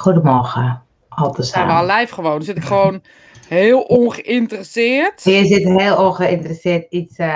Goedemorgen. 0.00 0.82
Al 1.08 1.32
te 1.32 1.42
Zijn 1.42 1.66
we 1.66 1.72
al 1.72 1.78
samen. 1.78 1.96
live 1.96 2.14
gewoon. 2.14 2.30
Dan 2.32 2.42
zit 2.42 2.56
ik 2.56 2.62
gewoon 2.64 3.02
heel 3.48 3.80
ongeïnteresseerd. 3.82 5.24
Je 5.24 5.46
zit 5.46 5.64
heel 5.64 5.96
ongeïnteresseerd 6.06 6.86
iets 6.92 7.16
eh, 7.18 7.26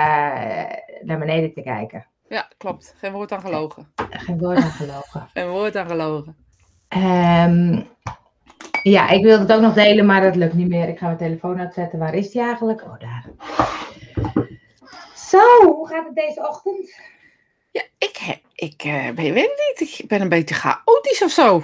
naar 1.01 1.19
beneden 1.19 1.53
te 1.53 1.61
kijken. 1.61 2.05
Ja, 2.29 2.47
klopt. 2.57 2.95
Geen 2.97 3.11
woord 3.11 3.31
aan 3.31 3.41
gelogen. 3.41 3.91
Geen 4.09 4.37
woord 4.37 4.57
aan 4.57 4.71
gelogen. 4.71 5.27
Geen 5.33 5.49
woord 5.49 5.75
aan 5.75 5.87
gelogen. 5.87 6.35
Ehm, 6.87 7.81
ja, 8.83 9.09
ik 9.09 9.23
wilde 9.23 9.41
het 9.43 9.51
ook 9.53 9.61
nog 9.61 9.73
delen, 9.73 10.05
maar 10.05 10.21
dat 10.21 10.35
lukt 10.35 10.53
niet 10.53 10.69
meer. 10.69 10.89
Ik 10.89 10.97
ga 10.97 11.05
mijn 11.05 11.17
telefoon 11.17 11.59
uitzetten. 11.59 11.99
Waar 11.99 12.13
is 12.13 12.31
die 12.31 12.41
eigenlijk? 12.41 12.81
Oh, 12.83 12.99
daar. 12.99 13.25
Zo, 15.15 15.63
hoe 15.65 15.87
gaat 15.87 16.05
het 16.05 16.15
deze 16.15 16.47
ochtend? 16.47 16.99
Ja, 17.71 17.81
ik, 17.97 18.17
heb- 18.17 18.41
ik 18.55 18.83
eh, 18.83 19.03
weet, 19.09 19.33
weet 19.33 19.75
niet. 19.79 19.99
Ik 19.99 20.07
ben 20.07 20.21
een 20.21 20.29
beetje 20.29 20.55
chaotisch 20.55 21.23
of 21.23 21.31
zo. 21.31 21.63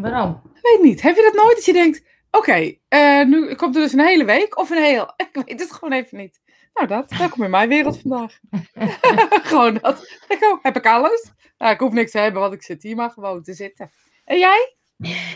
Waarom? 0.00 0.40
Ik 0.54 0.62
weet 0.62 0.82
niet. 0.82 1.02
Heb 1.02 1.16
je 1.16 1.22
dat 1.22 1.42
nooit 1.42 1.54
dat 1.54 1.64
je 1.64 1.72
denkt... 1.72 2.02
Oké, 2.30 2.74
eh, 2.88 3.24
nu 3.24 3.54
komt 3.54 3.76
er 3.76 3.82
dus 3.82 3.92
een 3.92 4.06
hele 4.06 4.24
week 4.24 4.58
of 4.58 4.70
een 4.70 4.82
heel... 4.82 5.02
Ik 5.16 5.28
weet 5.32 5.60
het 5.60 5.72
gewoon 5.72 5.92
even 5.92 6.18
niet. 6.18 6.40
Nou, 6.74 6.88
dat. 6.88 7.18
Welkom 7.18 7.44
in 7.44 7.50
mijn 7.50 7.68
wereld 7.68 8.00
vandaag. 8.00 8.38
gewoon 9.50 9.78
dat. 9.82 10.00
Ik 10.28 10.44
ook, 10.44 10.58
heb 10.62 10.76
ik 10.76 10.86
alles? 10.86 11.30
Nou, 11.58 11.72
ik 11.72 11.80
hoef 11.80 11.92
niks 11.92 12.10
te 12.10 12.18
hebben, 12.18 12.40
want 12.40 12.54
ik 12.54 12.62
zit 12.62 12.82
hier 12.82 12.96
maar 12.96 13.10
gewoon 13.10 13.42
te 13.42 13.54
zitten. 13.54 13.90
En 14.24 14.38
jij? 14.38 14.74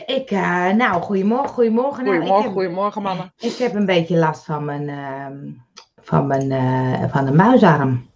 Ik, 0.06 0.30
eh, 0.30 0.70
nou, 0.70 1.02
goedemorgen, 1.02 1.48
goedemorgen. 1.48 2.04
Nou, 2.04 2.16
Goedemorgen, 2.16 2.38
ik, 2.38 2.44
heb, 2.44 2.52
goedemorgen 2.52 3.02
mannen. 3.02 3.32
ik 3.38 3.56
heb 3.56 3.74
een 3.74 3.86
beetje 3.86 4.16
last 4.16 4.44
van 4.44 4.64
mijn, 4.64 4.88
ehm, 4.88 5.50
van 6.02 6.26
mijn, 6.26 6.52
eh, 6.52 7.12
van 7.12 7.24
de 7.24 7.32
muisarm. 7.32 8.10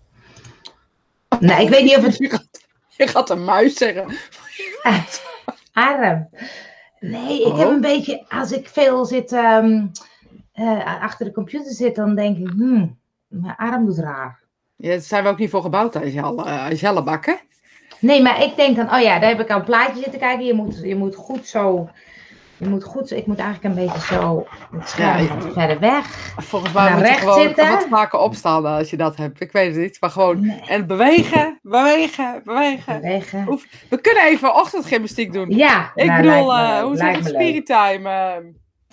Nou, 1.40 1.62
ik 1.62 1.68
weet 1.68 1.82
niet 1.82 1.96
of 1.96 2.02
het 2.02 2.16
Je 2.16 2.30
gaat, 2.30 2.66
je 2.88 3.06
gaat 3.06 3.30
een 3.30 3.44
muis 3.44 3.74
zeggen. 3.74 4.16
Arm. 5.74 6.28
Nee, 7.00 7.40
ik 7.46 7.56
heb 7.56 7.66
Oh. 7.66 7.72
een 7.72 7.80
beetje, 7.80 8.24
als 8.28 8.52
ik 8.52 8.68
veel 8.68 9.04
zit, 9.04 9.32
ehm, 9.32 9.86
eh, 10.52 11.02
achter 11.02 11.26
de 11.26 11.32
computer 11.32 11.72
zit, 11.72 11.94
dan 11.94 12.14
denk 12.14 12.36
ik, 12.38 12.48
hmm, 12.48 12.98
mijn 13.28 13.56
arm 13.56 13.86
doet 13.86 13.98
raar. 13.98 14.42
Ja, 14.76 14.90
daar 14.90 15.00
zijn 15.00 15.22
we 15.22 15.28
ook 15.28 15.38
niet 15.38 15.50
voor 15.50 15.62
gebouwd 15.62 15.96
als 15.96 16.12
Jelle, 16.12 16.44
uh, 16.44 16.68
als 16.70 16.80
Jelle 16.80 17.02
bakken. 17.02 17.38
Nee, 18.00 18.22
maar 18.22 18.42
ik 18.42 18.56
denk 18.56 18.76
dan, 18.76 18.94
oh 18.94 19.00
ja, 19.00 19.18
daar 19.18 19.28
heb 19.28 19.40
ik 19.40 19.50
al 19.50 19.58
een 19.58 19.64
plaatje 19.64 20.02
zitten 20.02 20.20
kijken. 20.20 20.44
Je 20.44 20.54
moet, 20.54 20.80
je 20.82 20.96
moet 20.96 21.14
goed 21.14 21.46
zo, 21.46 21.88
je 22.56 22.68
moet 22.68 22.84
goed 22.84 23.12
ik 23.12 23.26
moet 23.26 23.38
eigenlijk 23.38 23.74
een 23.76 23.84
beetje 23.86 24.00
zo, 24.14 24.46
het 24.76 24.94
Ja, 24.96 25.18
verder 25.52 25.78
weg. 25.78 26.06
Volgens 26.36 26.72
mij 26.72 26.88
Naar 26.88 26.98
moet 26.98 27.08
je 27.08 27.14
gewoon 27.14 27.40
zitten. 27.40 27.68
wat 27.68 27.86
vaker 27.90 28.18
opstaan 28.18 28.66
als 28.66 28.90
je 28.90 28.96
dat 28.96 29.16
hebt. 29.16 29.40
Ik 29.40 29.52
weet 29.52 29.74
het 29.74 29.82
niet, 29.82 29.96
maar 30.00 30.10
gewoon... 30.10 30.40
Nee. 30.46 30.60
En 30.66 30.86
bewegen, 30.86 31.58
bewegen, 31.62 32.40
bewegen. 32.44 33.00
Bewegen. 33.00 33.46
Oef, 33.48 33.66
We 33.90 34.00
kunnen 34.00 34.24
even 34.24 34.54
ochtendgymnastiek 34.54 35.32
doen. 35.32 35.50
Ja, 35.50 35.92
Ik 35.94 36.06
nou, 36.06 36.22
bedoel, 36.22 36.46
me 36.46 36.62
eh, 36.62 36.82
hoe 36.82 36.96
zeg 36.96 37.16
je 37.16 37.22
me 37.22 37.28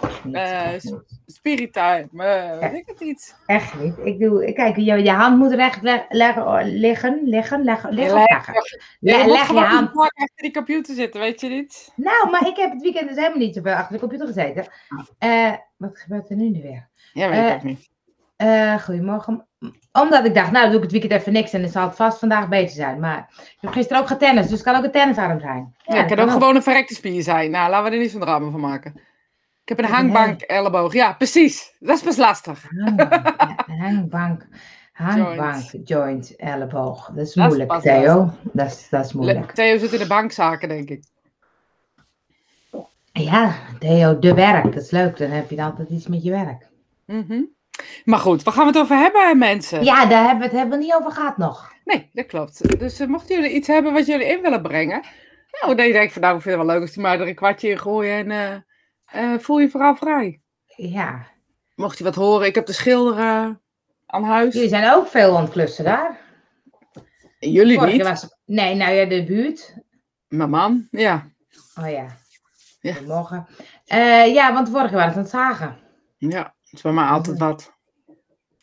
het? 0.01 0.21
time. 0.21 0.37
eh, 0.39 0.71
Niet. 0.71 1.19
spirit 1.25 1.73
time. 1.73 2.07
eh, 2.17 2.59
weet 2.59 2.73
ik 2.73 2.83
het 2.87 2.99
iets? 2.99 3.33
Echt 3.45 3.79
niet. 3.79 3.93
Ik 4.03 4.19
doe, 4.19 4.53
kijk, 4.53 4.75
je, 4.75 4.83
je 5.03 5.11
hand 5.11 5.37
moet 5.37 5.51
recht 5.53 5.81
le- 5.81 6.05
leggen, 6.09 6.47
oh, 6.47 6.59
liggen, 6.63 7.19
liggen, 7.23 7.63
leggen, 7.63 7.93
liggen. 7.93 8.13
Leg- 8.17 8.29
leggen. 8.29 8.53
Je 8.99 9.11
Le- 9.11 9.17
moet 9.17 9.25
leg 9.31 9.47
je 9.47 9.53
hand. 9.59 9.95
achter 9.97 10.29
die 10.35 10.53
computer 10.53 10.95
zitten, 10.95 11.19
weet 11.21 11.41
je 11.41 11.49
niet? 11.49 11.91
Nou, 11.95 12.29
maar 12.29 12.47
ik 12.47 12.55
heb 12.55 12.71
het 12.71 12.81
weekend 12.81 13.07
dus 13.07 13.17
helemaal 13.17 13.37
niet 13.37 13.55
zoveel 13.55 13.73
achter 13.73 13.93
de 13.93 13.99
computer 13.99 14.27
gezeten. 14.27 14.65
Eh, 15.17 15.51
wat 15.77 15.99
gebeurt 15.99 16.29
er 16.29 16.35
nu 16.35 16.49
nu 16.49 16.61
weer? 16.61 16.87
Ja, 17.13 17.29
weet 17.29 17.39
ik 17.39 17.45
Eh, 17.47 17.53
ook 17.55 17.63
niet. 17.63 17.89
Goedemorgen. 18.81 19.45
Omdat 19.91 20.25
ik 20.25 20.33
dacht, 20.35 20.51
nou 20.51 20.65
doe 20.67 20.75
ik 20.75 20.81
het 20.81 20.91
weekend 20.91 21.11
even 21.11 21.33
niks 21.33 21.53
en 21.53 21.61
dan 21.61 21.71
zal 21.71 21.83
het 21.87 21.95
vast 21.95 22.19
vandaag 22.19 22.47
beter 22.49 22.75
zijn. 22.75 22.99
Maar 22.99 23.29
ik 23.37 23.57
heb 23.59 23.71
gisteren 23.71 24.01
ook 24.01 24.07
getennis, 24.07 24.43
dus 24.43 24.51
het 24.53 24.63
kan 24.63 24.75
ook 24.75 24.83
een 24.83 24.91
tennisarm 24.91 25.39
zijn. 25.39 25.75
Ja, 25.83 25.95
het 25.95 26.07
kan 26.15 26.19
ook 26.19 26.31
gewoon 26.31 26.55
een 26.55 26.63
verrekte 26.63 26.93
spier 26.93 27.23
zijn. 27.23 27.51
Nou, 27.51 27.69
laten 27.69 27.89
we 27.89 27.95
er 27.95 28.01
niet 28.01 28.11
zo'n 28.11 28.19
drama 28.21 28.49
van 28.49 28.59
maken. 28.59 28.99
Ik 29.71 29.77
heb 29.77 29.85
een 29.85 29.91
heb 29.95 30.03
een 30.03 30.11
hangbank 30.11 30.41
elleboog. 30.41 30.93
Ja, 30.93 31.13
precies. 31.13 31.75
Dat 31.79 31.97
is 31.97 32.03
best 32.03 32.17
lastig. 32.17 32.67
Hangbank, 32.77 33.13
ja, 33.67 33.75
hangbank, 33.85 34.47
hangbank, 34.93 35.63
joint, 35.83 36.35
elleboog. 36.35 37.11
Dat 37.15 37.27
is 37.27 37.33
Dat 37.33 37.47
moeilijk, 37.47 37.73
Theo. 37.73 38.29
Dat 38.53 38.67
is, 38.67 38.87
dat 38.89 39.05
is 39.05 39.13
Le- 39.13 39.19
moeilijk. 39.19 39.51
Theo 39.51 39.77
zit 39.77 39.93
in 39.93 39.99
de 39.99 40.07
bankzaken, 40.07 40.69
denk 40.69 40.89
ik. 40.89 41.03
Ja, 43.11 43.55
Theo, 43.79 44.19
de 44.19 44.33
werk, 44.33 44.63
dat 44.63 44.83
is 44.83 44.91
leuk. 44.91 45.17
Dan 45.17 45.29
heb 45.29 45.49
je 45.49 45.63
altijd 45.63 45.89
iets 45.89 46.07
met 46.07 46.23
je 46.23 46.31
werk. 46.31 46.67
Mhm. 47.05 47.41
Maar 48.05 48.19
goed, 48.19 48.43
waar 48.43 48.53
gaan 48.53 48.65
we 48.65 48.71
het 48.71 48.81
over 48.81 48.97
hebben, 48.97 49.37
mensen? 49.37 49.83
Ja, 49.83 50.05
daar 50.05 50.21
hebben 50.23 50.39
we 50.39 50.43
het 50.43 50.53
hebben 50.53 50.77
we 50.79 50.83
niet 50.83 50.93
over 50.93 51.11
gehad 51.11 51.37
nog. 51.37 51.71
Nee, 51.85 52.09
dat 52.13 52.25
klopt. 52.25 52.79
Dus 52.79 52.99
eh, 52.99 53.07
mochten 53.07 53.35
jullie 53.35 53.55
iets 53.55 53.67
hebben 53.67 53.93
wat 53.93 54.05
jullie 54.05 54.27
in 54.27 54.41
willen 54.41 54.61
brengen. 54.61 55.01
Nou, 55.61 55.75
dan 55.75 55.91
denk 55.91 55.95
ik 55.95 56.11
van 56.11 56.21
nou, 56.21 56.35
ik 56.35 56.41
vind 56.41 56.55
het 56.55 56.65
wel 56.65 56.73
leuk 56.73 56.83
als 56.83 56.91
die 56.91 57.03
maar 57.03 57.19
er 57.19 57.27
een 57.27 57.35
kwartje 57.35 57.69
in 57.69 57.79
gooien. 57.79 58.31
En 58.31 58.31
eh, 58.31 58.57
eh, 59.11 59.33
voel 59.39 59.59
je 59.59 59.69
vooral 59.69 59.95
vrij. 59.95 60.41
Ja, 60.75 61.25
Mocht 61.75 61.97
je 61.97 62.03
wat 62.03 62.15
horen, 62.15 62.47
ik 62.47 62.55
heb 62.55 62.65
de 62.65 62.73
schilderen 62.73 63.61
aan 64.05 64.23
huis. 64.23 64.53
jullie 64.53 64.69
zijn 64.69 64.93
ook 64.93 65.07
veel 65.07 65.37
aan 65.37 65.43
het 65.43 65.51
klussen 65.51 65.83
daar. 65.83 66.19
Jullie 67.39 67.77
Vorige 67.77 67.95
niet. 67.97 68.05
was, 68.05 68.35
nee, 68.45 68.75
nou 68.75 68.93
ja, 68.93 69.05
de 69.05 69.23
buurt. 69.23 69.75
Mijn 70.27 70.49
man, 70.49 70.87
ja. 70.91 71.29
Oh 71.79 71.89
ja. 71.89 72.05
Ja. 72.81 72.93
Goedemorgen. 72.93 73.47
Eh, 73.85 74.33
ja, 74.33 74.53
want 74.53 74.69
vorige 74.69 74.93
waren 74.95 75.07
het 75.07 75.15
aan 75.17 75.21
het 75.21 75.31
zagen. 75.31 75.77
Ja, 76.17 76.41
het 76.63 76.73
is 76.73 76.81
bij 76.81 76.91
mij 76.91 77.05
altijd 77.05 77.37
wat. 77.39 77.73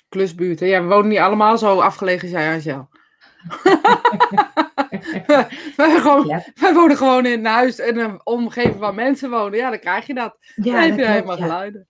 Klusbuurten. 0.08 0.66
Ja, 0.68 0.82
we 0.82 0.88
wonen 0.88 1.08
niet 1.08 1.18
allemaal 1.18 1.58
zo 1.58 1.80
afgelegen 1.80 2.22
als 2.22 2.30
jij, 2.30 2.52
Angel. 2.54 2.88
Wij, 5.76 5.90
gewoon, 6.00 6.26
Ja. 6.26 6.44
wij 6.54 6.74
wonen 6.74 6.96
gewoon 6.96 7.26
in 7.26 7.38
een 7.38 7.52
huis 7.52 7.78
in 7.78 7.98
een 7.98 8.20
omgeving 8.26 8.76
waar 8.76 8.94
mensen 8.94 9.30
wonen. 9.30 9.58
Ja, 9.58 9.70
dan 9.70 9.78
krijg 9.78 10.06
je 10.06 10.14
dat. 10.14 10.36
Ja, 10.54 10.72
dan 10.72 10.80
heb 10.82 10.98
je 10.98 11.06
helemaal 11.06 11.36
geluiden. 11.36 11.88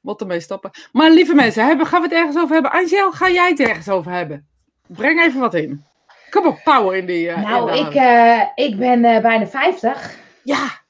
Moet 0.00 0.20
ermee 0.20 0.40
stoppen. 0.40 0.70
Maar 0.92 1.10
lieve 1.10 1.34
mensen, 1.34 1.66
hebben, 1.66 1.86
gaan 1.86 2.00
we 2.02 2.08
het 2.08 2.16
ergens 2.16 2.36
over 2.38 2.54
hebben? 2.54 2.70
Angel, 2.72 3.12
ga 3.12 3.30
jij 3.30 3.48
het 3.48 3.60
ergens 3.60 3.88
over 3.88 4.12
hebben? 4.12 4.48
Breng 4.86 5.20
even 5.20 5.40
wat 5.40 5.54
in. 5.54 5.84
Kom 6.30 6.46
op, 6.46 6.60
power 6.64 6.96
in 6.96 7.06
die... 7.06 7.28
eh, 7.30 7.42
Nou, 7.42 7.72
in 7.72 7.86
ik, 7.86 7.94
eh, 7.94 8.40
ik 8.54 8.78
ben 8.78 9.04
eh, 9.04 9.22
bijna 9.22 9.46
50. 9.46 10.16
Ja, 10.42 10.84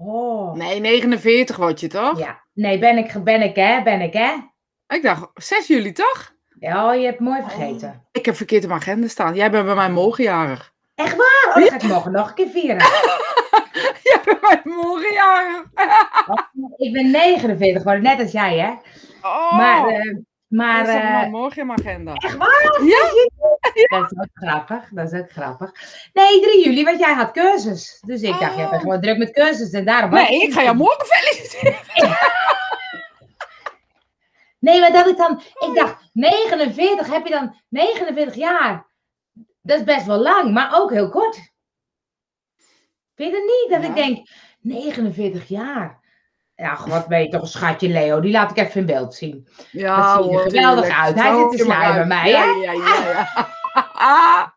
Oh. 0.00 0.54
nee, 0.54 0.80
49 0.80 1.56
word 1.56 1.80
je 1.80 1.86
toch? 1.88 2.18
Ja. 2.18 2.42
Nee, 2.54 2.78
ben 2.78 2.98
ik, 2.98 3.24
ben 3.24 3.42
ik 3.42 3.54
hè, 3.56 3.82
ben 3.82 4.00
ik 4.00 4.12
hè. 4.12 4.34
Ik 4.88 5.02
dacht, 5.02 5.30
6 5.34 5.66
juli 5.66 5.92
toch? 5.92 6.32
Ja, 6.60 6.92
je 6.92 7.04
hebt 7.04 7.20
mooi 7.20 7.42
vergeten. 7.42 8.06
Ik 8.12 8.24
heb 8.26 8.36
verkeerd 8.36 8.62
op 8.62 8.68
mijn 8.68 8.80
agenda 8.80 9.08
staan. 9.08 9.34
Jij 9.34 9.50
bent 9.50 9.64
bij 9.66 9.74
mij 9.74 9.90
morgenjarig. 9.90 10.72
Echt 10.94 11.16
waar? 11.16 11.46
Oh, 11.48 11.54
dan 11.54 11.68
ga 11.68 11.74
ik 11.76 11.82
morgen 11.82 12.12
nog 12.12 12.28
een 12.28 12.34
keer 12.34 12.48
vieren. 12.48 12.76
Jij 14.02 14.20
bent 14.24 14.40
bij 14.40 14.60
mij 14.64 14.74
morgenjarig. 14.74 15.62
ik 16.76 16.92
ben 16.92 17.10
49 17.10 17.76
geworden, 17.82 18.02
net 18.02 18.20
als 18.20 18.32
jij 18.32 18.58
hè. 18.58 18.70
Oh, 19.22 19.56
Maar, 19.56 19.88
eh, 19.88 20.16
maar 20.48 20.78
dat 20.84 20.94
is 20.94 21.00
eh, 21.02 21.22
uh, 21.22 21.28
morgen 21.30 21.60
in 21.60 21.66
mijn 21.66 21.78
agenda. 21.78 22.12
echt 22.14 22.36
waar? 22.36 22.80
Ja? 22.84 23.98
Dat 23.98 24.12
is 24.12 24.18
ook 24.18 24.28
grappig, 24.34 24.88
dat 24.90 25.12
is 25.12 25.20
ook 25.20 25.30
grappig. 25.30 25.70
Nee, 26.12 26.40
3 26.40 26.64
juli, 26.64 26.84
want 26.84 26.98
jij 26.98 27.12
had 27.14 27.30
cursus. 27.32 28.02
Dus 28.06 28.22
ik 28.22 28.38
dacht, 28.38 28.54
jij 28.56 28.56
bent 28.56 28.70
Oh. 28.72 28.80
gewoon 28.80 29.00
druk 29.00 29.18
met 29.18 29.30
cursus 29.32 29.70
en 29.70 29.84
daarom... 29.84 30.10
was 30.10 30.28
Nee, 30.28 30.42
ik 30.42 30.52
ga 30.52 30.62
jou 30.62 30.76
morgen 30.76 31.06
feliciteren. 31.06 31.76
Nee, 34.58 34.80
maar 34.80 34.92
dat 34.92 35.06
ik 35.06 35.16
dan... 35.16 35.40
Ik 35.68 35.74
dacht, 35.74 35.96
49, 36.12 37.06
heb 37.12 37.26
je 37.26 37.32
dan 37.32 37.54
49 37.68 38.34
jaar? 38.34 38.86
Dat 39.62 39.78
is 39.78 39.84
best 39.84 40.06
wel 40.06 40.18
lang, 40.18 40.52
maar 40.52 40.80
ook 40.80 40.90
heel 40.90 41.08
kort. 41.08 41.36
Vind 43.14 43.30
je 43.30 43.36
het 43.36 43.44
niet? 43.44 43.68
Dat 43.70 43.82
Ja. 43.82 43.88
ik 43.88 43.94
denk, 43.94 44.28
49 44.60 45.48
jaar. 45.48 46.00
Ja, 46.54 46.78
wat 46.86 47.08
ben 47.08 47.22
je 47.22 47.28
toch 47.28 47.40
een 47.40 47.46
schatje, 47.46 47.88
Leo. 47.88 48.20
Die 48.20 48.32
laat 48.32 48.50
ik 48.50 48.56
even 48.56 48.80
in 48.80 48.86
beeld 48.86 49.14
zien. 49.14 49.48
Ja, 49.70 50.16
Dat 50.16 50.24
ziet 50.24 50.34
er 50.34 50.40
geweldig 50.40 50.88
uit. 50.88 51.14
Hij 51.14 51.30
Zo 51.30 51.50
zit 51.50 51.66
te 51.66 51.74
uit. 51.74 51.94
bij 51.94 52.06
mij, 52.06 52.30
ja, 52.30 52.44
ja, 52.44 52.72
ja. 52.72 53.26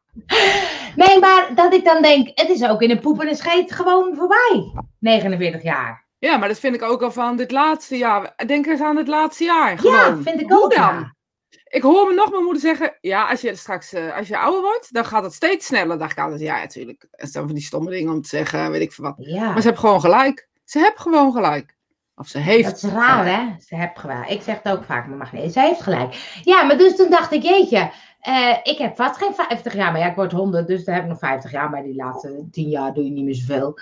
Nee, 0.95 1.19
maar 1.19 1.51
dat 1.55 1.73
ik 1.73 1.85
dan 1.85 2.01
denk, 2.01 2.27
het 2.39 2.49
is 2.49 2.63
ook 2.63 2.81
in 2.81 2.89
een 2.91 2.99
poep 2.99 3.21
en 3.21 3.27
een 3.27 3.35
scheet 3.35 3.71
gewoon 3.71 4.15
voorbij. 4.15 4.71
49 4.99 5.63
jaar. 5.63 6.00
Ja, 6.27 6.37
maar 6.37 6.47
dat 6.47 6.59
vind 6.59 6.75
ik 6.75 6.81
ook 6.81 7.01
al 7.01 7.11
van 7.11 7.37
dit 7.37 7.51
laatste 7.51 7.97
jaar. 7.97 8.33
Denk 8.45 8.65
eens 8.65 8.81
aan 8.81 8.97
het 8.97 9.07
laatste 9.07 9.43
jaar. 9.43 9.77
Gewoon. 9.77 9.95
Ja, 9.95 10.17
vind 10.17 10.41
ik 10.41 10.53
ook. 10.53 10.75
dan? 10.75 10.79
ja. 10.79 11.15
Ik 11.63 11.81
hoor 11.81 12.07
me 12.07 12.13
nog 12.13 12.29
mijn 12.31 12.43
moeder 12.43 12.61
zeggen, 12.61 12.97
ja, 13.01 13.29
als 13.29 13.41
je 13.41 13.55
straks, 13.55 13.93
eh, 13.93 14.17
als 14.17 14.27
je 14.27 14.37
ouder 14.37 14.61
wordt, 14.61 14.93
dan 14.93 15.05
gaat 15.05 15.23
het 15.23 15.33
steeds 15.33 15.65
sneller. 15.65 15.97
Dan 15.97 16.09
gaat 16.09 16.31
het, 16.31 16.39
ja, 16.39 16.57
natuurlijk. 16.57 17.07
Dat 17.11 17.31
zijn 17.31 17.45
van 17.45 17.55
die 17.55 17.63
stomme 17.63 17.89
dingen 17.89 18.13
om 18.13 18.21
te 18.21 18.29
zeggen, 18.29 18.71
weet 18.71 18.81
ik 18.81 18.91
veel 18.91 19.05
wat. 19.05 19.15
Ja, 19.17 19.51
Maar 19.51 19.61
ze 19.61 19.67
heeft 19.67 19.79
gewoon 19.79 20.01
gelijk. 20.01 20.49
Ze 20.63 20.79
heeft 20.79 20.99
gewoon 20.99 21.31
gelijk. 21.31 21.75
Of 22.15 22.27
ze 22.27 22.37
heeft. 22.37 22.65
dat 22.65 22.83
is 22.83 22.83
raar, 22.83 23.25
hè? 23.25 23.55
Ze 23.65 23.75
heeft 23.75 23.99
gelijk. 23.99 24.29
Ik 24.29 24.41
zeg 24.41 24.59
het 24.63 24.73
ook 24.73 24.83
vaak, 24.83 25.07
maar 25.07 25.17
mag 25.17 25.31
niet. 25.33 25.53
Ze 25.53 25.59
heeft 25.59 25.81
gelijk. 25.81 26.41
Ja, 26.43 26.63
maar 26.63 26.77
dus 26.77 26.95
toen 26.95 27.09
dacht 27.09 27.31
ik, 27.31 27.43
jeetje, 27.43 27.91
eh, 28.19 28.57
ik 28.63 28.77
heb 28.77 28.95
vast 28.95 29.17
geen 29.17 29.33
50 29.33 29.73
jaar, 29.73 29.91
maar 29.91 30.01
ja, 30.01 30.09
ik 30.09 30.15
word 30.15 30.31
100, 30.31 30.67
dus 30.67 30.83
dan 30.83 30.93
heb 30.93 31.03
ik 31.03 31.09
nog 31.09 31.19
50 31.19 31.51
jaar. 31.51 31.69
Maar 31.69 31.83
die 31.83 31.95
laatste 31.95 32.47
10 32.51 32.69
jaar 32.69 32.93
doe 32.93 33.03
je 33.03 33.11
niet 33.11 33.25
meer 33.25 33.35
zoveel. 33.35 33.79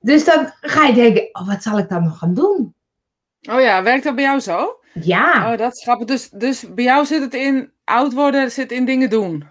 Dus 0.00 0.24
dan 0.24 0.52
ga 0.60 0.86
je 0.86 0.94
denken, 0.94 1.28
oh, 1.32 1.46
wat 1.46 1.62
zal 1.62 1.78
ik 1.78 1.88
dan 1.88 2.02
nog 2.02 2.18
gaan 2.18 2.34
doen? 2.34 2.74
Oh 3.50 3.60
ja, 3.60 3.82
werkt 3.82 4.04
dat 4.04 4.14
bij 4.14 4.24
jou 4.24 4.40
zo? 4.40 4.80
Ja, 4.94 5.52
Oh, 5.52 5.58
dat 5.58 5.72
is 5.76 5.82
grappig. 5.82 6.06
Dus, 6.06 6.30
dus 6.30 6.74
bij 6.74 6.84
jou 6.84 7.06
zit 7.06 7.20
het 7.20 7.34
in 7.34 7.72
oud 7.84 8.12
worden, 8.12 8.50
zit 8.50 8.72
in 8.72 8.84
dingen 8.84 9.10
doen. 9.10 9.44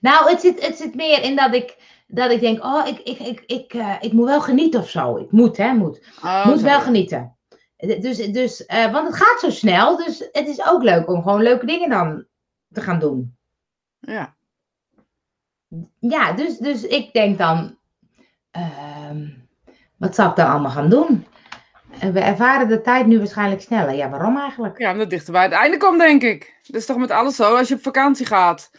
nou, 0.00 0.30
het 0.30 0.40
zit, 0.40 0.66
het 0.66 0.76
zit 0.76 0.94
meer 0.94 1.22
in 1.22 1.36
dat 1.36 1.54
ik 1.54 1.76
dat 2.06 2.30
ik 2.30 2.40
denk, 2.40 2.64
oh, 2.64 2.86
ik, 2.86 2.98
ik, 2.98 3.18
ik, 3.18 3.42
ik, 3.46 3.74
eh, 3.74 3.96
ik 4.00 4.12
moet 4.12 4.26
wel 4.26 4.40
genieten 4.40 4.80
of 4.80 4.90
zo. 4.90 5.16
Ik 5.16 5.30
moet, 5.30 5.56
hè, 5.56 5.72
moet. 5.72 6.00
Oh, 6.22 6.46
moet 6.46 6.60
wel 6.60 6.80
genieten. 6.80 7.36
Dus, 7.76 8.16
dus, 8.16 8.66
eh, 8.66 8.92
want 8.92 9.06
het 9.06 9.16
gaat 9.16 9.40
zo 9.40 9.50
snel, 9.50 9.96
dus 9.96 10.18
het 10.32 10.48
is 10.48 10.66
ook 10.66 10.82
leuk 10.82 11.08
om 11.08 11.22
gewoon 11.22 11.42
leuke 11.42 11.66
dingen 11.66 11.90
dan 11.90 12.26
te 12.72 12.80
gaan 12.80 12.98
doen. 12.98 13.36
Ja. 13.98 14.36
Ja, 15.98 16.32
dus, 16.32 16.58
dus 16.58 16.82
ik 16.82 17.12
denk 17.12 17.38
dan, 17.38 17.78
ehm, 18.50 19.28
wat 19.98 20.14
zou 20.14 20.30
ik 20.30 20.36
dan 20.36 20.46
allemaal 20.50 20.70
gaan 20.70 20.88
doen? 20.88 21.26
Eh, 22.00 22.08
We 22.08 22.20
ervaren 22.20 22.68
de 22.68 22.80
tijd 22.80 23.06
nu 23.06 23.18
waarschijnlijk 23.18 23.60
sneller. 23.60 23.94
Ja, 23.94 24.08
waarom 24.10 24.38
eigenlijk? 24.38 24.78
ja, 24.78 24.92
omdat 24.92 25.10
dichter 25.10 25.32
bij 25.32 25.42
het 25.42 25.52
einde 25.52 25.76
komt, 25.76 25.98
denk 25.98 26.22
ik. 26.22 26.54
Dat 26.66 26.76
is 26.80 26.86
toch 26.86 26.96
met 26.96 27.10
alles 27.10 27.36
zo. 27.36 27.56
Als 27.56 27.68
je 27.68 27.74
op 27.74 27.82
vakantie 27.82 28.26
gaat 28.26 28.70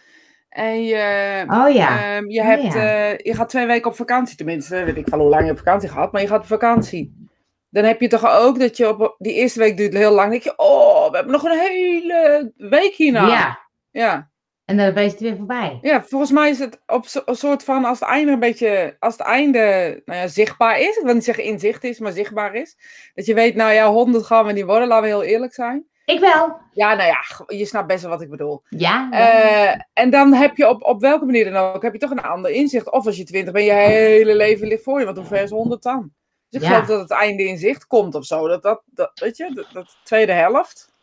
en 0.49 0.83
je, 0.83 1.43
Oh 1.47 1.73
ja, 1.73 2.15
ehm, 2.15 2.29
je, 2.29 2.39
Oh 2.39 2.45
hebt, 2.45 2.73
ja. 2.73 3.09
eh, 3.09 3.17
je 3.17 3.33
gaat 3.35 3.49
twee 3.49 3.65
weken 3.65 3.89
op 3.89 3.95
vakantie, 3.95 4.37
tenminste. 4.37 4.83
Weet 4.83 4.97
ik 4.97 5.07
van 5.09 5.19
hoe 5.19 5.29
lang 5.29 5.45
je 5.45 5.51
op 5.51 5.57
vakantie 5.57 5.89
gaat, 5.89 6.11
maar 6.11 6.21
je 6.21 6.27
gaat 6.27 6.39
op 6.41 6.45
vakantie. 6.47 7.25
Dan 7.69 7.83
heb 7.83 8.01
je 8.01 8.07
toch 8.07 8.25
ook 8.31 8.59
dat 8.59 8.77
je 8.77 8.89
op 8.89 9.15
die 9.17 9.33
eerste 9.33 9.59
week 9.59 9.77
duurt 9.77 9.93
heel 9.93 10.09
lang. 10.11 10.21
Dan 10.21 10.29
denk 10.29 10.43
je, 10.43 10.53
oh, 10.57 11.09
we 11.09 11.15
hebben 11.15 11.33
nog 11.33 11.43
een 11.43 11.59
hele 11.59 12.51
week 12.57 12.93
hierna. 12.93 13.27
ja. 13.27 13.59
ja. 13.91 14.29
En 14.67 14.77
dan 14.77 14.97
is 14.97 15.11
het 15.11 15.19
weer 15.19 15.35
voorbij. 15.35 15.79
Ja, 15.81 16.03
volgens 16.03 16.31
mij 16.31 16.49
is 16.49 16.59
het 16.59 16.79
op 16.87 17.05
een 17.25 17.35
soort 17.35 17.63
van 17.63 17.85
als 17.85 17.99
het 17.99 18.09
einde 18.09 18.31
een 18.31 18.39
beetje, 18.39 18.95
als 18.99 19.13
het 19.17 19.27
einde 19.27 19.59
nou 20.05 20.19
ja, 20.19 20.27
zichtbaar 20.27 20.79
is. 20.79 20.97
Ik 20.97 21.03
wil 21.03 21.13
niet 21.13 21.23
zeggen 21.23 21.43
in 21.43 21.59
zicht 21.59 21.83
is, 21.83 21.99
maar 21.99 22.11
zichtbaar 22.11 22.55
is. 22.55 22.77
Dat 23.15 23.25
je 23.25 23.33
weet, 23.33 23.55
nou 23.55 23.71
ja, 23.73 23.89
100 23.89 24.25
gaan 24.25 24.45
we 24.45 24.51
niet 24.51 24.65
worden, 24.65 24.87
laten 24.87 25.03
we 25.03 25.09
heel 25.09 25.23
eerlijk 25.23 25.53
zijn. 25.53 25.85
Ik 26.05 26.19
wel. 26.19 26.57
Ja, 26.73 26.93
nou 26.95 27.07
ja, 27.07 27.45
je 27.57 27.65
snapt 27.65 27.87
best 27.87 28.01
wel 28.01 28.11
wat 28.11 28.21
ik 28.21 28.29
bedoel. 28.29 28.61
Ja. 28.69 29.09
Eh, 29.11 29.81
en 29.93 30.09
dan 30.09 30.33
heb 30.33 30.57
je 30.57 30.69
op, 30.69 30.83
op 30.83 31.01
welke 31.01 31.25
manier 31.25 31.51
dan 31.51 31.63
ook, 31.73 31.81
heb 31.81 31.93
je 31.93 31.99
toch 31.99 32.11
een 32.11 32.21
ander 32.21 32.51
inzicht. 32.51 32.91
Of 32.91 33.05
als 33.05 33.17
je 33.17 33.23
20 33.23 33.53
bent, 33.53 33.65
je 33.65 33.71
hele 33.71 34.35
leven 34.35 34.67
ligt 34.67 34.83
voor 34.83 34.99
je, 34.99 35.05
want 35.05 35.17
hoe 35.17 35.25
ver 35.25 35.41
is 35.41 35.49
100 35.49 35.83
dan? 35.83 36.11
Dus 36.49 36.61
ik 36.61 36.67
Ja. 36.67 36.73
geloof 36.73 36.87
dat 36.87 36.99
het 36.99 37.11
einde 37.19 37.43
in 37.43 37.57
zicht 37.57 37.87
komt 37.87 38.15
of 38.15 38.25
zo. 38.25 38.47
Dat, 38.47 38.61
dat, 38.61 38.81
dat 38.85 39.11
weet 39.19 39.37
je, 39.37 39.51
dat, 39.53 39.67
dat 39.73 39.97
tweede 40.03 40.31
helft. 40.31 40.93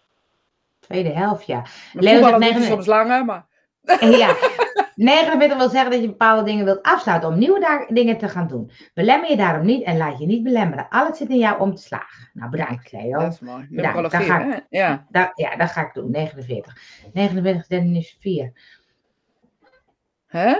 Tweede 0.81 1.11
helft, 1.13 1.47
ja. 1.47 1.63
Leo 1.93 2.23
zegt 2.23 2.39
negen- 2.39 2.63
soms 2.65 2.87
langer, 2.87 3.25
maar... 3.25 3.53
Ja, 4.01 4.37
49 4.95 5.59
wil 5.59 5.69
zeggen 5.69 5.91
dat 5.91 6.01
je 6.01 6.07
bepaalde 6.07 6.43
dingen 6.45 6.65
wilt 6.65 6.83
afsluiten 6.83 7.29
om 7.29 7.39
nieuwe 7.39 7.61
da- 7.61 7.87
dingen 7.89 8.19
te 8.19 8.29
gaan 8.29 8.47
doen. 8.49 8.71
Belemmer 8.95 9.31
je 9.31 9.37
daarom 9.37 9.67
niet 9.67 9.83
en 9.83 9.97
laat 9.97 10.19
je 10.19 10.27
niet 10.27 10.43
belemmeren. 10.43 10.89
Alles 10.89 11.19
zit 11.19 11.29
in 11.29 11.39
jou 11.39 11.61
om 11.61 11.75
te 11.75 11.83
slagen. 11.83 12.31
Nou, 12.33 12.51
bedankt 12.51 12.93
Leo. 12.93 13.19
Dat 13.19 13.33
is 13.33 13.41
mooi. 13.41 13.67
Ja, 13.71 13.83
daar 13.83 13.95
Numerologie, 13.95 14.21
ga 14.31 14.41
ik. 14.45 14.53
hè? 14.53 14.79
Ja. 14.79 15.07
Da- 15.11 15.33
ja, 15.35 15.57
dat 15.57 15.71
ga 15.71 15.87
ik 15.87 15.95
doen. 15.95 16.11
49. 16.11 16.77
49 17.13 17.67
13 17.67 17.95
is 17.97 18.17
4. 18.21 18.53
Hè? 20.27 20.55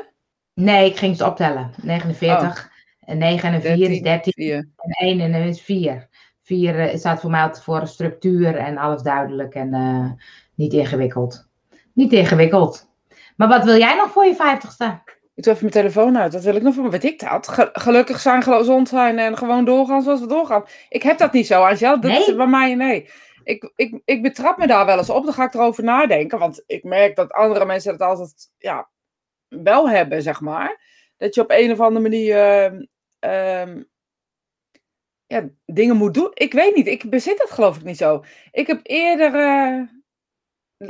Nee, 0.55 0.91
ik 0.91 0.97
ging 0.97 1.17
ze 1.17 1.27
optellen. 1.27 1.71
49. 1.83 2.71
En 3.01 3.19
9 3.19 3.49
en 3.49 3.55
een 3.55 3.61
4 3.61 3.91
is 3.91 4.01
13. 4.03 4.33
Vier. 4.33 4.69
En 4.77 5.07
1 5.07 5.21
en 5.21 5.35
een 5.35 5.49
is 5.49 5.61
4. 5.61 6.09
4 6.43 6.79
eh, 6.81 6.97
staat 6.99 7.21
voor 7.21 7.31
mij 7.31 7.43
altijd 7.43 7.65
voor 7.65 7.87
structuur 7.87 8.57
en 8.57 8.79
alles 8.79 9.03
duidelijk 9.03 9.55
en 9.55 9.75
eh, 9.75 10.11
niet 10.55 10.73
ingewikkeld. 10.73 11.49
Niet 11.93 12.13
ingewikkeld. 12.13 12.93
Maar 13.37 13.49
wat 13.49 13.65
wil 13.65 13.77
jij 13.79 13.95
nog 13.97 14.11
voor 14.11 14.25
je 14.25 14.35
50ste? 14.35 15.13
Ik 15.35 15.43
doe 15.43 15.53
even 15.53 15.67
mijn 15.71 15.83
telefoon 15.85 16.19
uit. 16.19 16.33
Dat 16.33 16.43
wil 16.43 16.55
ik 16.57 16.63
nog 16.63 16.75
voor. 16.75 16.91
Weet 16.91 17.05
ik 17.05 17.19
dat? 17.21 17.49
Ge- 17.49 17.71
gelukkig 17.73 18.21
zijn, 18.21 18.43
gezond 18.43 18.89
zijn 18.89 19.19
en 19.19 19.37
gewoon 19.37 19.65
doorgaan 19.65 20.03
zoals 20.03 20.21
we 20.21 20.27
doorgaan. 20.27 20.65
Ik 20.89 21.03
heb 21.03 21.19
dat 21.19 21.33
niet 21.33 21.47
zo, 21.47 21.63
Angel. 21.63 22.01
Dat 22.01 22.11
is 22.11 22.27
Nee? 22.27 22.37
bij 22.37 22.47
mij 22.47 22.75
nee. 22.75 23.09
Ik, 23.45 23.73
ik, 23.77 24.01
ik 24.05 24.23
betrap 24.23 24.59
me 24.59 24.67
daar 24.67 24.87
wel 24.87 24.99
eens 24.99 25.11
op. 25.11 25.25
Dan 25.25 25.35
ga 25.35 25.45
ik 25.45 25.55
erover 25.55 25.85
nadenken. 25.85 26.39
Want 26.39 26.63
ik 26.67 26.85
merk 26.85 27.17
dat 27.17 27.33
andere 27.33 27.65
mensen 27.65 27.93
het 27.93 28.01
altijd 28.01 28.51
ja, 28.59 28.89
wel 29.49 29.89
hebben, 29.91 30.23
zeg 30.23 30.41
maar. 30.41 30.81
Dat 31.17 31.35
je 31.35 31.41
op 31.41 31.51
een 31.51 31.73
of 31.73 31.81
andere 31.81 32.01
manier 32.03 32.37
ehm, 32.39 32.83
ehm, 33.19 33.83
ja, 35.27 35.49
dingen 35.67 35.97
moet 35.97 36.15
doen. 36.15 36.31
Ik 36.35 36.53
weet 36.53 36.75
niet. 36.77 36.87
Ik 36.87 37.11
bezit 37.11 37.39
dat 37.39 37.51
geloof 37.51 37.77
ik 37.77 37.85
niet 37.85 37.97
zo. 37.97 38.25
Ik 38.51 38.67
heb 38.67 38.81
eerder. 38.83 39.35
eh, 39.35 39.81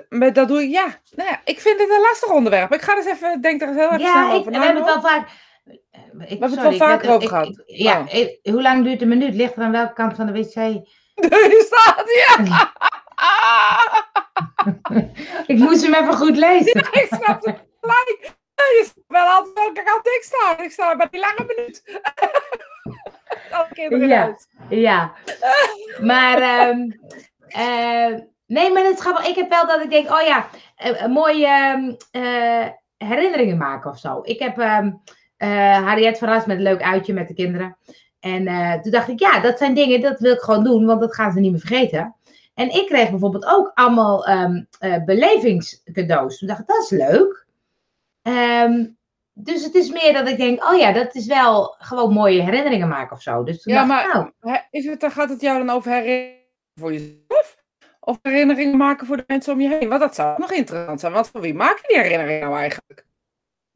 met 0.08 0.34
dat 0.34 0.48
doe 0.48 0.62
ik, 0.62 0.70
ja. 0.70 0.86
Nou 1.10 1.28
ja, 1.28 1.40
ik 1.44 1.60
vind 1.60 1.80
het 1.80 1.90
een 1.90 2.00
lastig 2.00 2.30
onderwerp. 2.30 2.72
Ik 2.74 2.82
ga 2.82 2.94
dus 2.94 3.04
even, 3.06 3.40
denk 3.40 3.62
er 3.62 3.68
eens 3.68 3.76
heel 3.76 3.86
even 3.86 3.98
Ja, 4.00 4.10
snel 4.12 4.28
ik, 4.28 4.38
over 4.38 4.52
we 4.52 4.58
na. 4.58 4.64
hebben 4.64 4.82
het 4.84 4.92
wel 4.92 5.02
vaak. 5.02 5.28
eh, 5.64 6.00
Ik, 6.18 6.28
hebben 6.28 6.50
het 6.50 6.60
sorry, 6.60 6.62
wel 6.62 6.70
ik 6.72 6.78
vaker 6.78 7.10
over 7.10 7.28
gehad. 7.28 7.62
ja, 7.66 8.00
Oh. 8.00 8.14
ik- 8.14 8.38
hoe 8.42 8.62
lang 8.62 8.84
duurt 8.84 9.02
een 9.02 9.08
minuut? 9.08 9.34
Ligt 9.34 9.56
er 9.56 9.62
aan 9.62 9.72
welke 9.72 9.92
kant 9.92 10.16
van 10.16 10.26
de 10.26 10.32
wc? 10.32 10.54
Er 11.14 11.66
staat, 11.66 12.04
ja. 12.26 12.72
ik 15.46 15.58
moest 15.58 15.82
hem 15.82 15.94
even 15.94 16.14
goed 16.14 16.36
lezen. 16.36 16.76
ik 16.92 17.06
snap 17.08 17.44
het 17.44 17.62
gelijk. 17.80 18.32
Je 18.54 18.82
snapt 18.92 19.04
wel 19.08 19.26
altijd 19.26 19.54
welke 19.54 19.82
kant 19.82 20.06
ik 20.06 20.22
sta. 20.22 20.58
Ik 20.62 20.70
sta 20.70 20.96
bij 20.96 21.08
die 21.10 21.20
lange 21.20 21.44
minuut. 21.56 22.00
Alle 23.50 23.66
kinderen 23.72 24.08
Ja. 24.08 24.22
uit. 24.22 24.48
Ja. 24.68 25.12
Maar, 26.00 26.38
ehm, 26.38 26.90
eh, 27.48 28.18
nee, 28.46 28.72
maar 28.72 28.84
het 28.84 28.94
is 28.94 29.00
grappig. 29.00 29.26
Ik 29.26 29.34
heb 29.34 29.48
wel 29.48 29.66
dat 29.66 29.82
ik 29.82 29.90
denk, 29.90 30.10
oh 30.10 30.20
ja, 30.20 30.48
eh, 30.76 31.02
een 31.02 31.10
mooie 31.10 31.46
ehm, 31.46 31.94
eh, 32.10 32.68
herinneringen 32.96 33.56
maken 33.56 33.90
of 33.90 33.98
zo. 33.98 34.20
Ik 34.22 34.38
heb 34.38 34.58
ehm 34.58 34.90
eh, 35.44 35.84
Harriet 35.84 36.18
verrast 36.18 36.46
met 36.46 36.56
een 36.56 36.62
leuk 36.62 36.82
uitje 36.82 37.12
met 37.12 37.28
de 37.28 37.34
kinderen. 37.34 37.76
En 38.20 38.46
eh, 38.46 38.80
toen 38.80 38.92
dacht 38.92 39.08
ik, 39.08 39.18
ja, 39.18 39.40
dat 39.40 39.58
zijn 39.58 39.74
dingen, 39.74 40.00
dat 40.00 40.20
wil 40.20 40.32
ik 40.32 40.40
gewoon 40.40 40.64
doen, 40.64 40.86
want 40.86 41.00
dat 41.00 41.14
gaan 41.14 41.32
ze 41.32 41.40
niet 41.40 41.50
meer 41.50 41.60
vergeten. 41.60 42.14
En 42.54 42.74
ik 42.74 42.86
kreeg 42.86 43.10
bijvoorbeeld 43.10 43.46
ook 43.46 43.70
allemaal 43.74 44.26
eh, 44.26 45.04
belevingscadeaus. 45.04 46.38
Toen 46.38 46.48
dacht 46.48 46.60
ik, 46.60 46.66
dat 46.66 46.82
is 46.82 46.90
leuk. 46.90 47.46
Dus 49.32 49.64
het 49.64 49.74
is 49.74 49.90
meer 49.90 50.12
dat 50.12 50.28
ik 50.28 50.36
denk, 50.36 50.64
oh 50.64 50.78
ja, 50.78 50.92
dat 50.92 51.14
is 51.14 51.26
wel 51.26 51.74
gewoon 51.78 52.12
mooie 52.12 52.42
herinneringen 52.42 52.88
maken 52.88 53.16
of 53.16 53.22
zo. 53.22 53.42
Dus 53.42 53.64
Ja, 53.64 53.80
ik, 53.80 53.86
maar 53.86 54.32
nou, 54.40 54.58
is 54.70 54.84
het, 54.84 55.00
dan 55.00 55.10
gaat 55.10 55.28
het 55.28 55.40
jou 55.40 55.58
dan 55.58 55.76
over 55.76 55.90
herinneringen 55.92 56.42
voor 56.80 56.92
jezelf? 56.92 57.33
Of 58.06 58.18
herinneringen 58.22 58.76
maken 58.76 59.06
voor 59.06 59.16
de 59.16 59.24
mensen 59.26 59.52
om 59.52 59.60
je 59.60 59.68
heen? 59.68 59.88
Want 59.88 60.00
dat 60.00 60.14
zou 60.14 60.30
ook 60.32 60.38
nog 60.38 60.52
interessant 60.52 61.00
zijn. 61.00 61.12
Want 61.12 61.28
voor 61.30 61.40
wie 61.40 61.54
maak 61.54 61.76
je 61.76 61.84
die 61.88 61.96
herinneringen 62.00 62.40
nou 62.48 62.58
eigenlijk? 62.58 63.06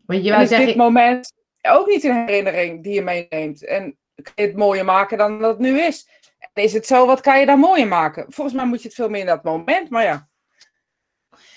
want 0.07 0.25
je 0.25 0.33
En 0.33 0.41
is 0.41 0.49
dit 0.49 0.59
zeggen, 0.59 0.77
moment 0.77 1.33
ook 1.63 1.87
niet 1.87 2.05
een 2.05 2.15
herinnering 2.27 2.83
die 2.83 2.95
je 2.95 3.03
meeneemt? 3.03 3.65
En 3.65 3.99
kun 4.23 4.33
je 4.35 4.43
het 4.43 4.57
mooier 4.57 4.85
maken 4.85 5.19
dan 5.19 5.39
dat 5.39 5.51
het 5.51 5.59
nu 5.59 5.81
is? 5.81 6.09
En 6.53 6.63
is 6.63 6.73
het 6.73 6.87
zo, 6.87 7.07
wat 7.07 7.21
kan 7.21 7.41
je 7.41 7.47
dan 7.47 7.59
mooier 7.59 7.89
maken? 7.89 8.25
Volgens 8.29 8.57
mij 8.57 8.67
moet 8.67 8.83
je 8.83 8.87
het 8.89 8.97
veel 8.97 9.09
meer 9.09 9.21
in 9.21 9.27
dat 9.27 9.45
moment, 9.45 9.91
maar 9.91 10.05
ja. 10.05 10.29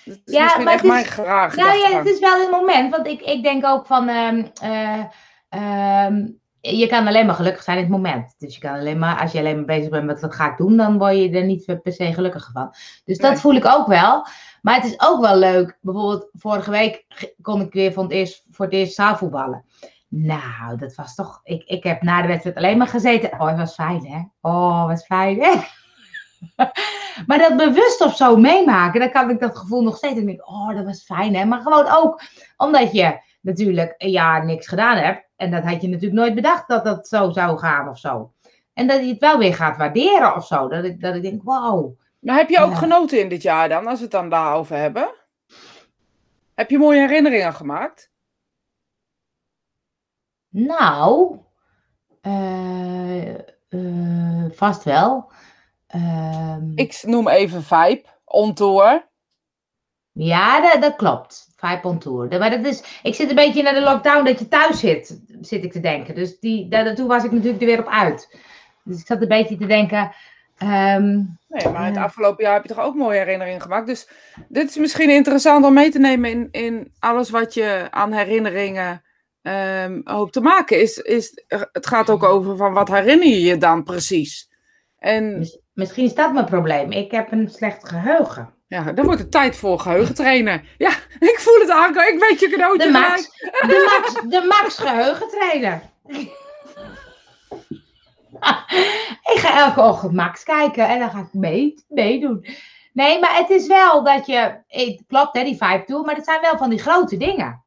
Dat 0.06 0.17
is 0.25 0.33
Ja, 0.33 0.44
misschien 0.44 0.63
maar 0.63 0.74
echt 0.74 0.81
het 0.83 0.91
is- 0.91 0.97
mijn 0.97 1.06
graag 1.06 1.56
nou 1.56 1.77
ja, 1.77 1.97
het 1.97 2.07
is 2.07 2.19
wel 2.19 2.41
een 2.44 2.50
moment. 2.50 2.91
Want 2.91 3.07
ik, 3.07 3.21
ik 3.21 3.44
denk 3.44 3.65
ook 3.65 3.85
van, 3.85 4.09
ehm, 5.50 6.27
je 6.61 6.87
kan 6.87 7.07
alleen 7.07 7.25
maar 7.25 7.35
gelukkig 7.35 7.63
zijn 7.63 7.77
in 7.77 7.83
het 7.83 7.91
moment. 7.91 8.35
Dus 8.37 8.53
je 8.55 8.61
kan 8.61 8.73
alleen 8.73 8.99
maar, 8.99 9.19
als 9.19 9.31
je 9.31 9.39
alleen 9.39 9.55
maar 9.55 9.65
bezig 9.65 9.89
bent 9.89 10.05
met 10.05 10.21
wat 10.21 10.36
ga 10.36 10.51
ik 10.51 10.57
doen, 10.57 10.77
dan 10.77 10.97
word 10.97 11.15
je 11.15 11.29
er 11.29 11.45
niet 11.45 11.65
per 11.65 11.93
se 11.93 12.13
gelukkiger 12.13 12.51
van. 12.51 12.74
Dus 13.05 13.17
dat 13.17 13.31
Nee. 13.31 13.39
voel 13.39 13.55
ik 13.55 13.65
ook 13.65 13.88
wel. 13.88 14.25
Maar 14.62 14.75
het 14.75 14.86
is 14.86 15.01
ook 15.01 15.21
wel 15.21 15.38
leuk. 15.38 15.77
Bijvoorbeeld 15.81 16.29
vorige 16.33 16.71
week 16.71 17.05
kon 17.41 17.62
ik 17.62 17.74
weer 17.74 17.93
voor 17.93 18.03
het 18.03 18.12
eerst, 18.12 18.45
voor 18.51 18.65
het 18.65 18.74
eerst 18.74 18.93
zaalvoetballen. 18.93 19.65
Nou, 20.07 20.77
dat 20.77 20.95
was 20.95 21.15
toch. 21.15 21.41
Ik, 21.43 21.63
ik 21.63 21.83
heb 21.83 22.01
na 22.01 22.21
de 22.21 22.27
wedstrijd 22.27 22.55
alleen 22.55 22.77
maar 22.77 22.88
gezeten. 22.88 23.31
Oh, 23.31 23.47
het 23.47 23.57
was 23.57 23.74
fijn, 23.74 24.05
hè? 24.05 24.21
Oh, 24.41 24.86
wat 24.86 25.05
fijn, 25.05 25.41
hè? 25.41 25.53
maar 27.27 27.38
dat 27.38 27.57
bewust 27.57 28.01
of 28.01 28.15
zo 28.15 28.36
meemaken, 28.36 29.00
dan 29.00 29.12
kan 29.12 29.29
ik 29.29 29.39
dat 29.39 29.57
gevoel 29.57 29.81
nog 29.81 29.97
steeds. 29.97 30.19
En 30.19 30.25
denk 30.25 30.39
ik, 30.39 30.50
oh, 30.50 30.75
dat 30.75 30.86
was 30.86 31.03
fijn, 31.03 31.36
hè? 31.36 31.45
Maar 31.45 31.62
gewoon 31.62 31.88
ook 31.89 32.21
omdat 32.57 32.91
je 32.91 33.19
natuurlijk 33.41 33.93
een 33.97 34.12
jaar 34.12 34.45
niks 34.45 34.67
gedaan 34.67 34.97
hebt. 34.97 35.29
En 35.41 35.51
dat 35.51 35.63
had 35.63 35.81
je 35.81 35.88
natuurlijk 35.88 36.21
nooit 36.21 36.36
bedacht 36.36 36.67
dat 36.67 36.83
dat 36.83 37.07
zo 37.07 37.31
zou 37.31 37.57
gaan 37.57 37.89
of 37.89 37.98
zo. 37.98 38.31
En 38.74 38.88
dat 38.88 39.00
je 39.00 39.07
het 39.07 39.19
wel 39.19 39.38
weer 39.38 39.55
gaat 39.55 39.77
waarderen 39.77 40.36
of 40.36 40.45
zo. 40.45 40.67
Dat 40.67 40.83
ik, 40.83 41.01
dat 41.01 41.15
ik 41.15 41.21
denk, 41.21 41.43
wow. 41.43 42.00
Maar 42.19 42.36
heb 42.38 42.50
je 42.50 42.60
ook 42.60 42.71
Ja. 42.71 42.75
genoten 42.77 43.19
in 43.19 43.29
dit 43.29 43.41
jaar 43.41 43.69
dan, 43.69 43.88
als 43.88 43.98
we 43.98 44.03
het 44.03 44.12
dan 44.12 44.29
daarover 44.29 44.75
hebben? 44.77 45.13
Heb 46.53 46.69
je 46.69 46.77
mooie 46.77 47.00
herinneringen 47.00 47.53
gemaakt? 47.53 48.12
Nou, 50.50 51.38
eh, 52.21 53.33
eh, 53.69 54.51
vast 54.51 54.83
wel. 54.83 55.31
Ehm, 55.88 56.71
Ik 56.75 57.03
noem 57.05 57.27
even 57.27 57.63
Vibe, 57.63 58.03
On 58.25 58.53
Tour. 58.53 59.10
Ja, 60.12 60.62
dat, 60.71 60.81
dat 60.81 60.95
klopt. 60.95 61.50
Maar 62.39 62.50
dat 62.50 62.65
is, 62.65 62.84
ik 63.03 63.15
zit 63.15 63.30
een 63.30 63.36
beetje 63.36 63.63
naar 63.63 63.74
de 63.74 63.82
lockdown 63.82 64.25
dat 64.25 64.39
je 64.39 64.48
thuis 64.48 64.80
zit, 64.80 65.22
zit 65.41 65.63
ik 65.63 65.72
te 65.72 65.80
denken. 65.80 66.15
Dus 66.15 66.39
die, 66.39 66.68
daar, 66.68 66.96
toen 66.96 67.08
was 67.08 67.24
ik 67.24 67.32
natuurlijk 67.32 67.62
er 67.62 67.68
weer 67.68 67.80
op 67.80 67.88
uit. 67.89 68.38
Dus 68.84 69.00
ik 69.00 69.06
zat 69.06 69.22
een 69.22 69.27
beetje 69.27 69.58
te 69.58 69.65
denken. 69.65 70.12
ehm, 70.58 71.15
Nee, 71.48 71.70
maar 71.74 71.86
het 71.86 71.98
afgelopen 71.98 72.44
jaar 72.44 72.53
heb 72.53 72.63
je 72.63 72.74
toch 72.74 72.86
ook 72.86 72.96
mooie 72.96 73.18
herinneringen 73.18 73.62
gemaakt. 73.62 73.88
Dus 73.88 74.10
dit 74.48 74.70
is 74.70 74.77
misschien 74.77 75.10
interessant 75.10 75.65
om 75.65 75.74
mee 75.74 75.89
te 75.91 76.00
nemen 76.00 76.30
in, 76.30 76.48
in 76.51 76.94
alles 77.00 77.30
wat 77.30 77.53
je 77.53 77.88
aan 77.89 78.12
herinneringen 78.12 79.01
ehm, 79.41 80.01
hoopt 80.03 80.34
te 80.34 80.41
maken. 80.41 80.82
Is, 80.82 80.98
is, 80.98 81.44
het 81.72 81.88
gaat 81.88 82.10
ook 82.10 82.24
over 82.24 82.58
van 82.58 82.74
wat 82.74 82.88
herinner 82.89 83.27
je 83.27 83.41
je 83.41 83.58
dan 83.58 83.84
precies? 83.84 84.50
En 84.98 85.38
mis- 85.38 85.60
misschien 85.74 86.06
is 86.06 86.13
dat 86.13 86.34
mijn 86.34 86.46
probleem. 86.46 86.91
Ik 86.91 87.12
heb 87.12 87.32
een 87.32 87.50
slecht 87.50 87.88
geheugen. 87.89 88.53
Ja, 88.71 88.91
dan 88.91 89.05
wordt 89.05 89.19
het 89.19 89.31
tijd 89.31 89.55
voor 89.55 89.79
geheugentrainen. 89.79 90.63
Ja, 90.77 90.89
ik 91.19 91.37
voel 91.39 91.59
het 91.59 91.69
aankomen. 91.69 92.13
Ik 92.13 92.19
weet 92.19 92.39
je 92.39 92.49
cadeautje 92.49 92.85
De 92.85 92.91
Max, 92.91 93.29
de 93.67 93.89
Max, 93.89 94.29
de 94.29 94.45
Max 94.47 94.77
geheugentrainer. 94.77 95.81
ik 99.33 99.39
ga 99.39 99.59
elke 99.59 99.81
ochtend 99.81 100.13
Max 100.13 100.43
kijken 100.43 100.87
en 100.87 100.99
dan 100.99 101.09
ga 101.09 101.19
ik 101.19 101.33
mee, 101.33 101.83
meedoen. 101.87 102.45
Nee, 102.93 103.19
maar 103.19 103.35
het 103.35 103.49
is 103.49 103.67
wel 103.67 104.03
dat 104.03 104.25
je. 104.25 104.55
Het 104.67 105.03
klopt, 105.07 105.37
hè, 105.37 105.43
die 105.43 105.57
vibe 105.57 105.83
toe, 105.85 106.05
maar 106.05 106.15
het 106.15 106.25
zijn 106.25 106.41
wel 106.41 106.57
van 106.57 106.69
die 106.69 106.79
grote 106.79 107.17
dingen. 107.17 107.63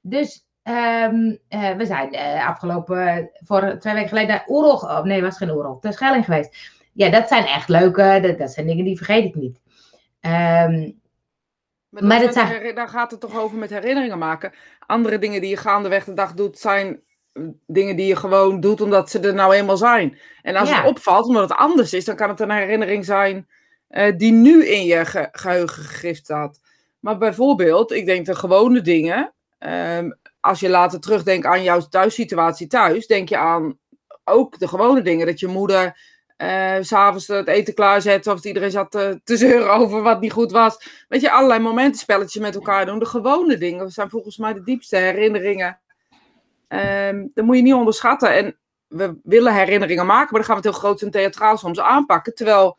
Dus 0.00 0.46
ehm, 0.62 1.36
eh, 1.48 1.70
we 1.70 1.86
zijn 1.86 2.12
eh, 2.12 2.48
afgelopen. 2.48 3.30
voor 3.44 3.76
twee 3.78 3.94
weken 3.94 4.08
geleden 4.08 4.28
naar 4.28 4.44
Oerol. 4.48 4.76
Oh, 4.76 5.02
nee, 5.02 5.22
was 5.22 5.36
geen 5.36 5.50
Oerol. 5.50 5.78
Ter 5.78 5.92
Schelling 5.92 6.24
geweest. 6.24 6.56
Ja, 6.92 7.10
dat 7.10 7.28
zijn 7.28 7.44
echt 7.44 7.68
leuke. 7.68 8.18
Dat, 8.22 8.38
dat 8.38 8.50
zijn 8.50 8.66
dingen 8.66 8.84
die 8.84 8.96
vergeet 8.96 9.24
ik 9.24 9.34
niet. 9.34 9.60
Ehm, 10.20 10.90
Maar, 11.88 12.04
Maar 12.04 12.20
dat 12.20 12.32
zijn 12.32 12.74
daar 12.74 12.88
gaat 12.88 13.10
het 13.10 13.20
toch 13.20 13.38
over 13.38 13.58
met 13.58 13.70
herinneringen 13.70 14.18
maken. 14.18 14.52
Andere 14.86 15.18
dingen 15.18 15.40
die 15.40 15.50
je 15.50 15.56
gaandeweg 15.56 16.04
de 16.04 16.14
dag 16.14 16.34
doet, 16.34 16.58
zijn 16.58 17.00
mm, 17.32 17.60
dingen 17.66 17.96
die 17.96 18.06
je 18.06 18.16
gewoon 18.16 18.60
doet 18.60 18.80
omdat 18.80 19.10
ze 19.10 19.20
er 19.20 19.34
nou 19.34 19.54
eenmaal 19.54 19.76
zijn. 19.76 20.18
En 20.42 20.56
als 20.56 20.68
Ja. 20.68 20.76
het 20.76 20.86
opvalt, 20.86 21.26
omdat 21.26 21.48
het 21.48 21.58
anders 21.58 21.92
is, 21.92 22.04
dan 22.04 22.16
kan 22.16 22.28
het 22.28 22.40
een 22.40 22.50
herinnering 22.50 23.04
zijn 23.04 23.48
eh, 23.88 24.16
die 24.16 24.32
nu 24.32 24.66
in 24.66 24.84
je 24.84 25.04
ge- 25.04 25.28
geheugen 25.32 25.82
gegrift 25.82 26.24
staat. 26.24 26.60
Maar 27.00 27.18
bijvoorbeeld, 27.18 27.92
ik 27.92 28.06
denk 28.06 28.26
de 28.26 28.34
gewone 28.34 28.80
dingen. 28.80 29.32
ehm, 29.58 30.10
als 30.40 30.60
je 30.60 30.68
later 30.68 31.00
terugdenkt 31.00 31.46
aan 31.46 31.62
jouw 31.62 31.80
thuissituatie 31.80 32.66
thuis, 32.66 33.06
denk 33.06 33.28
je 33.28 33.36
aan 33.36 33.78
ook 34.24 34.58
de 34.58 34.68
gewone 34.68 35.02
dingen. 35.02 35.26
Dat 35.26 35.40
je 35.40 35.46
moeder 35.46 36.09
s 36.80 36.88
s'avonds 36.88 37.26
het 37.26 37.48
eten 37.48 37.74
klaarzette 37.74 38.28
of 38.30 38.34
dat 38.34 38.44
iedereen 38.44 38.70
zat 38.70 38.90
te, 38.90 39.20
zeuren 39.24 39.72
over 39.72 40.02
wat 40.02 40.20
niet 40.20 40.32
goed 40.32 40.52
was. 40.52 41.04
Weet 41.08 41.20
je, 41.20 41.30
allerlei 41.30 41.60
momentenspelletjes 41.60 42.42
met 42.42 42.54
elkaar 42.54 42.86
doen. 42.86 42.98
De 42.98 43.06
gewone 43.06 43.58
dingen 43.58 43.90
zijn 43.90 44.10
volgens 44.10 44.36
mij 44.36 44.52
de 44.52 44.62
diepste 44.62 44.96
herinneringen. 44.96 45.80
Ehm 46.68 47.26
dat 47.34 47.44
moet 47.44 47.56
je 47.56 47.62
niet 47.62 47.74
onderschatten. 47.74 48.34
En 48.34 48.58
we 48.86 49.18
willen 49.22 49.54
herinneringen 49.54 50.06
maken, 50.06 50.28
maar 50.30 50.40
dan 50.40 50.50
gaan 50.50 50.60
we 50.60 50.68
het 50.68 50.76
heel 50.76 50.82
groot 50.82 51.02
en 51.02 51.10
theatraal 51.10 51.56
soms 51.56 51.80
aanpakken. 51.80 52.34
Terwijl 52.34 52.78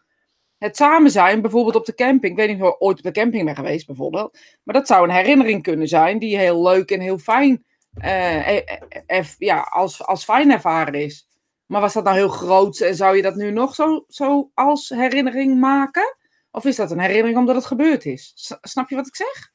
het 0.58 0.76
samen 0.76 1.12
zijn, 1.12 1.42
bijvoorbeeld 1.42 1.76
op 1.76 1.86
de 1.86 1.96
camping. 1.96 2.32
Ik 2.32 2.38
weet 2.38 2.50
niet 2.50 2.62
of 2.62 2.76
ooit 2.80 2.98
op 2.98 3.04
de 3.04 3.12
camping 3.12 3.46
bent 3.46 3.58
geweest, 3.58 3.86
bijvoorbeeld. 3.86 4.38
Maar 4.64 4.76
dat 4.76 4.88
zou 4.88 5.04
een 5.04 5.16
herinnering 5.16 5.64
kunnen 5.64 5.88
zijn 5.88 6.20
die 6.20 6.38
heel 6.38 6.64
leuk 6.64 6.92
en 6.92 7.00
heel 7.00 7.18
fijn 7.18 7.66
eh, 7.94 8.58
eh, 9.06 9.26
ja, 9.38 9.60
als, 9.60 10.04
als 10.04 10.24
fijn 10.24 10.52
ervaren 10.52 10.94
is. 10.94 11.28
Maar 11.72 11.82
was 11.82 11.94
dat 11.94 12.04
nou 12.04 12.16
heel 12.16 12.30
groot 12.30 12.80
en 12.80 12.96
zou 12.96 13.16
je 13.16 13.22
dat 13.22 13.36
nu 13.36 13.52
nog 13.52 13.76
zo, 13.76 14.06
zo 14.08 14.52
als 14.54 14.90
herinnering 14.90 15.60
maken? 15.60 16.16
Of 16.52 16.66
is 16.66 16.76
dat 16.76 16.92
een 16.92 17.00
herinnering 17.00 17.38
omdat 17.38 17.56
het 17.56 17.66
gebeurd 17.66 18.06
is? 18.06 18.32
S- 18.36 18.58
Snap 18.62 18.90
je 18.90 18.96
wat 18.96 19.08
ik 19.08 19.16
zeg? 19.16 19.52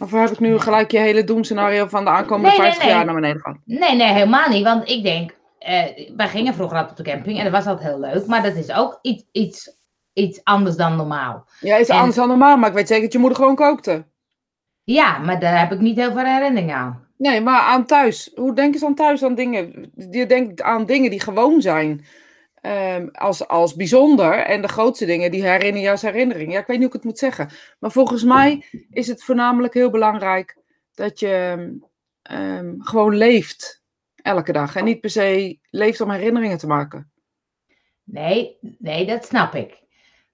Of 0.00 0.10
heb 0.10 0.30
ik 0.30 0.40
nu 0.40 0.58
gelijk 0.58 0.90
je 0.90 0.98
hele 0.98 1.24
doemscenario 1.24 1.86
van 1.86 2.04
de 2.04 2.10
aankomende 2.10 2.48
Nee, 2.48 2.58
nee, 2.58 2.66
50 2.66 2.84
nee. 2.84 2.94
jaar 2.94 3.04
naar 3.04 3.14
beneden 3.14 3.40
gehad? 3.40 3.58
Nee, 3.64 3.94
nee, 3.96 4.12
helemaal 4.12 4.48
niet. 4.48 4.64
Want 4.64 4.88
ik 4.88 5.02
denk, 5.02 5.34
eh, 5.58 6.10
wij 6.16 6.28
gingen 6.28 6.54
vroeger 6.54 6.76
altijd 6.78 6.98
op 6.98 7.04
de 7.04 7.10
camping 7.12 7.38
en 7.38 7.44
dat 7.44 7.52
was 7.52 7.66
altijd 7.66 7.88
heel 7.88 8.00
leuk. 8.00 8.26
Maar 8.26 8.42
dat 8.42 8.54
is 8.54 8.72
ook 8.72 8.98
iets, 9.02 9.24
iets, 9.32 9.76
iets 10.12 10.40
anders 10.44 10.76
dan 10.76 10.96
normaal. 10.96 11.46
Ja, 11.60 11.76
is 11.76 11.88
En- 11.88 11.96
anders 11.96 12.16
dan 12.16 12.28
normaal, 12.28 12.56
maar 12.56 12.68
ik 12.68 12.74
weet 12.74 12.88
zeker 12.88 13.02
dat 13.04 13.12
je 13.12 13.18
moeder 13.18 13.38
gewoon 13.38 13.54
kookte. 13.54 14.06
Ja, 14.84 15.18
maar 15.18 15.40
daar 15.40 15.58
heb 15.58 15.72
ik 15.72 15.80
niet 15.80 15.96
heel 15.96 16.12
veel 16.12 16.24
herinneringen 16.24 16.76
aan. 16.76 17.03
Nee, 17.16 17.40
maar 17.40 17.60
aan 17.60 17.86
thuis. 17.86 18.30
Hoe 18.34 18.54
denken 18.54 18.80
ze 18.80 18.86
aan 18.86 18.94
thuis 18.94 19.22
aan 19.24 19.34
dingen? 19.34 19.92
Je 20.10 20.26
denkt 20.26 20.62
aan 20.62 20.86
dingen 20.86 21.10
die 21.10 21.20
gewoon 21.20 21.60
zijn. 21.62 22.06
ehm, 22.60 23.08
als, 23.12 23.48
als 23.48 23.74
bijzonder. 23.74 24.32
En 24.38 24.62
de 24.62 24.68
grootste 24.68 25.06
dingen, 25.06 25.30
die 25.30 25.42
herinneren 25.42 25.80
je 25.80 25.90
als 25.90 26.02
herinnering. 26.02 26.52
Ja, 26.52 26.58
ik 26.60 26.66
weet 26.66 26.78
niet 26.78 26.86
hoe 26.86 26.96
ik 26.96 27.02
het 27.02 27.04
moet 27.04 27.18
zeggen. 27.18 27.48
Maar 27.78 27.90
volgens 27.92 28.24
mij 28.24 28.64
is 28.90 29.06
het 29.06 29.24
voornamelijk 29.24 29.74
heel 29.74 29.90
belangrijk 29.90 30.56
dat 30.94 31.18
je 31.20 31.68
ehm, 32.22 32.74
gewoon 32.78 33.16
leeft. 33.16 33.82
Elke 34.16 34.52
dag. 34.52 34.76
En 34.76 34.84
niet 34.84 35.00
per 35.00 35.10
se 35.10 35.58
leeft 35.70 36.00
om 36.00 36.10
herinneringen 36.10 36.58
te 36.58 36.66
maken. 36.66 37.12
Nee, 38.04 38.58
nee, 38.78 39.06
dat 39.06 39.24
snap 39.26 39.54
ik. 39.54 39.82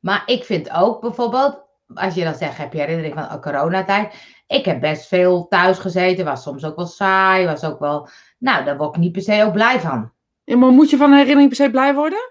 Maar 0.01 0.23
ik 0.27 0.45
vind 0.45 0.71
ook 0.71 1.01
bijvoorbeeld, 1.01 1.65
als 1.95 2.15
je 2.15 2.25
dan 2.25 2.35
zegt, 2.35 2.57
heb 2.57 2.73
je 2.73 2.79
herinnering 2.79 3.15
van 3.15 3.27
een 3.31 3.41
coronatijd? 3.41 4.15
Ik 4.47 4.65
heb 4.65 4.81
best 4.81 5.07
veel 5.07 5.49
thuis 5.49 5.79
gezeten, 5.79 6.25
was 6.25 6.43
soms 6.43 6.65
ook 6.65 6.77
wel 6.77 6.87
saai, 6.87 7.47
was 7.47 7.65
ook 7.65 7.79
wel, 7.79 8.09
nou, 8.39 8.65
daar 8.65 8.77
word 8.77 8.95
ik 8.95 9.01
niet 9.01 9.13
per 9.13 9.23
se 9.23 9.45
ook 9.45 9.53
blij 9.53 9.81
van. 9.81 10.13
Ja, 10.45 10.57
maar 10.57 10.71
moet 10.71 10.91
je 10.91 10.97
van 10.97 11.11
een 11.11 11.17
herinnering 11.19 11.49
per 11.49 11.65
se 11.65 11.71
blij 11.71 11.95
worden? 11.95 12.29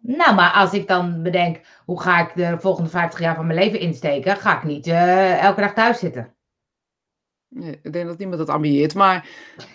Nou, 0.00 0.34
maar 0.34 0.52
als 0.52 0.72
ik 0.72 0.88
dan 0.88 1.22
bedenk, 1.22 1.60
hoe 1.84 2.00
ga 2.00 2.20
ik 2.20 2.30
de 2.34 2.56
volgende 2.60 2.90
50 2.90 3.20
jaar 3.20 3.34
van 3.34 3.46
mijn 3.46 3.58
leven 3.58 3.80
insteken, 3.80 4.36
ga 4.36 4.56
ik 4.56 4.62
niet 4.64 4.86
eh, 4.86 5.42
elke 5.44 5.60
dag 5.60 5.72
thuis 5.74 5.98
zitten. 5.98 6.34
Nee, 7.48 7.78
ik 7.82 7.92
denk 7.92 8.06
dat 8.06 8.18
niemand 8.18 8.38
dat 8.38 8.48
ambieert. 8.48 8.94
Maar, 8.94 9.28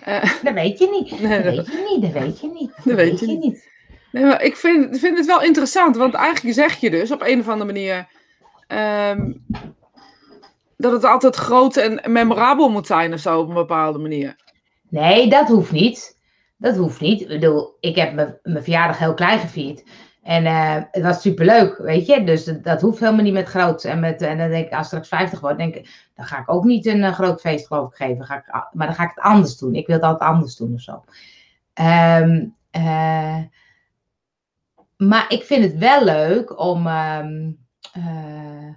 eh, 0.03 0.24
Dat 0.43 0.53
weet 0.53 0.79
je 0.79 0.89
niet. 0.89 1.20
nee, 1.22 1.43
Dat 1.43 1.55
dat- 1.55 1.67
weet 1.67 1.75
je 1.75 1.88
niet, 1.89 2.01
dat 2.01 2.12
weet 2.22 2.39
je 2.39 2.48
niet. 2.48 2.72
Dat 2.86 2.96
weet 2.96 3.20
je 3.20 3.27
niet. 3.27 3.70
Nee, 4.12 4.24
maar 4.25 4.41
ik 4.43 4.55
vind, 4.55 5.00
vind 5.00 5.17
het 5.17 5.25
wel 5.27 5.41
interessant, 5.41 5.96
want 5.96 6.13
eigenlijk 6.13 6.55
zeg 6.55 6.75
je 6.79 6.89
dus 6.89 7.12
op 7.12 7.22
een 7.22 7.39
of 7.39 7.48
andere 7.48 7.65
manier 7.74 8.08
ehm, 8.72 9.34
dat 10.78 10.92
het 10.92 11.04
altijd 11.04 11.36
groot 11.36 11.78
en 11.78 12.12
memorabel 12.12 12.70
moet 12.70 12.88
zijn 12.88 13.13
of 13.13 13.20
zo 13.20 13.40
op 13.40 13.48
een 13.48 13.54
bepaalde 13.54 14.00
manier. 14.00 14.36
Nee, 14.90 15.30
dat 15.30 15.48
hoeft 15.48 15.72
niet. 15.72 16.20
Dat 16.58 16.78
hoeft 16.78 17.01
niet. 17.01 17.22
Ik 17.22 17.28
bedoel, 17.28 17.78
ik 17.80 17.96
heb 17.96 18.13
mijn 18.13 18.63
verjaardag 18.63 18.98
heel 18.98 19.13
klein 19.13 19.40
gevierd. 19.40 19.84
En 20.24 20.46
eh, 20.46 20.75
het 20.92 21.04
was 21.04 21.22
superleuk, 21.22 21.78
weet 21.78 22.06
je. 22.06 22.24
Dus 22.24 22.44
dat, 22.44 22.82
hoeft 22.82 23.00
helemaal 23.00 23.24
niet 23.24 23.34
met 23.34 23.48
groot. 23.48 23.84
En, 23.84 24.00
met, 24.00 24.22
en 24.22 24.38
dan 24.38 24.50
denk 24.50 24.66
ik, 24.66 24.74
als 24.74 24.82
ik 24.82 24.86
straks 24.86 25.08
50 25.08 25.40
word, 25.40 25.58
denk 25.58 25.75
ik, 25.75 26.10
dan 26.16 26.25
ga 26.25 26.40
ik 26.40 26.51
ook 26.51 26.63
niet 26.63 26.86
een 26.86 27.04
eh, 27.04 27.13
groot 27.13 27.42
feest 27.42 27.68
geloof 27.68 27.90
ik 27.90 27.96
geven. 27.96 28.25
Ga 28.25 28.36
ik, 28.36 28.68
maar 28.72 28.88
dan 28.88 28.96
ga 28.96 29.04
ik 29.04 29.12
het 29.16 29.24
anders 29.24 29.58
doen. 29.58 29.75
Ik 29.75 29.88
wil 29.88 29.96
het 29.96 30.06
altijd 30.06 30.30
anders 30.32 30.56
doen 30.56 30.74
of 30.74 30.82
zo. 30.82 31.04
Ehm, 31.74 32.46
eh, 32.72 33.40
maar 34.98 35.25
ik 35.28 35.44
vind 35.44 35.63
het 35.63 35.78
wel 35.78 36.04
leuk 36.04 36.60
om, 36.60 36.88
ehm, 36.88 37.51
eh, 37.92 38.76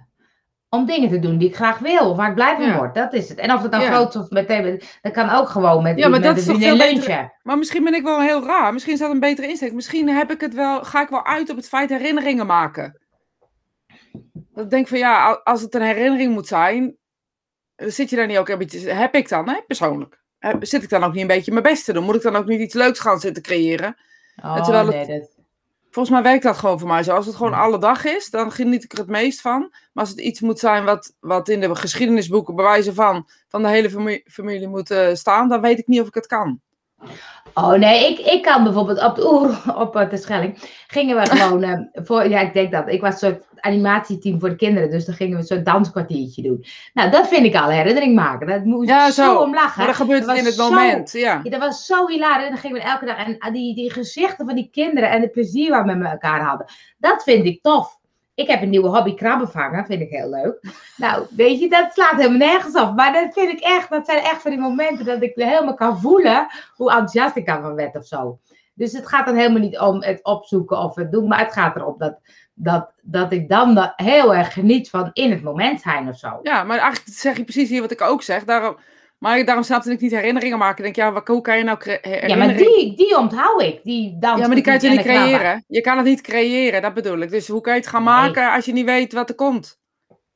om 0.69 0.85
dingen 0.85 1.09
te 1.09 1.19
doen 1.19 1.37
die 1.37 1.47
ik 1.47 1.55
graag 1.55 1.77
wil. 1.79 2.09
Of 2.09 2.17
waar 2.17 2.29
ik 2.29 2.35
blij 2.35 2.55
van 2.55 2.65
Ja. 2.65 2.77
word. 2.77 2.95
Dat 2.95 3.13
is 3.13 3.29
het. 3.29 3.37
En 3.37 3.51
of 3.53 3.61
het 3.61 3.71
dan 3.71 3.81
Ja. 3.81 3.91
groot 3.91 4.15
of 4.15 4.29
meteen... 4.29 4.81
Dat 5.01 5.13
kan 5.13 5.29
ook 5.29 5.49
gewoon 5.49 5.83
met, 5.83 5.97
Ja, 5.97 6.01
maar 6.01 6.19
met 6.19 6.23
dat 6.29 6.37
is 6.37 6.45
toch 6.45 6.57
veel 6.57 6.77
beter-. 6.77 7.33
Maar 7.43 7.57
misschien 7.57 7.83
ben 7.83 7.93
ik 7.93 8.03
wel 8.03 8.21
heel 8.21 8.45
raar. 8.45 8.73
Misschien 8.73 8.93
is 8.93 8.99
dat 8.99 9.11
een 9.11 9.19
betere 9.19 9.47
insteek. 9.47 9.73
Misschien 9.73 10.09
heb 10.09 10.31
ik 10.31 10.41
het 10.41 10.53
wel, 10.53 10.83
ga 10.83 11.01
ik 11.01 11.09
wel 11.09 11.25
uit 11.25 11.49
op 11.49 11.55
het 11.55 11.67
feit 11.67 11.89
herinneringen 11.89 12.45
maken. 12.45 12.99
Dat 14.33 14.63
ik 14.63 14.69
denk 14.69 14.87
van 14.87 14.97
ja, 14.97 15.41
als 15.43 15.61
het 15.61 15.75
een 15.75 15.81
herinnering 15.81 16.33
moet 16.33 16.47
zijn, 16.47 16.95
dan 17.75 17.89
zit 17.91 18.09
je 18.09 18.15
daar 18.15 18.27
niet 18.27 18.37
ook 18.37 18.49
een 18.49 18.57
beetje. 18.57 18.89
Heb 18.91 19.15
ik 19.15 19.29
dan, 19.29 19.49
hè, 19.49 19.61
persoonlijk? 19.67 20.23
Zit 20.59 20.83
ik 20.83 20.89
dan 20.89 21.03
ook 21.03 21.11
niet 21.13 21.21
een 21.21 21.27
beetje 21.27 21.51
mijn 21.51 21.63
best 21.63 21.85
te 21.85 21.93
doen? 21.93 22.03
Moet 22.03 22.15
ik 22.15 22.21
dan 22.21 22.35
ook 22.35 22.45
niet 22.45 22.59
iets 22.59 22.73
leuks 22.73 22.99
gaan 22.99 23.19
zitten 23.19 23.43
creëren? 23.43 23.97
Oh, 24.43 24.63
terwijl 24.63 24.85
het- 24.87 25.07
nee, 25.07 25.19
dat... 25.19 25.29
Volgens 25.95 26.15
mij 26.15 26.23
werkt 26.23 26.43
dat 26.43 26.57
gewoon 26.57 26.79
voor 26.79 26.87
mij 26.87 27.03
zo. 27.03 27.15
Als 27.15 27.25
het 27.25 27.35
gewoon 27.35 27.53
alle 27.53 27.79
dag 27.79 28.05
is, 28.05 28.29
dan 28.29 28.51
geniet 28.51 28.83
ik 28.83 28.91
er 28.91 28.97
het 28.97 29.07
meest 29.07 29.41
van. 29.41 29.59
Maar 29.59 30.03
als 30.03 30.09
het 30.09 30.19
iets 30.19 30.41
moet 30.41 30.59
zijn 30.59 30.85
wat, 30.85 31.13
wat 31.19 31.49
in 31.49 31.59
de 31.59 31.75
geschiedenisboeken 31.75 32.55
bewijzen 32.55 32.93
van, 32.93 33.29
van 33.47 33.61
de 33.61 33.69
hele 33.69 33.89
familie, 33.89 34.23
familie 34.27 34.67
moet 34.67 34.91
eh, 34.91 35.13
staan, 35.13 35.49
dan 35.49 35.61
weet 35.61 35.79
ik 35.79 35.87
niet 35.87 36.01
of 36.01 36.07
ik 36.07 36.13
het 36.13 36.27
kan. 36.27 36.59
Oh 37.53 37.73
nee, 37.73 38.11
ik, 38.11 38.19
ik 38.19 38.41
kan 38.41 38.63
bijvoorbeeld 38.63 39.03
op 39.03 39.15
de 39.15 39.31
Oer, 39.33 39.61
op 39.83 39.95
eh, 39.95 40.09
de 40.09 40.17
Schelling, 40.17 40.57
gingen 40.87 41.15
we 41.15 41.25
gewoon 41.25 41.63
eh, 41.63 41.79
voor, 41.93 42.29
ja 42.29 42.39
ik 42.39 42.53
denk 42.53 42.71
dat, 42.71 42.87
ik 42.87 43.01
was 43.01 43.11
een 43.11 43.17
soort 43.17 43.43
animatieteam 43.59 44.39
voor 44.39 44.49
de 44.49 44.55
kinderen, 44.55 44.89
dus 44.89 45.05
dan 45.05 45.15
gingen 45.15 45.33
we 45.33 45.39
een 45.39 45.47
soort 45.47 45.65
danskwartiertje 45.65 46.41
doen. 46.41 46.65
Nou, 46.93 47.11
dat 47.11 47.27
vind 47.27 47.45
ik 47.45 47.55
al 47.55 47.69
herinnering 47.69 48.15
maken, 48.15 48.47
dat 48.47 48.63
moet 48.63 48.87
Ja, 48.87 49.11
zo, 49.11 49.23
zo. 49.23 49.35
om 49.35 49.53
lachen. 49.53 49.85
Maar 49.85 49.93
gebeurt 49.95 50.19
Dat 50.19 50.29
het 50.29 50.39
in 50.39 50.45
het 50.45 50.53
zo- 50.53 50.69
moment. 50.69 51.11
Ja. 51.11 51.39
Ja, 51.43 51.49
dat 51.49 51.59
was 51.59 51.85
zo 51.85 52.07
hilarisch. 52.07 52.43
En 52.45 52.49
dan 52.51 52.59
gingen 52.59 52.77
we 52.77 52.83
elke 52.83 53.05
dag. 53.05 53.17
En 53.25 53.35
ah, 53.39 53.53
die, 53.53 53.75
die 53.75 53.91
gezichten 53.91 54.45
van 54.45 54.55
die 54.55 54.69
kinderen 54.71 55.09
en 55.09 55.21
het 55.21 55.31
plezier 55.31 55.69
waar 55.69 55.85
we 55.85 55.93
met 55.93 56.11
elkaar 56.11 56.41
hadden. 56.41 56.67
Dat 56.97 57.23
vind 57.23 57.45
ik 57.45 57.61
tof. 57.61 57.97
Ik 58.35 58.47
heb 58.47 58.61
een 58.61 58.69
nieuwe 58.69 58.87
hobby 58.87 59.13
krabben 59.15 59.49
vangen. 59.49 59.85
Vind 59.85 60.01
ik 60.01 60.09
heel 60.09 60.29
leuk. 60.29 60.59
Nou, 60.97 61.25
weet 61.35 61.59
je, 61.59 61.69
dat 61.69 61.93
slaat 61.93 62.15
helemaal 62.15 62.37
nergens 62.37 62.75
op. 62.75 62.95
Maar 62.95 63.13
dat 63.13 63.33
vind 63.33 63.51
ik 63.51 63.59
echt, 63.59 63.89
dat 63.89 64.05
zijn 64.05 64.23
echt 64.23 64.41
van 64.41 64.51
die 64.51 64.59
momenten 64.59 65.05
dat 65.05 65.21
ik 65.21 65.31
helemaal 65.35 65.73
kan 65.73 65.99
voelen 65.99 66.47
hoe 66.75 66.89
enthousiast 66.91 67.35
ik 67.35 67.45
daarvan 67.45 67.75
werd 67.75 67.95
of 67.95 68.05
zo. 68.05 68.39
Dus 68.73 68.91
het 68.91 69.07
gaat 69.07 69.25
dan 69.25 69.35
helemaal 69.35 69.61
niet 69.61 69.79
om 69.79 70.01
het 70.03 70.23
opzoeken 70.23 70.77
of 70.77 70.95
het 70.95 71.11
doen. 71.11 71.27
Maar 71.27 71.39
het 71.39 71.53
gaat 71.53 71.75
erom 71.75 71.95
dat, 71.97 72.17
dat, 72.53 72.91
dat 73.01 73.31
ik 73.31 73.49
dan 73.49 73.75
da- 73.75 73.93
heel 73.95 74.35
erg 74.35 74.53
geniet 74.53 74.89
van 74.89 75.09
in 75.13 75.31
het 75.31 75.41
moment 75.43 75.81
zijn 75.81 76.07
of 76.09 76.17
zo. 76.17 76.39
ja, 76.43 76.63
maar 76.63 76.77
eigenlijk 76.77 77.17
zeg 77.17 77.37
je 77.37 77.43
precies 77.43 77.69
hier 77.69 77.81
wat 77.81 77.91
ik 77.91 78.01
ook 78.01 78.21
zeg. 78.23 78.43
Daarom, 78.43 78.77
maar 79.25 79.45
daarom 79.45 79.63
snapte 79.63 79.91
ik 79.91 80.01
niet 80.01 80.11
herinneringen 80.11 80.57
maken. 80.57 80.77
Ik 80.77 80.83
denk, 80.83 80.95
ja, 81.07 81.13
wat- 81.13 81.27
hoe 81.27 81.41
kan 81.41 81.57
je 81.57 81.63
nou 81.63 81.77
cre- 81.77 82.27
Ja, 82.27 82.35
maar 82.35 82.55
die, 82.57 82.95
die 82.95 83.17
onthoud 83.17 83.61
ik. 83.61 83.83
Die 83.83 84.17
dans 84.19 84.39
Ja, 84.39 84.45
maar 84.45 84.55
die 84.55 84.63
kan 84.63 84.79
je 84.79 84.89
niet 84.89 85.01
creëren? 85.01 85.63
Je 85.67 85.81
kan 85.81 85.97
het 85.97 86.05
niet 86.05 86.21
creëren, 86.21 86.81
dat 86.81 86.93
bedoel 86.93 87.19
ik. 87.19 87.29
Dus 87.29 87.47
hoe 87.47 87.61
kan 87.61 87.73
je 87.73 87.79
het 87.79 87.89
gaan 87.89 88.03
maken 88.03 88.53
als 88.53 88.65
je 88.65 88.73
niet 88.73 88.85
weet 88.85 89.13
wat 89.13 89.29
er 89.29 89.35
komt? 89.35 89.79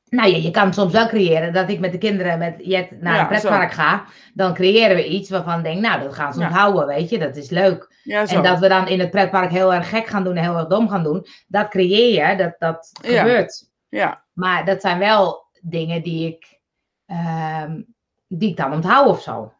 Nou 0.08 0.30
ja, 0.30 0.36
je 0.36 0.50
kan 0.50 0.74
soms 0.74 0.92
wel 0.92 1.06
creëren 1.08 1.52
dat 1.52 1.70
ik 1.70 1.80
met 1.80 1.92
de 1.92 1.98
kinderen 1.98 2.38
met 2.38 2.54
Jet 2.58 3.00
naar 3.00 3.14
Ja, 3.14 3.20
een 3.20 3.26
pretpark 3.26 3.72
ga. 3.72 4.04
Dan 4.34 4.54
creëren 4.54 4.96
we 4.96 5.06
iets 5.08 5.30
waarvan 5.30 5.58
ik 5.58 5.64
denk, 5.64 5.80
nou, 5.80 6.02
dat 6.02 6.14
gaan 6.14 6.32
ze 6.32 6.40
Ja. 6.40 6.46
onthouden, 6.46 6.86
weet 6.86 7.08
je. 7.10 7.18
Dat 7.18 7.36
is 7.36 7.50
leuk. 7.50 8.00
Ja. 8.02 8.26
En 8.26 8.42
dat 8.42 8.58
we 8.58 8.68
dan 8.68 8.88
in 8.88 9.00
het 9.00 9.10
pretpark 9.10 9.50
heel 9.50 9.74
erg 9.74 9.88
gek 9.88 10.06
gaan 10.06 10.24
doen 10.24 10.36
en 10.36 10.42
heel 10.42 10.56
erg 10.56 10.66
dom 10.66 10.88
gaan 10.88 11.02
doen. 11.02 11.26
Dat 11.46 11.68
creëer 11.68 12.30
je, 12.30 12.36
dat, 12.36 12.54
dat 12.58 12.90
gebeurt. 13.02 13.68
Ja, 13.88 14.24
Maar 14.32 14.64
dat 14.64 14.80
zijn 14.80 14.98
wel 14.98 15.44
dingen 15.62 16.02
die 16.02 16.28
ik, 16.28 16.58
ehm, 17.06 17.80
die 18.38 18.50
ik 18.50 18.56
dan 18.56 18.72
onthoud 18.72 19.06
of 19.08 19.22
zo. 19.22 19.52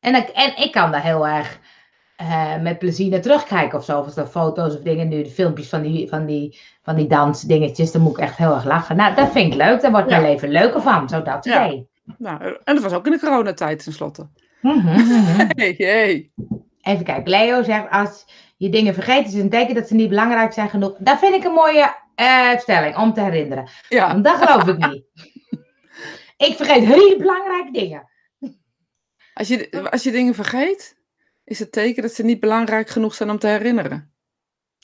En 0.00 0.14
ik, 0.14 0.28
en 0.28 0.56
ik 0.56 0.72
kan 0.72 0.90
daar 0.90 1.02
heel 1.02 1.26
erg 1.28 1.58
eh, 2.16 2.56
met 2.60 2.78
plezier 2.78 3.10
naar 3.10 3.20
terugkijken 3.20 3.78
of 3.78 3.84
zo. 3.84 3.98
Of 3.98 4.14
het 4.14 4.28
foto's 4.30 4.74
of 4.74 4.80
dingen, 4.82 5.08
nu 5.08 5.22
de 5.22 5.30
filmpjes 5.30 5.68
van 5.68 5.82
die, 5.82 6.08
van 6.08 6.26
die, 6.26 6.60
van 6.82 6.96
die 6.96 7.06
dansdingetjes. 7.06 7.92
Dan 7.92 8.02
moet 8.02 8.12
ik 8.18 8.18
echt 8.24 8.36
heel 8.36 8.54
erg 8.54 8.64
lachen. 8.64 8.96
Nou, 8.96 9.14
dat 9.14 9.30
vind 9.32 9.52
ik 9.52 9.58
leuk. 9.58 9.80
Daar 9.80 9.90
wordt 9.90 10.10
Ja. 10.10 10.18
mijn 10.20 10.30
leven 10.30 10.48
leuker 10.48 10.80
van. 10.82 11.08
Zo 11.08 11.22
dat 11.22 11.44
Ja. 11.44 11.66
idee. 11.66 11.88
nou, 12.18 12.42
en 12.64 12.74
dat 12.74 12.82
was 12.82 12.92
ook 12.92 13.06
in 13.06 13.12
de 13.12 13.18
coronatijd 13.20 13.84
tenslotte. 13.84 14.28
Mhm, 14.60 14.76
mhm. 14.86 15.46
Hey, 15.56 15.74
hey. 15.76 16.30
Even 16.82 17.04
kijken. 17.04 17.30
Leo 17.30 17.62
zegt, 17.62 17.90
als 17.90 18.24
je 18.56 18.68
dingen 18.68 18.94
vergeet, 18.94 19.26
is 19.26 19.32
het 19.32 19.42
een 19.42 19.50
teken 19.50 19.74
dat 19.74 19.88
ze 19.88 19.94
niet 19.94 20.08
belangrijk 20.08 20.52
zijn 20.52 20.68
genoeg. 20.68 20.96
Dat 20.98 21.18
vind 21.18 21.34
ik 21.34 21.44
een 21.44 21.52
mooie 21.52 21.94
eh, 22.14 22.58
stelling 22.58 22.96
om 22.96 23.12
te 23.12 23.20
herinneren. 23.20 23.68
Ja, 23.88 24.12
Want 24.12 24.24
dat 24.24 24.36
geloof 24.36 24.66
ik 24.68 24.86
niet. 24.90 25.04
ik 26.46 26.56
vergeet 26.56 26.84
hele 26.84 27.16
belangrijke 27.16 27.72
dingen. 27.72 28.08
als 29.34 29.48
je, 29.48 29.90
als 29.90 30.02
je 30.02 30.10
dingen 30.10 30.34
vergeet, 30.34 30.96
is 31.44 31.58
het 31.58 31.72
teken 31.72 32.02
dat 32.02 32.12
ze 32.12 32.22
niet 32.22 32.40
belangrijk 32.40 32.88
genoeg 32.88 33.14
zijn 33.14 33.30
om 33.30 33.38
te 33.38 33.46
herinneren. 33.46 34.14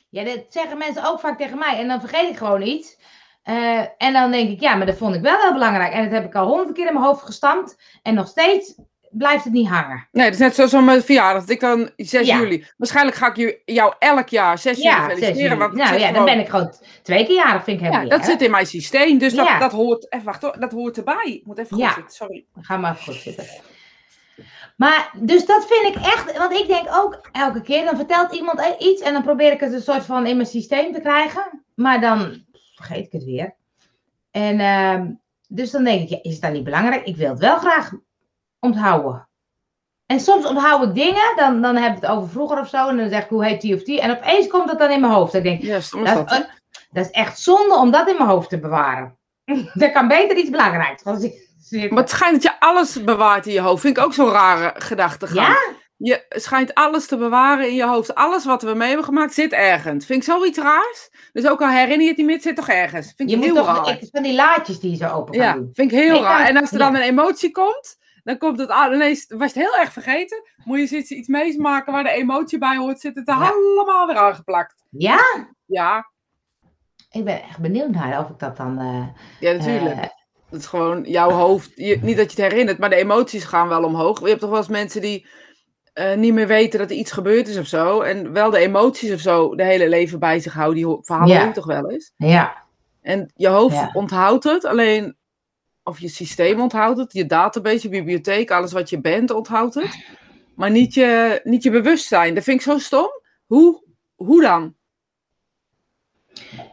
Ja, 0.09 0.25
dat 0.25 0.45
zeggen 0.49 0.79
mensen 0.79 1.05
ook 1.05 1.21
vaak 1.21 1.39
tegen 1.39 1.59
mij. 1.59 1.79
En 1.79 1.89
dan 1.89 2.01
vergeet 2.01 2.31
ik 2.31 2.37
gewoon 2.37 2.63
iets. 2.63 2.99
Eh, 3.43 3.85
en 3.99 4.13
dan 4.13 4.31
denk 4.31 4.51
ik, 4.51 4.61
ja, 4.61 4.75
maar 4.75 4.87
dat 4.87 4.97
vond 4.97 5.15
ik 5.15 5.23
wel 5.23 5.41
heel 5.41 5.53
belangrijk. 5.53 5.93
En 5.93 6.03
dat 6.03 6.13
heb 6.13 6.25
ik 6.25 6.35
al 6.35 6.47
honderd 6.47 6.73
keer 6.73 6.87
in 6.87 6.93
mijn 6.93 7.05
hoofd 7.05 7.23
gestampt. 7.23 7.77
En 8.03 8.15
nog 8.15 8.29
steeds 8.29 8.75
blijft 9.19 9.45
het 9.45 9.53
niet 9.53 9.69
hangen. 9.69 10.09
Nee, 10.13 10.25
dat 10.25 10.35
is 10.35 10.41
net 10.41 10.55
zoals 10.55 10.73
met 10.73 10.85
mijn 10.85 11.03
verjaardag. 11.03 11.41
Dat 11.41 11.51
ik 11.51 11.61
dan 11.61 11.91
6 11.97 12.27
Ja. 12.27 12.39
juli. 12.41 12.67
Waarschijnlijk 12.77 13.17
ga 13.17 13.29
ik 13.29 13.37
je- 13.37 13.63
jou 13.65 13.95
elk 13.99 14.29
jaar 14.29 14.59
6 14.59 14.77
juli 14.77 14.89
Ja, 14.89 15.09
feliciteren. 15.09 15.59
Want 15.59 15.73
Nou 15.75 15.99
ja, 15.99 16.13
dan 16.13 16.25
ben 16.25 16.39
ik 16.39 16.49
gewoon 16.49 16.73
twee 17.03 17.27
keer 17.27 17.35
jarig. 17.35 17.65
Vind 17.65 17.77
ik 17.81 17.85
helemaal 17.85 18.07
ja, 18.09 18.17
dat 18.17 18.25
zit 18.27 18.43
in 18.43 18.51
mijn 18.51 18.67
systeem. 18.67 19.19
Dus 19.19 19.35
dat, 19.35 19.49
dat 19.59 19.73
hoort. 19.73 20.13
Even 20.13 20.25
wacht 20.27 20.43
hoor, 20.43 20.57
dat 20.61 20.73
hoort 20.73 20.97
erbij. 20.97 21.25
Ik 21.25 21.47
moet 21.47 21.59
even 21.59 21.77
goed 21.77 21.93
zitten, 21.95 22.15
sorry. 22.15 22.47
Ga 22.61 22.77
maar 22.77 22.93
even 22.93 23.05
goed 23.13 23.23
zitten. 23.23 23.45
Maar, 24.77 25.11
dus 25.21 25.47
dat 25.47 25.67
vind 25.67 25.97
ik 25.97 26.03
echt, 26.03 26.37
want 26.39 26.53
ik 26.53 26.67
denk 26.67 26.87
ook 26.91 27.29
elke 27.33 27.63
keer, 27.63 27.85
dan 27.85 27.97
vertelt 27.97 28.35
iemand 28.35 28.61
e- 28.61 28.85
iets 28.85 29.03
en 29.03 29.13
dan 29.13 29.23
probeer 29.23 29.53
ik 29.53 29.61
het 29.61 29.73
een 29.73 29.83
soort 29.83 30.05
van 30.05 30.27
in 30.27 30.37
mijn 30.37 30.49
systeem 30.49 30.93
te 30.93 31.01
krijgen, 31.01 31.65
maar 31.75 32.01
dan 32.01 32.45
vergeet 32.75 33.07
ik 33.07 33.13
het 33.13 33.25
weer. 33.25 33.55
En 34.31 34.61
ehm, 34.61 35.11
dus 35.49 35.71
dan 35.71 35.85
denk 35.85 36.03
ik, 36.03 36.09
ja, 36.09 36.19
is 36.23 36.33
het 36.33 36.43
dan 36.43 36.53
niet 36.53 36.65
belangrijk? 36.65 37.05
Ik 37.05 37.17
wil 37.17 37.29
het 37.31 37.39
wel 37.39 37.59
graag 37.59 37.93
onthouden. 38.67 39.29
En 40.07 40.21
soms 40.21 40.47
onthoud 40.47 40.83
ik 40.89 40.95
dingen, 40.95 41.33
dan, 41.37 41.63
dan 41.63 41.77
heb 41.77 41.97
ik 41.97 42.03
het 42.03 42.11
over 42.11 42.29
vroeger 42.29 42.61
of 42.61 42.69
zo, 42.69 42.89
en 42.89 42.97
dan 42.97 43.09
zeg 43.09 43.23
ik 43.23 43.29
hoe 43.29 43.45
heet 43.45 43.61
die 43.61 43.75
of 43.75 43.83
die, 43.83 44.01
en 44.01 44.11
opeens 44.11 44.47
komt 44.47 44.69
dat 44.69 44.79
dan 44.79 44.91
in 44.91 45.01
mijn 45.01 45.13
hoofd. 45.13 45.33
Denk 45.33 45.47
ik, 45.47 45.63
Ja, 45.63 45.77
is 45.77 45.91
dat, 45.91 46.05
dat. 46.07 46.31
is, 46.31 46.37
hè? 46.37 46.43
dat 46.91 47.05
is 47.05 47.11
echt 47.11 47.39
zonde 47.41 47.75
om 47.75 47.91
dat 47.91 48.09
in 48.09 48.17
mijn 48.17 48.29
hoofd 48.29 48.49
te 48.49 48.59
bewaren. 48.59 49.17
Er 49.75 49.93
kan 49.93 50.09
beter 50.09 50.37
iets 50.37 50.51
belangrijks 50.51 51.03
zitten. 51.03 51.89
Maar 51.95 52.03
het 52.03 52.11
schijnt 52.11 52.33
dat 52.33 52.43
je 52.43 52.61
alles 52.61 53.05
bewaart 53.05 53.47
in 53.47 53.53
je 53.53 53.61
hoofd. 53.61 53.81
Vind 53.81 53.97
ik 53.97 54.05
ook 54.05 54.15
zo'n 54.15 54.31
rare 54.31 54.73
gedachte. 54.81 55.29
Ja? 55.35 55.57
Je 55.97 56.25
schijnt 56.29 56.75
alles 56.75 57.07
te 57.07 57.17
bewaren 57.17 57.69
in 57.69 57.75
je 57.75 57.85
hoofd. 57.87 58.15
Alles 58.15 58.45
wat 58.45 58.63
we 58.63 58.75
mee 58.75 58.87
hebben 58.89 59.05
gemaakt 59.07 59.35
zit 59.35 59.53
ergens. 59.53 60.07
Vind 60.07 60.19
ik 60.19 60.29
zoiets 60.33 60.59
raars. 60.59 61.11
Dus 61.33 61.47
ook 61.49 61.61
al 61.63 61.69
herinner 61.69 62.01
je 62.01 62.09
het 62.09 62.17
niet 62.17 62.27
meer, 62.27 62.35
het 62.35 62.45
zit 62.45 62.57
toch 62.57 62.69
ergens. 62.69 63.07
Vind 63.17 63.19
ik 63.19 63.29
Je 63.29 63.37
moet 63.37 63.45
heel 63.45 63.55
toch 63.55 63.67
raar. 63.67 63.89
ik, 64.03 64.09
van 64.13 64.23
die 64.23 64.35
laadjes 64.35 64.81
die 64.81 64.91
je 64.91 64.97
zo 64.97 65.09
open 65.09 65.35
kan 65.35 65.43
Ja, 65.47 65.53
doen. 65.53 65.71
vind 65.73 65.93
ik 65.93 65.99
heel 65.99 66.13
Nee, 66.13 66.23
raar. 66.23 66.47
En 66.49 66.57
als 66.57 66.73
er 66.73 66.79
ja. 66.79 66.85
dan 66.85 66.95
een 66.95 67.03
emotie 67.09 67.51
komt, 67.51 67.97
dan 68.27 68.39
komt 68.39 68.59
het 68.59 68.69
aan. 68.71 68.93
Ineens 68.93 69.25
was 69.29 69.55
het 69.55 69.63
heel 69.63 69.77
erg 69.77 69.93
vergeten. 69.93 70.43
Moet 70.65 70.89
je 70.91 70.97
iets, 70.97 71.11
iets 71.11 71.29
meemaken 71.29 71.93
waar 71.93 72.03
de 72.05 72.11
emotie 72.11 72.59
bij 72.59 72.77
hoort, 72.77 73.01
zit 73.01 73.15
het 73.15 73.29
er 73.29 73.35
Ja. 73.35 73.51
allemaal 73.51 74.07
weer 74.07 74.17
aangeplakt. 74.17 74.75
Ja? 74.91 75.19
Ja, 75.67 76.11
Ik 77.11 77.25
ben 77.25 77.43
echt 77.43 77.59
benieuwd 77.59 77.91
naar 77.91 78.19
of 78.19 78.31
ik 78.31 78.39
dat 78.39 78.57
dan... 78.57 78.79
eh, 78.79 79.07
ja 79.41 79.53
natuurlijk. 79.53 79.97
eh, 79.97 80.09
Dat 80.51 80.61
is 80.61 80.67
gewoon 80.67 81.03
jouw 81.05 81.31
hoofd. 81.31 81.71
Je, 81.75 81.99
niet 82.03 82.17
dat 82.17 82.33
je 82.33 82.43
het 82.43 82.51
herinnert, 82.53 82.79
maar 82.79 82.91
de 82.91 82.97
emoties 82.97 83.45
gaan 83.45 83.69
wel 83.69 83.85
omhoog. 83.85 84.21
Je 84.21 84.27
hebt 84.29 84.41
toch 84.41 84.51
wel 84.51 84.59
eens 84.59 84.69
mensen 84.69 85.01
die 85.01 85.27
eh, 85.93 86.15
niet 86.17 86.33
meer 86.35 86.47
weten 86.47 86.79
dat 86.79 86.91
er 86.91 86.97
iets 86.97 87.13
gebeurd 87.13 87.49
is 87.49 87.59
of 87.59 87.67
zo. 87.67 88.01
En 88.01 88.33
wel 88.33 88.51
de 88.51 88.59
emoties 88.59 89.13
of 89.13 89.21
zo 89.21 89.55
de 89.55 89.65
hele 89.65 89.89
leven 89.89 90.19
bij 90.19 90.41
zich 90.41 90.53
houden. 90.55 90.75
Die 90.85 90.99
verhalen 91.03 91.35
Ja. 91.37 91.53
toch 91.53 91.67
wel 91.67 91.91
eens. 91.91 92.13
ja. 92.17 92.65
En 93.03 93.31
je 93.35 93.49
hoofd 93.49 93.75
Ja. 93.75 93.91
onthoudt 93.93 94.45
het, 94.45 94.65
alleen, 94.65 95.17
of 95.87 95.99
je 95.99 96.09
systeem 96.09 96.61
onthoudt 96.61 96.99
het, 96.99 97.13
je 97.13 97.27
database, 97.27 97.83
je 97.83 97.89
bibliotheek, 97.89 98.51
alles 98.51 98.73
wat 98.73 98.91
je 98.91 99.01
bent 99.01 99.31
onthoudt 99.31 99.75
het. 99.75 100.05
Maar 100.55 100.71
niet 100.71 100.95
je, 100.95 101.41
niet 101.45 101.63
je 101.63 101.71
bewustzijn. 101.71 102.35
Dat 102.35 102.45
vind 102.45 102.57
ik 102.61 102.67
zo 102.67 102.79
stom. 102.79 103.09
Hoe, 103.47 103.83
hoe 104.15 104.43
dan? 104.43 104.75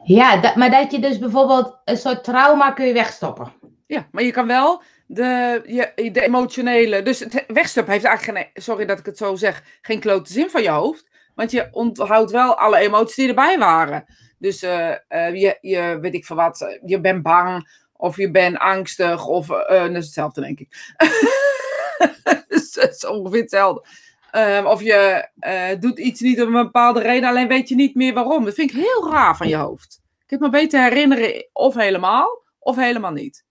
Ja, 0.03 0.37
dat, 0.37 0.55
maar 0.55 0.71
dat 0.71 0.91
je 0.91 0.99
dus 0.99 1.19
bijvoorbeeld 1.19 1.79
een 1.85 1.97
soort 1.97 2.23
trauma 2.23 2.71
kun 2.71 2.85
je 2.85 2.93
wegstoppen. 2.93 3.53
Ja, 3.87 4.07
maar 4.11 4.23
je 4.23 4.31
kan 4.31 4.47
wel 4.47 4.81
de, 5.07 5.61
je, 5.95 6.11
de 6.11 6.21
emotionele. 6.21 7.01
Dus 7.01 7.19
het 7.19 7.43
wegstoppen 7.47 7.93
heeft 7.93 8.05
eigenlijk 8.05 8.37
geen. 8.37 8.63
Sorry 8.63 8.85
dat 8.85 8.99
ik 8.99 9.05
het 9.05 9.17
zo 9.17 9.35
zeg. 9.35 9.63
Geen 9.81 9.99
klote 9.99 10.31
zin 10.33 10.49
van 10.49 10.61
je 10.61 10.69
hoofd. 10.69 11.09
Want 11.35 11.51
je 11.51 11.67
onthoudt 11.71 12.31
wel 12.31 12.57
alle 12.57 12.77
emoties 12.77 13.15
die 13.15 13.27
erbij 13.27 13.57
waren. 13.57 14.05
Dus 14.37 14.61
eh, 14.61 14.91
eh, 15.07 15.35
je, 15.35 15.57
je, 15.61 15.97
weet 16.01 16.13
ik 16.13 16.25
veel 16.25 16.35
wat. 16.35 16.61
eh, 16.61 16.79
Je 16.85 17.01
bent 17.01 17.23
bang. 17.23 17.81
Of 17.97 18.17
je 18.17 18.31
bent 18.31 18.57
angstig. 18.57 19.25
Of. 19.27 19.49
eh, 19.49 19.81
dat 19.81 19.95
is 19.95 20.05
hetzelfde, 20.05 20.41
denk 20.41 20.59
ik. 20.59 20.93
dus 22.47 22.71
dat 22.73 22.89
is 22.89 23.05
ongeveer 23.05 23.41
hetzelfde. 23.41 23.85
Ehm, 24.31 24.65
of 24.65 24.81
je 24.81 25.27
eh, 25.39 25.79
doet 25.79 25.99
iets 25.99 26.21
niet 26.21 26.41
om 26.41 26.55
een 26.55 26.63
bepaalde 26.63 27.01
reden. 27.01 27.29
Alleen 27.29 27.47
weet 27.47 27.69
je 27.69 27.75
niet 27.75 27.95
meer 27.95 28.13
waarom. 28.13 28.45
Dat 28.45 28.53
vind 28.53 28.69
ik 28.71 28.75
heel 28.77 29.11
raar 29.11 29.37
van 29.37 29.47
je 29.47 29.55
hoofd. 29.55 30.01
Ik 30.23 30.29
heb 30.29 30.39
me 30.39 30.49
beter 30.49 30.81
herinneren. 30.83 31.49
Of 31.53 31.73
helemaal. 31.75 32.43
Of 32.59 32.75
helemaal 32.75 33.11
niet. 33.11 33.45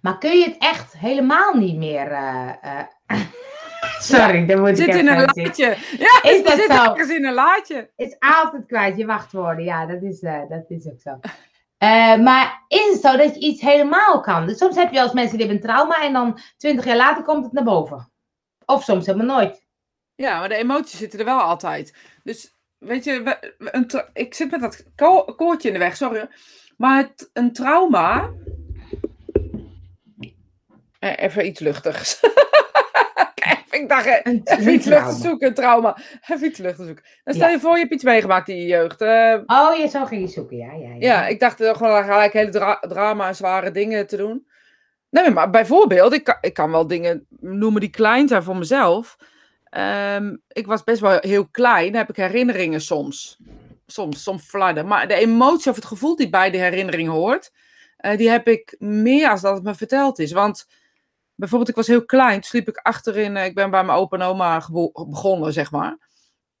Maar 0.00 0.18
kun 0.18 0.38
je 0.38 0.44
het 0.44 0.56
echt 0.58 0.98
helemaal 0.98 1.54
niet 1.54 1.76
meer... 1.76 2.10
eh, 2.12 2.52
eh, 2.62 2.86
Sorry, 3.98 4.46
daar 4.46 4.58
moet 4.58 4.68
ik 4.68 4.76
zit 4.76 4.88
even 4.88 5.00
in 5.00 5.08
een 5.08 5.16
laadje. 5.20 5.76
Ja, 5.98 6.30
Is 6.30 6.42
dat 6.42 6.52
zit 6.52 6.72
zo? 6.72 6.84
ergens 6.84 7.10
in 7.10 7.24
een 7.24 7.34
laadje. 7.34 7.74
Het 7.74 7.90
is 8.08 8.16
altijd 8.18 8.66
kwijt, 8.66 8.96
je 8.96 9.06
wachtwoorden. 9.06 9.64
Ja, 9.64 9.86
dat 9.86 10.02
is, 10.02 10.20
eh, 10.22 10.40
dat 10.48 10.64
is 10.68 10.86
ook 10.86 11.00
zo. 11.00 11.18
Eh, 11.82 12.16
maar 12.16 12.64
is 12.68 12.86
het 12.92 13.00
zo 13.00 13.16
dat 13.16 13.34
je 13.34 13.40
iets 13.40 13.60
helemaal 13.60 14.20
kan? 14.20 14.46
Dus 14.46 14.58
soms 14.58 14.76
heb 14.76 14.92
je 14.92 15.00
als 15.00 15.12
mensen 15.12 15.38
die 15.38 15.46
hebben 15.46 15.64
een 15.64 15.68
trauma 15.74 16.02
en 16.04 16.12
dan 16.12 16.38
twintig 16.56 16.84
jaar 16.84 16.96
later 16.96 17.22
komt 17.22 17.44
het 17.44 17.52
naar 17.52 17.64
boven. 17.64 18.12
Of 18.66 18.82
soms 18.84 19.06
helemaal 19.06 19.36
nooit. 19.36 19.66
Ja, 20.14 20.38
maar 20.38 20.48
de 20.48 20.54
emoties 20.54 20.98
zitten 20.98 21.18
er 21.18 21.24
wel 21.24 21.40
altijd. 21.40 21.96
Dus 22.22 22.54
weet 22.78 23.04
je, 23.04 23.38
een 23.58 23.90
ik 24.12 24.34
zit 24.34 24.50
met 24.50 24.60
dat 24.60 24.84
ko- 24.96 25.24
koordje 25.24 25.68
in 25.68 25.74
de 25.74 25.80
weg, 25.80 25.96
sorry. 25.96 26.28
Maar 26.76 27.10
een 27.32 27.52
trauma. 27.52 28.30
Eh, 30.98 31.12
Even 31.16 31.46
iets 31.46 31.60
luchtigs. 31.60 32.20
Ik 33.72 33.88
dacht, 33.88 34.06
eh, 34.06 34.18
een 34.22 34.34
iets 34.36 34.54
luchtigs 34.58 34.84
trauma. 34.84 35.12
zoeken, 35.12 35.54
trauma. 35.54 35.96
Iets 36.42 36.58
luchtigs 36.58 36.86
zoeken. 36.86 37.04
Dan 37.24 37.34
stel 37.34 37.46
Ja. 37.46 37.52
je 37.52 37.60
voor, 37.60 37.72
je 37.74 37.78
hebt 37.80 37.92
iets 37.92 38.04
meegemaakt 38.04 38.48
in 38.48 38.56
je 38.56 38.66
jeugd. 38.66 39.00
Eh, 39.00 39.34
Oh, 39.46 39.76
je 39.76 39.88
zo 39.88 40.04
ging 40.04 40.20
je 40.20 40.28
zoeken, 40.28 40.56
ja. 40.56 40.72
Ja, 40.72 40.88
ja. 40.88 40.94
Ja, 40.98 41.26
ik 41.26 41.40
dacht 41.40 41.60
er 41.60 41.74
gewoon 41.76 42.04
gelijk 42.04 42.32
hele 42.32 42.50
dra 42.50 42.78
drama 42.88 43.28
en 43.28 43.34
zware 43.36 43.70
dingen 43.70 44.06
te 44.06 44.16
doen. 44.16 44.46
Nee, 45.10 45.30
maar 45.30 45.50
bijvoorbeeld, 45.50 46.12
ik 46.12 46.24
kan, 46.24 46.36
ik 46.40 46.54
kan 46.54 46.70
wel 46.70 46.86
dingen 46.86 47.26
noemen 47.40 47.80
die 47.80 47.90
klein 47.90 48.28
zijn 48.28 48.42
voor 48.42 48.56
mezelf. 48.56 49.16
Ehm, 49.64 50.36
ik 50.48 50.66
was 50.66 50.84
best 50.84 51.00
wel 51.00 51.18
heel 51.20 51.48
klein, 51.48 51.94
heb 51.94 52.08
ik 52.08 52.16
herinneringen 52.16 52.80
soms. 52.80 53.38
Soms, 53.86 54.22
soms 54.22 54.44
flarden. 54.44 54.86
Maar 54.86 55.08
de 55.08 55.14
emotie 55.14 55.70
of 55.70 55.76
het 55.76 55.84
gevoel 55.84 56.16
die 56.16 56.28
bij 56.30 56.50
de 56.50 56.58
herinnering 56.58 57.08
hoort, 57.08 57.50
eh, 57.96 58.16
die 58.16 58.30
heb 58.30 58.48
ik 58.48 58.74
meer 58.78 59.28
als 59.30 59.40
dat 59.40 59.54
het 59.54 59.62
me 59.64 59.74
verteld 59.74 60.18
is. 60.18 60.32
Want 60.32 60.66
bijvoorbeeld, 61.34 61.70
ik 61.70 61.76
was 61.76 61.86
heel 61.86 62.04
klein, 62.04 62.32
toen 62.32 62.42
sliep 62.42 62.68
ik 62.68 62.76
achterin, 62.76 63.36
eh, 63.36 63.44
ik 63.44 63.54
ben 63.54 63.70
bij 63.70 63.84
mijn 63.84 63.98
opa 63.98 64.16
en 64.16 64.22
oma 64.22 64.66
begonnen, 64.92 65.52
zeg 65.52 65.70
maar. 65.70 66.10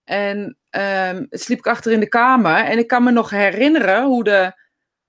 En 0.04 0.58
ehm, 0.70 1.26
sliep 1.30 1.58
ik 1.58 1.66
achter 1.66 1.92
in 1.92 2.00
de 2.00 2.08
kamer. 2.08 2.56
En 2.64 2.78
ik 2.78 2.86
kan 2.86 3.02
me 3.02 3.10
nog 3.10 3.30
herinneren 3.30 4.04
hoe 4.04 4.24
de, 4.24 4.52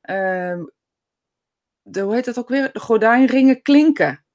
ehm, 0.01 0.63
de 1.81 2.01
hoe 2.01 2.13
heet 2.13 2.25
dat 2.25 2.37
ook 2.39 2.49
weer? 2.49 2.69
De 2.73 2.79
gordijnringen 2.79 3.61
klinken. 3.61 4.25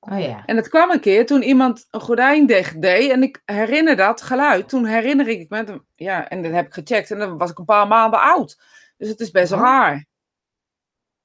Oh 0.00 0.20
ja. 0.20 0.42
En 0.46 0.56
dat 0.56 0.68
kwam 0.68 0.90
een 0.90 1.00
keer 1.00 1.26
toen 1.26 1.42
iemand 1.42 1.86
een 1.90 2.00
gordijn 2.00 2.46
dicht 2.46 2.82
deed. 2.82 3.10
En 3.10 3.22
ik 3.22 3.42
herinner 3.44 3.96
dat 3.96 4.22
geluid. 4.22 4.68
Toen 4.68 4.84
herinner 4.86 5.28
ik 5.28 5.50
me, 5.50 5.82
ja, 5.94 6.28
en 6.28 6.42
dat 6.42 6.52
heb 6.52 6.66
ik 6.66 6.72
gecheckt. 6.72 7.10
En 7.10 7.18
dan 7.18 7.38
was 7.38 7.50
ik 7.50 7.58
een 7.58 7.64
paar 7.64 7.86
maanden 7.86 8.20
oud. 8.20 8.62
Dus 8.96 9.08
het 9.08 9.20
is 9.20 9.30
best 9.30 9.50
wel 9.50 9.58
Oh. 9.58 9.64
raar. 9.64 10.06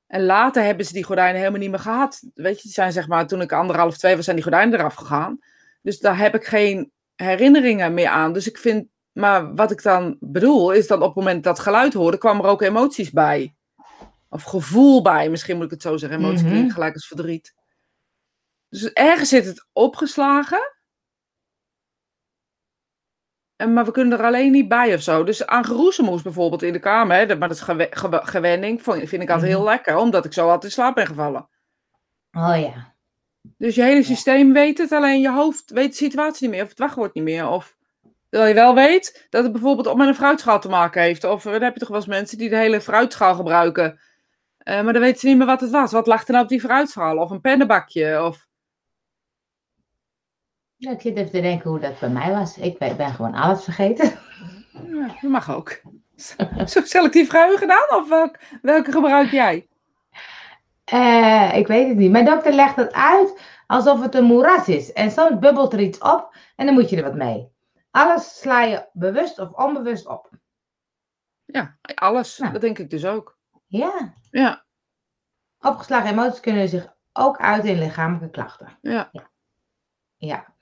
En 0.08 0.26
later 0.26 0.64
hebben 0.64 0.86
ze 0.86 0.94
die 0.94 1.04
gordijnen 1.04 1.38
helemaal 1.38 1.60
niet 1.60 1.70
meer 1.70 1.80
gehad. 1.80 2.22
Weet 2.34 2.56
je, 2.56 2.62
die 2.62 2.72
zijn 2.72 2.92
zeg 2.92 3.08
maar, 3.08 3.28
toen 3.28 3.42
ik 3.42 3.52
anderhalf, 3.52 3.98
twee 3.98 4.16
was, 4.16 4.24
zijn 4.24 4.36
die 4.36 4.46
gordijnen 4.46 4.80
eraf 4.80 4.94
gegaan. 4.96 5.40
Dus 5.82 6.00
daar 6.00 6.18
heb 6.18 6.36
ik 6.36 6.46
geen 6.46 6.92
herinneringen 7.16 7.94
meer 7.94 8.10
aan. 8.10 8.34
Dus 8.34 8.48
ik 8.48 8.58
vind 8.58 8.88
maar 9.18 9.56
wat 9.56 9.72
ik 9.72 9.84
dan 9.84 10.18
bedoel, 10.20 10.72
is 10.72 10.88
dat 10.88 11.00
op 11.02 11.06
het 11.06 11.16
moment 11.16 11.44
dat 11.44 11.60
geluid 11.60 11.94
hoorde, 11.94 12.18
kwam 12.18 12.40
er 12.40 12.46
ook 12.46 12.62
emoties 12.62 13.12
bij. 13.12 13.56
Of 14.30 14.44
gevoel 14.44 15.02
bij, 15.02 15.30
misschien 15.30 15.56
moet 15.56 15.66
ik 15.66 15.72
het 15.72 15.82
zo 15.82 15.98
zeggen. 15.98 16.20
Emotie 16.20 16.44
Mhm. 16.44 16.54
klinkt 16.54 16.74
gelijk 16.74 16.94
als 16.94 17.08
verdriet. 17.08 17.54
Dus 18.70 18.92
ergens 18.94 19.30
zit 19.30 19.46
het 19.46 19.68
opgeslagen. 19.74 20.77
Maar 23.66 23.86
we 23.86 23.92
kunnen 23.92 24.20
er 24.20 24.26
alleen 24.26 24.52
niet 24.52 24.68
bij 24.68 24.94
of 24.94 25.02
zo. 25.02 25.24
Dus 25.24 25.46
aan 25.46 25.66
geroezemoes 25.66 26.22
bijvoorbeeld 26.22 26.64
in 26.64 26.74
de 26.74 26.80
kamer, 26.80 27.18
hè, 27.18 27.26
dat- 27.26 27.40
maar 27.40 27.48
dat 27.48 27.58
is 27.58 27.64
gewe- 27.64 27.88
gewe- 27.90 28.26
gewenning, 28.26 28.82
vind 28.84 29.14
ik 29.14 29.30
altijd 29.30 29.52
heel 29.52 29.64
lekker, 29.64 29.96
omdat 29.98 30.26
ik 30.26 30.34
zo 30.34 30.44
altijd 30.46 30.64
in 30.64 30.72
slaap 30.72 30.96
ben 30.96 31.08
gevallen. 31.08 31.50
Oh 32.32 32.60
ja. 32.60 32.94
Dus 33.58 33.76
je 33.76 33.84
hele 33.84 34.04
systeem 34.04 34.54
weet 34.54 34.78
het, 34.78 34.92
alleen 34.92 35.20
je 35.22 35.32
hoofd 35.32 35.72
weet 35.72 35.90
de 35.90 35.96
situatie 35.96 36.48
niet 36.48 36.56
meer, 36.56 36.64
of 36.64 36.70
het 36.70 36.80
wachtwoord 36.80 37.14
niet 37.14 37.24
meer. 37.24 37.48
Of 37.50 37.76
terwijl 38.30 38.50
je 38.54 38.60
wel 38.60 38.76
weet 38.76 39.28
dat 39.30 39.44
het 39.44 39.52
bijvoorbeeld 39.52 39.88
ook 39.88 39.98
met 39.98 40.08
een 40.08 40.16
fruitschaal 40.16 40.60
te 40.60 40.70
maken 40.70 41.02
heeft. 41.02 41.24
Of 41.24 41.46
eh, 41.46 41.52
dan 41.52 41.62
heb 41.62 41.74
je 41.74 41.80
toch 41.80 41.90
wel 41.90 41.98
eens 41.98 42.08
mensen 42.08 42.38
die 42.38 42.50
de 42.50 42.56
hele 42.58 42.82
fruitschaal 42.82 43.36
gebruiken. 43.36 44.00
Eh, 44.58 44.82
maar 44.82 44.94
dan 44.94 45.02
weten 45.02 45.20
ze 45.20 45.28
niet 45.28 45.38
meer 45.38 45.46
wat 45.46 45.62
het 45.62 45.70
was. 45.70 45.92
Wat 45.92 46.08
lag 46.08 46.26
er 46.26 46.32
nou 46.32 46.44
op 46.44 46.50
die 46.50 46.60
fruitschaal? 46.62 47.18
Of 47.18 47.30
een 47.30 47.42
pennenbakje? 47.42 48.24
Of... 48.24 48.47
Ja, 50.78 50.92
ik 50.92 51.02
zit 51.02 51.18
even 51.18 51.32
te 51.32 51.42
denken 51.42 51.70
hoe 51.70 51.80
dat 51.80 52.00
bij 52.00 52.10
mij 52.10 52.32
was. 52.32 52.58
Ik 52.58 52.78
ben, 52.78 52.98
ben 52.98 53.14
gewoon 53.14 53.34
alles 53.34 53.64
vergeten. 53.64 54.20
Ja, 54.86 55.08
dat 55.08 55.32
mag 55.32 55.52
ook. 55.56 55.82
Zo 56.66 56.82
selectief 56.84 57.30
geheugen 57.30 57.68
dan? 57.68 58.00
Of 58.00 58.10
welk, 58.10 58.40
welke 58.62 58.92
gebruik 58.92 59.32
jij? 59.32 59.68
Eh, 60.84 61.52
ik 61.56 61.68
weet 61.68 61.88
het 61.88 61.98
niet. 61.98 62.12
Mijn 62.12 62.26
dokter 62.26 62.54
legt 62.54 62.76
het 62.76 62.94
uit 62.94 63.42
alsof 63.68 64.02
het 64.02 64.16
een 64.16 64.24
moeras 64.24 64.68
is. 64.68 64.94
En 64.94 65.12
soms 65.12 65.40
bubbelt 65.40 65.74
er 65.74 65.80
iets 65.80 66.00
op 66.00 66.36
en 66.56 66.66
dan 66.66 66.76
moet 66.76 66.90
je 66.90 66.98
er 66.98 67.04
wat 67.04 67.16
mee. 67.16 67.52
Alles 67.92 68.40
sla 68.40 68.62
je 68.62 68.88
bewust 68.94 69.40
of 69.40 69.52
onbewust 69.52 70.08
op. 70.08 70.30
Ja, 71.46 71.78
alles. 71.96 72.36
Dat 72.36 72.62
denk 72.62 72.80
ik 72.80 72.90
dus 72.90 73.06
ook. 73.06 73.38
Ja. 73.66 74.14
Ja, 74.32 74.66
Opgeslagen 75.60 76.10
emoties 76.10 76.40
kunnen 76.40 76.70
zich 76.70 76.96
ook 77.14 77.38
uiten 77.38 77.70
in 77.70 77.80
lichamelijke 77.80 78.30
klachten. 78.30 78.78
ja. 78.82 79.10
Ja. 80.18 80.56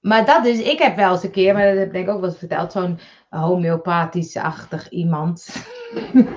Maar 0.00 0.26
dat 0.26 0.46
is, 0.46 0.60
ik 0.60 0.78
heb 0.78 0.96
wel 0.96 1.12
eens 1.12 1.22
een 1.22 1.30
keer, 1.30 1.54
maar 1.54 1.66
dat 1.66 1.76
heb 1.76 1.94
ik 1.94 2.08
ook 2.08 2.20
wel 2.20 2.28
eens 2.28 2.38
verteld, 2.38 2.72
zo'n 2.72 2.98
homeopathisch-achtig 3.28 4.88
iemand. 4.88 5.66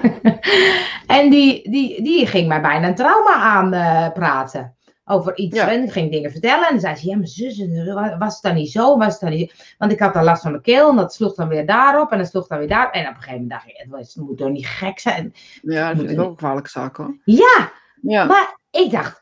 en 1.07 1.29
die, 1.29 1.69
die, 1.69 2.03
die 2.03 2.27
ging 2.27 2.47
mij 2.47 2.61
bijna 2.61 2.87
een 2.87 2.95
trauma 2.95 3.35
aan 3.35 3.73
eh, 3.73 4.11
praten. 4.13 4.75
Over 5.05 5.37
iets. 5.37 5.55
Ja. 5.55 5.71
En 5.71 5.89
ging 5.89 6.11
dingen 6.11 6.31
vertellen. 6.31 6.65
En 6.65 6.71
dan 6.71 6.79
zei 6.79 6.95
ze, 6.95 7.07
ja, 7.07 7.17
maar 7.17 7.27
zus, 7.27 7.59
eh, 7.59 8.19
was 8.19 8.33
het 8.33 8.41
dan 8.41 8.55
niet 8.55 8.71
zo? 8.71 8.97
Was 8.97 9.11
het 9.11 9.19
dan 9.19 9.29
niet... 9.29 9.75
Want 9.77 9.91
ik 9.91 9.99
had 9.99 10.13
dan 10.13 10.23
last 10.23 10.41
van 10.41 10.51
mijn 10.51 10.63
keel. 10.63 10.89
En 10.89 10.95
dat 10.95 11.13
sloeg 11.13 11.35
dan 11.35 11.47
weer 11.47 11.65
daarop. 11.65 12.11
En 12.11 12.17
dat 12.17 12.27
sloeg 12.27 12.47
dan 12.47 12.57
weer 12.57 12.67
daar. 12.67 12.91
En 12.91 13.01
op 13.01 13.07
een 13.07 13.15
gegeven 13.15 13.33
moment 13.33 13.49
dacht 13.49 13.67
ik, 13.67 13.85
het, 13.87 14.15
moet 14.15 14.37
toch 14.37 14.49
niet 14.49 14.67
gek 14.67 14.99
zijn? 14.99 15.33
Ja, 15.61 15.87
dat 15.87 15.97
vind 15.97 16.11
ik 16.11 16.19
ook 16.19 16.29
een 16.29 16.35
kwalijke 16.35 16.69
zaak 16.69 16.97
hoor. 16.97 17.17
Ja, 17.23 17.71
Ja, 18.01 18.25
maar 18.25 18.59
ik 18.71 18.91
dacht, 18.91 19.20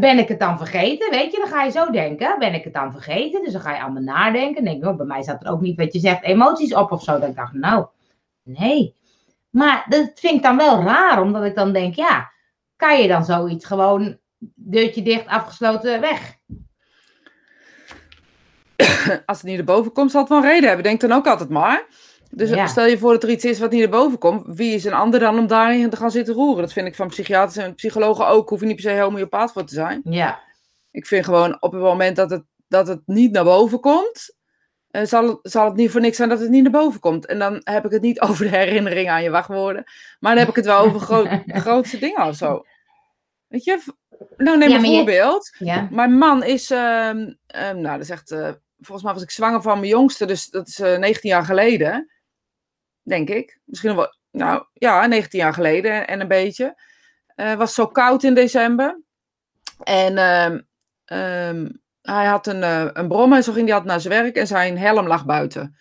ben 0.00 0.18
ik 0.18 0.28
het 0.28 0.40
dan 0.40 0.58
vergeten? 0.58 1.10
Weet 1.10 1.32
je, 1.32 1.38
dan 1.38 1.48
ga 1.48 1.62
je 1.62 1.70
zo 1.70 1.90
denken, 1.90 2.38
ben 2.38 2.54
ik 2.54 2.64
het 2.64 2.72
dan 2.72 2.92
vergeten? 2.92 3.42
Dus 3.44 3.52
dan 3.52 3.62
ga 3.62 3.74
je 3.74 3.82
allemaal 3.82 4.02
nadenken. 4.02 4.64
Dan 4.64 4.72
denk 4.72 4.84
oh, 4.84 4.96
bij 4.96 5.06
mij 5.06 5.22
zat 5.22 5.44
er 5.44 5.50
ook 5.50 5.60
niet, 5.60 5.76
wat 5.76 5.92
je 5.92 5.98
zegt, 5.98 6.22
emoties 6.22 6.74
op 6.74 6.92
of 6.92 7.02
zo. 7.02 7.16
Ik 7.16 7.36
dacht, 7.36 7.52
nou, 7.52 7.86
nee. 8.42 8.94
Maar 9.50 9.86
dat 9.88 10.10
vind 10.14 10.34
ik 10.34 10.42
dan 10.42 10.56
wel 10.56 10.82
raar, 10.82 11.22
omdat 11.22 11.44
ik 11.44 11.54
dan 11.54 11.72
denk, 11.72 11.94
ja, 11.94 12.30
kan 12.76 13.00
je 13.00 13.08
dan 13.08 13.24
zoiets 13.24 13.64
gewoon, 13.64 14.18
deurtje 14.54 15.02
dicht, 15.02 15.26
afgesloten, 15.26 16.00
weg? 16.00 16.36
als 19.26 19.38
het 19.38 19.46
niet 19.46 19.58
erboven 19.58 19.92
komt, 19.92 20.10
zal 20.10 20.20
het 20.20 20.30
wel 20.30 20.42
reden 20.42 20.66
hebben. 20.66 20.84
Denk 20.84 21.00
dan 21.00 21.12
ook 21.12 21.26
altijd 21.26 21.48
maar. 21.48 21.86
Dus 22.34 22.50
Ja. 22.50 22.66
stel 22.66 22.86
je 22.86 22.98
voor 22.98 23.12
dat 23.12 23.22
er 23.22 23.30
iets 23.30 23.44
is 23.44 23.58
wat 23.58 23.70
niet 23.70 23.82
erboven 23.82 24.18
komt. 24.18 24.42
Wie 24.56 24.74
is 24.74 24.84
een 24.84 24.92
ander 24.92 25.20
dan 25.20 25.38
om 25.38 25.46
daarin 25.46 25.90
te 25.90 25.96
gaan 25.96 26.10
zitten 26.10 26.34
roeren? 26.34 26.62
Dat 26.62 26.72
vind 26.72 26.86
ik 26.86 26.94
van 26.94 27.08
psychiaters 27.08 27.56
en 27.56 27.74
psychologen 27.74 28.26
ook. 28.26 28.48
Hoef 28.48 28.60
je 28.60 28.66
niet 28.66 28.82
per 28.82 28.90
se 28.90 29.00
homeopaat 29.00 29.52
voor 29.52 29.64
te 29.64 29.74
zijn. 29.74 30.00
Ja, 30.04 30.40
Ik 30.90 31.06
vind 31.06 31.24
gewoon 31.24 31.56
op 31.62 31.72
het 31.72 31.80
moment 31.82 32.16
dat 32.16 32.30
het, 32.30 32.42
dat 32.68 32.86
het 32.88 33.00
niet 33.06 33.32
naar 33.32 33.44
boven 33.44 33.80
komt, 33.80 34.36
eh, 34.90 35.04
zal, 35.04 35.26
het, 35.28 35.38
zal 35.42 35.64
het 35.64 35.74
niet 35.74 35.90
voor 35.90 36.00
niks 36.00 36.16
zijn 36.16 36.28
dat 36.28 36.40
het 36.40 36.50
niet 36.50 36.62
naar 36.62 36.72
boven 36.72 37.00
komt. 37.00 37.26
En 37.26 37.38
dan 37.38 37.60
heb 37.64 37.84
ik 37.84 37.90
het 37.90 38.02
niet 38.02 38.20
over 38.26 38.50
de 38.50 38.56
herinnering 38.56 39.08
aan 39.10 39.22
je 39.22 39.30
wachtwoorden, 39.30 39.84
maar 40.20 40.30
dan 40.30 40.40
heb 40.40 40.48
ik 40.48 40.56
het 40.56 40.64
wel 40.66 40.78
over 40.78 41.00
groot, 41.00 41.28
de 41.46 41.60
grootste 41.66 41.98
dingen 41.98 42.26
of 42.26 42.36
zo. 42.36 42.62
Weet 43.48 43.64
je, 43.64 43.82
nou 44.36 44.58
neem 44.58 44.68
Ja, 44.68 44.76
een 44.76 44.90
je- 44.90 44.96
voorbeeld. 44.96 45.54
ja, 45.58 45.88
Mijn 45.90 46.18
man 46.18 46.44
is, 46.44 46.70
ehm, 46.70 47.32
ehm, 47.46 47.80
nou 47.80 47.92
dat 47.96 48.00
is 48.00 48.10
echt, 48.10 48.30
eh, 48.30 48.48
volgens 48.80 49.02
mij 49.02 49.12
was 49.14 49.22
ik 49.22 49.30
zwanger 49.30 49.62
van 49.62 49.78
mijn 49.78 49.90
jongste, 49.90 50.26
dus 50.26 50.46
dat 50.50 50.68
is 50.68 50.80
eh, 50.80 50.98
19 50.98 51.30
jaar 51.30 51.44
geleden, 51.44 52.10
denk 53.02 53.28
ik. 53.28 53.60
Misschien 53.64 53.96
wel, 53.96 54.16
nou 54.30 54.66
ja, 54.72 55.06
19 55.06 55.38
jaar 55.38 55.54
geleden 55.54 56.06
en 56.06 56.20
een 56.20 56.28
beetje. 56.28 56.80
Het 57.26 57.58
was 57.58 57.74
zo 57.74 57.86
koud 57.86 58.22
in 58.22 58.34
december. 58.34 59.00
En 59.82 60.18
ehm, 60.18 60.60
ehm, 61.04 61.68
hij 62.02 62.26
had 62.26 62.46
een, 62.46 62.62
eh, 62.62 62.88
een 62.92 63.08
brommer 63.08 63.38
en 63.38 63.44
zo 63.44 63.52
ging 63.52 63.64
hij 63.64 63.74
altijd 63.74 63.92
naar 63.92 64.00
zijn 64.00 64.22
werk 64.22 64.36
en 64.36 64.46
zijn 64.46 64.78
helm 64.78 65.06
lag 65.06 65.24
buiten. 65.24 65.76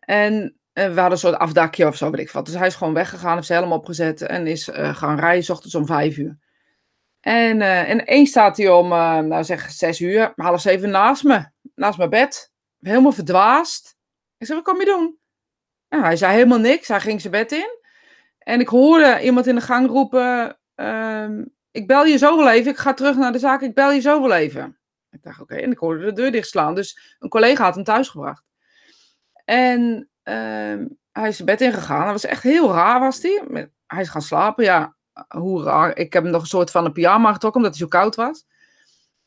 En 0.00 0.58
eh, 0.72 0.84
we 0.84 0.94
hadden 0.94 1.10
een 1.10 1.18
soort 1.18 1.38
afdakje 1.38 1.86
of 1.86 1.96
zo, 1.96 2.10
weet 2.10 2.20
ik 2.20 2.30
wat. 2.30 2.46
Dus 2.46 2.54
hij 2.54 2.66
is 2.66 2.74
gewoon 2.74 2.94
weggegaan, 2.94 3.34
heeft 3.34 3.46
zijn 3.46 3.60
helm 3.60 3.72
opgezet 3.72 4.22
en 4.22 4.46
is 4.46 4.68
gaan 4.72 5.18
rijden, 5.18 5.44
's 5.44 5.50
ochtends 5.50 5.74
om 5.74 5.86
vijf 5.86 6.16
uur. 6.16 6.38
En, 7.20 7.62
en 7.62 8.00
eens 8.00 8.30
staat 8.30 8.56
hij 8.56 8.68
om, 8.68 8.88
nou 8.88 9.44
zeg, 9.44 9.70
zes 9.70 10.00
uur, 10.00 10.32
half 10.36 10.60
zeven 10.60 10.90
naast 10.90 11.24
me, 11.24 11.50
naast 11.74 11.98
mijn 11.98 12.10
bed. 12.10 12.52
Helemaal 12.80 13.12
verdwaasd. 13.12 13.96
Ik 14.38 14.46
zeg, 14.46 14.56
wat 14.56 14.64
kom 14.64 14.78
je 14.78 14.84
doen? 14.84 15.17
Nou, 15.88 16.04
hij 16.04 16.16
zei 16.16 16.32
helemaal 16.32 16.58
niks, 16.58 16.88
hij 16.88 17.00
ging 17.00 17.20
zijn 17.20 17.32
bed 17.32 17.52
in. 17.52 17.78
En 18.38 18.60
ik 18.60 18.68
hoorde 18.68 19.20
iemand 19.22 19.46
in 19.46 19.54
de 19.54 19.60
gang 19.60 19.88
roepen, 19.88 20.58
ehm, 20.74 21.44
ik 21.70 21.86
bel 21.86 22.04
je 22.04 22.16
zo 22.16 22.36
wel 22.36 22.50
even, 22.50 22.70
ik 22.70 22.78
ga 22.78 22.94
terug 22.94 23.16
naar 23.16 23.32
de 23.32 23.38
zaak, 23.38 23.60
ik 23.60 23.74
bel 23.74 23.90
je 23.90 24.00
zo 24.00 24.20
wel 24.20 24.32
even. 24.32 24.78
Ik 25.10 25.22
dacht, 25.22 25.40
oké, 25.40 25.54
en 25.54 25.70
ik 25.70 25.78
hoorde 25.78 26.04
de 26.04 26.12
deur 26.12 26.32
dichtslaan. 26.32 26.74
Dus 26.74 27.16
een 27.18 27.28
collega 27.28 27.64
had 27.64 27.74
hem 27.74 27.84
thuisgebracht. 27.84 28.44
En 29.44 30.08
ehm, 30.22 30.86
hij 31.12 31.28
is 31.28 31.36
zijn 31.36 31.48
bed 31.48 31.60
ingegaan. 31.60 32.02
Dat 32.02 32.12
was 32.12 32.24
echt 32.24 32.42
heel 32.42 32.72
raar, 32.72 33.00
was 33.00 33.22
hij. 33.22 33.68
Hij 33.86 34.00
is 34.00 34.08
gaan 34.08 34.22
slapen, 34.22 34.64
ja. 34.64 34.96
Hoe 35.28 35.62
raar. 35.62 35.96
Ik 35.96 36.12
heb 36.12 36.22
hem 36.22 36.32
nog 36.32 36.40
een 36.40 36.48
soort 36.48 36.70
van 36.70 36.84
een 36.84 36.92
pyjama 36.92 37.32
getrokken, 37.32 37.60
omdat 37.60 37.78
hij 37.78 37.86
zo 37.86 37.98
koud 37.98 38.14
was. 38.14 38.46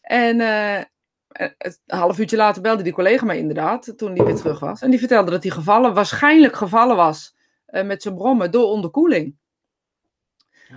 En 0.02 0.39
eh, 0.39 0.84
een 1.31 1.75
half 1.85 2.19
uurtje 2.19 2.37
later 2.37 2.61
belde 2.61 2.83
die 2.83 2.93
collega 2.93 3.25
mij 3.25 3.37
inderdaad, 3.37 3.93
toen 3.97 4.15
hij 4.15 4.25
weer 4.25 4.35
terug 4.35 4.59
was. 4.59 4.81
En 4.81 4.89
die 4.89 4.99
vertelde 4.99 5.31
dat 5.31 5.43
hij 5.43 5.51
gevallen, 5.51 5.93
waarschijnlijk 5.93 6.55
gevallen 6.55 6.95
was 6.95 7.35
eh, 7.65 7.85
met 7.85 8.01
zijn 8.01 8.15
brommen 8.15 8.51
door 8.51 8.67
onderkoeling. 8.67 9.35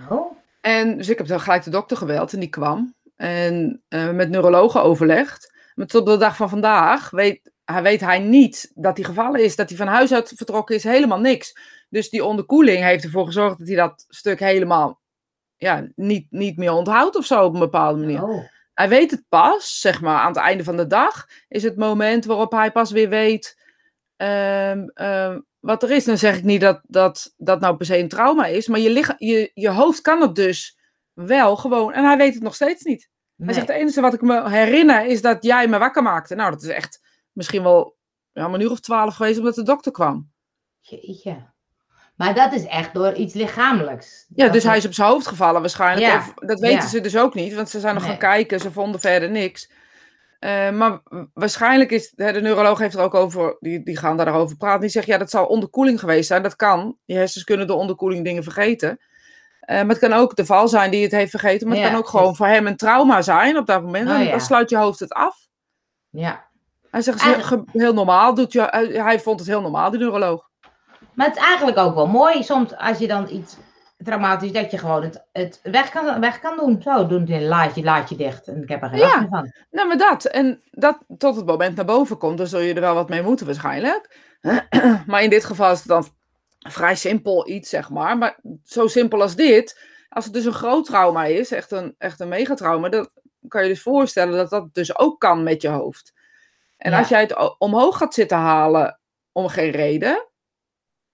oh, 0.09 0.37
En 0.61 0.97
dus 0.97 1.09
ik 1.09 1.17
heb 1.17 1.27
dan 1.27 1.39
gelijk 1.39 1.63
de 1.63 1.69
dokter 1.69 1.97
gebeld 1.97 2.33
en 2.33 2.39
die 2.39 2.49
kwam. 2.49 2.95
En 3.15 3.83
eh, 3.87 4.11
met 4.11 4.29
neurologen 4.29 4.83
overlegd. 4.83 5.53
Maar 5.75 5.85
tot 5.85 6.01
op 6.01 6.07
de 6.07 6.17
dag 6.17 6.35
van 6.35 6.49
vandaag 6.49 7.09
weet 7.09 7.51
hij, 7.65 7.81
weet 7.81 8.01
hij 8.01 8.19
niet 8.19 8.71
dat 8.75 8.97
hij 8.97 9.05
gevallen 9.05 9.43
is. 9.43 9.55
Dat 9.55 9.69
hij 9.69 9.77
van 9.77 9.87
huis 9.87 10.13
uit 10.13 10.33
vertrokken 10.35 10.75
is, 10.75 10.83
helemaal 10.83 11.19
niks. 11.19 11.57
Dus 11.89 12.09
die 12.09 12.25
onderkoeling 12.25 12.83
heeft 12.83 13.03
ervoor 13.03 13.25
gezorgd 13.25 13.57
dat 13.57 13.67
hij 13.67 13.75
dat 13.75 14.05
stuk 14.07 14.39
helemaal 14.39 15.01
ja, 15.57 15.87
niet, 15.95 16.27
niet 16.29 16.57
meer 16.57 16.71
onthoudt 16.71 17.15
of 17.15 17.25
zo 17.25 17.43
op 17.43 17.53
een 17.53 17.59
bepaalde 17.59 17.99
manier. 17.99 18.23
oh, 18.23 18.43
Hij 18.75 18.89
weet 18.89 19.11
het 19.11 19.23
pas, 19.29 19.79
zeg 19.79 20.01
maar, 20.01 20.19
aan 20.19 20.27
het 20.27 20.37
einde 20.37 20.63
van 20.63 20.77
de 20.77 20.87
dag 20.87 21.25
is 21.47 21.63
het 21.63 21.77
moment 21.77 22.25
waarop 22.25 22.51
hij 22.51 22.71
pas 22.71 22.91
weer 22.91 23.09
weet 23.09 23.61
ehm, 24.15 24.87
ehm, 24.93 25.39
wat 25.59 25.83
er 25.83 25.91
is. 25.91 26.05
Dan 26.05 26.17
zeg 26.17 26.37
ik 26.37 26.43
niet 26.43 26.61
dat 26.61 26.81
dat, 26.83 27.33
dat 27.37 27.59
nou 27.59 27.77
per 27.77 27.85
se 27.85 27.97
een 27.97 28.07
trauma 28.07 28.45
is, 28.45 28.67
maar 28.67 28.79
je, 28.79 29.15
je, 29.17 29.51
je 29.53 29.69
hoofd 29.69 30.01
kan 30.01 30.21
het 30.21 30.35
dus 30.35 30.77
wel 31.13 31.55
gewoon. 31.55 31.93
En 31.93 32.03
hij 32.03 32.17
weet 32.17 32.33
het 32.33 32.43
nog 32.43 32.55
steeds 32.55 32.83
niet. 32.83 33.09
Hij 33.35 33.53
zegt, 33.53 33.67
het 33.67 33.77
enige 33.77 34.01
wat 34.01 34.13
ik 34.13 34.21
me 34.21 34.49
herinner 34.49 35.05
is 35.05 35.21
dat 35.21 35.43
jij 35.43 35.67
me 35.67 35.77
wakker 35.77 36.03
maakte. 36.03 36.35
Nou, 36.35 36.51
dat 36.51 36.63
is 36.63 36.69
echt 36.69 37.01
misschien 37.31 37.63
wel 37.63 37.97
ja, 38.31 38.45
een 38.45 38.61
uur 38.61 38.71
of 38.71 38.79
twaalf 38.79 39.15
geweest 39.15 39.37
omdat 39.37 39.55
de 39.55 39.63
dokter 39.63 39.91
kwam. 39.91 40.31
Jeetje. 40.79 41.53
Maar 42.15 42.33
dat 42.33 42.53
is 42.53 42.65
echt 42.65 42.93
door 42.93 43.13
iets 43.13 43.33
lichamelijks. 43.33 44.25
Ja, 44.35 44.43
Dat 44.43 44.53
dus 44.53 44.63
hij 44.63 44.77
is 44.77 44.85
op 44.85 44.93
zijn 44.93 45.07
hoofd 45.09 45.27
gevallen 45.27 45.61
waarschijnlijk. 45.61 46.07
Ja, 46.11 46.17
Of, 46.17 46.33
dat 46.35 46.59
weten 46.59 46.77
ja. 46.81 46.87
ze 46.87 47.01
dus 47.01 47.17
ook 47.17 47.33
niet, 47.33 47.53
want 47.53 47.69
ze 47.69 47.79
zijn 47.79 47.93
nog 47.93 48.03
Nee. 48.03 48.11
gaan 48.11 48.19
kijken. 48.19 48.59
Ze 48.59 48.71
vonden 48.71 48.99
verder 49.01 49.29
niks. 49.29 49.71
Eh, 50.39 50.71
maar 50.71 50.99
waarschijnlijk 51.33 51.91
is, 51.91 52.11
de 52.15 52.41
neuroloog 52.41 52.79
heeft 52.79 52.95
er 52.95 53.01
ook 53.01 53.13
over, 53.13 53.57
die, 53.59 53.83
die 53.83 53.97
gaan 53.97 54.17
daarover 54.17 54.57
praten. 54.57 54.81
Die 54.81 54.89
zegt, 54.89 55.05
ja, 55.07 55.17
dat 55.17 55.29
zou 55.29 55.47
onderkoeling 55.49 55.99
geweest 55.99 56.27
zijn. 56.27 56.43
Dat 56.43 56.55
kan. 56.55 56.97
Je 57.05 57.15
hersens 57.15 57.43
kunnen 57.43 57.67
door 57.67 57.77
onderkoeling 57.77 58.23
dingen 58.23 58.43
vergeten. 58.43 58.99
Eh, 59.59 59.77
maar 59.77 59.89
het 59.89 59.99
kan 59.99 60.13
ook 60.13 60.35
de 60.35 60.45
val 60.45 60.67
zijn 60.67 60.91
die 60.91 61.03
het 61.03 61.11
heeft 61.11 61.29
vergeten. 61.29 61.67
Maar 61.67 61.75
het 61.77 61.85
Ja, 61.85 61.91
kan 61.91 61.99
ook 62.01 62.07
gewoon 62.09 62.35
voor 62.35 62.47
hem 62.47 62.67
een 62.67 62.77
trauma 62.77 63.21
zijn 63.21 63.57
op 63.57 63.65
dat 63.65 63.81
moment. 63.81 64.09
Oh, 64.09 64.29
dan 64.31 64.41
sluit 64.41 64.69
je 64.69 64.77
hoofd 64.77 64.99
het 64.99 65.13
af. 65.13 65.37
Ja. 66.09 66.43
Hij 66.91 67.01
zegt, 67.01 67.21
heel, 67.71 67.93
normaal. 67.93 68.33
Doet 68.33 68.51
je, 68.53 68.61
hij 69.03 69.19
vond 69.19 69.39
het 69.39 69.49
heel 69.49 69.61
normaal, 69.61 69.89
die 69.91 69.99
neuroloog. 69.99 70.49
Maar 71.15 71.27
het 71.27 71.35
is 71.37 71.43
eigenlijk 71.43 71.77
ook 71.77 71.95
wel 71.95 72.07
mooi 72.07 72.43
soms 72.43 72.75
als 72.77 72.97
je 72.97 73.07
dan 73.07 73.29
iets 73.29 73.57
traumatisch 73.97 74.51
dat 74.51 74.71
je 74.71 74.77
gewoon 74.77 75.03
het, 75.03 75.23
het 75.31 75.59
weg, 75.63 75.89
kan, 75.89 76.19
weg 76.19 76.39
kan 76.39 76.57
doen. 76.57 76.81
Zo, 76.81 77.07
doen 77.07 77.25
het 77.27 77.41
laadje, 77.41 77.83
laadje 77.83 78.15
dicht. 78.15 78.47
En 78.47 78.61
ik 78.61 78.69
heb 78.69 78.83
er 78.83 78.89
geen 78.89 78.97
Ja. 78.99 79.27
van. 79.29 79.53
Nou, 79.71 79.87
maar 79.87 79.97
dat. 79.97 80.25
En 80.25 80.61
dat 80.71 80.97
tot 81.17 81.35
het 81.35 81.45
moment 81.45 81.75
naar 81.75 81.85
boven 81.85 82.17
komt, 82.17 82.37
dan 82.37 82.47
zul 82.47 82.59
je 82.59 82.73
er 82.73 82.81
wel 82.81 82.93
wat 82.95 83.09
mee 83.09 83.21
moeten 83.21 83.45
waarschijnlijk. 83.45 84.17
Maar 85.07 85.23
in 85.23 85.29
dit 85.29 85.45
geval 85.45 85.71
is 85.71 85.77
het 85.79 85.87
dan 85.87 86.05
vrij 86.59 86.95
simpel 86.95 87.47
iets, 87.49 87.69
zeg 87.69 87.89
maar. 87.89 88.17
Maar 88.17 88.39
zo 88.63 88.87
simpel 88.87 89.21
als 89.21 89.35
dit, 89.35 89.79
als 90.09 90.25
het 90.25 90.33
dus 90.33 90.45
een 90.45 90.53
groot 90.53 90.85
trauma 90.85 91.25
is, 91.25 91.51
echt 91.51 91.71
een, 91.71 91.95
echt 91.97 92.19
een 92.19 92.27
megatrauma, 92.27 92.89
dan 92.89 93.09
kan 93.47 93.63
je 93.63 93.69
dus 93.69 93.81
voorstellen 93.81 94.35
dat 94.37 94.49
dat 94.49 94.73
dus 94.73 94.97
ook 94.97 95.19
kan 95.19 95.43
met 95.43 95.61
je 95.61 95.67
hoofd. 95.69 96.13
En 96.77 96.91
Ja. 96.91 96.97
als 96.99 97.07
jij 97.07 97.21
het 97.21 97.55
omhoog 97.57 97.97
gaat 97.97 98.13
zitten 98.13 98.37
halen 98.37 98.99
om 99.31 99.47
geen 99.47 99.71
reden, 99.71 100.27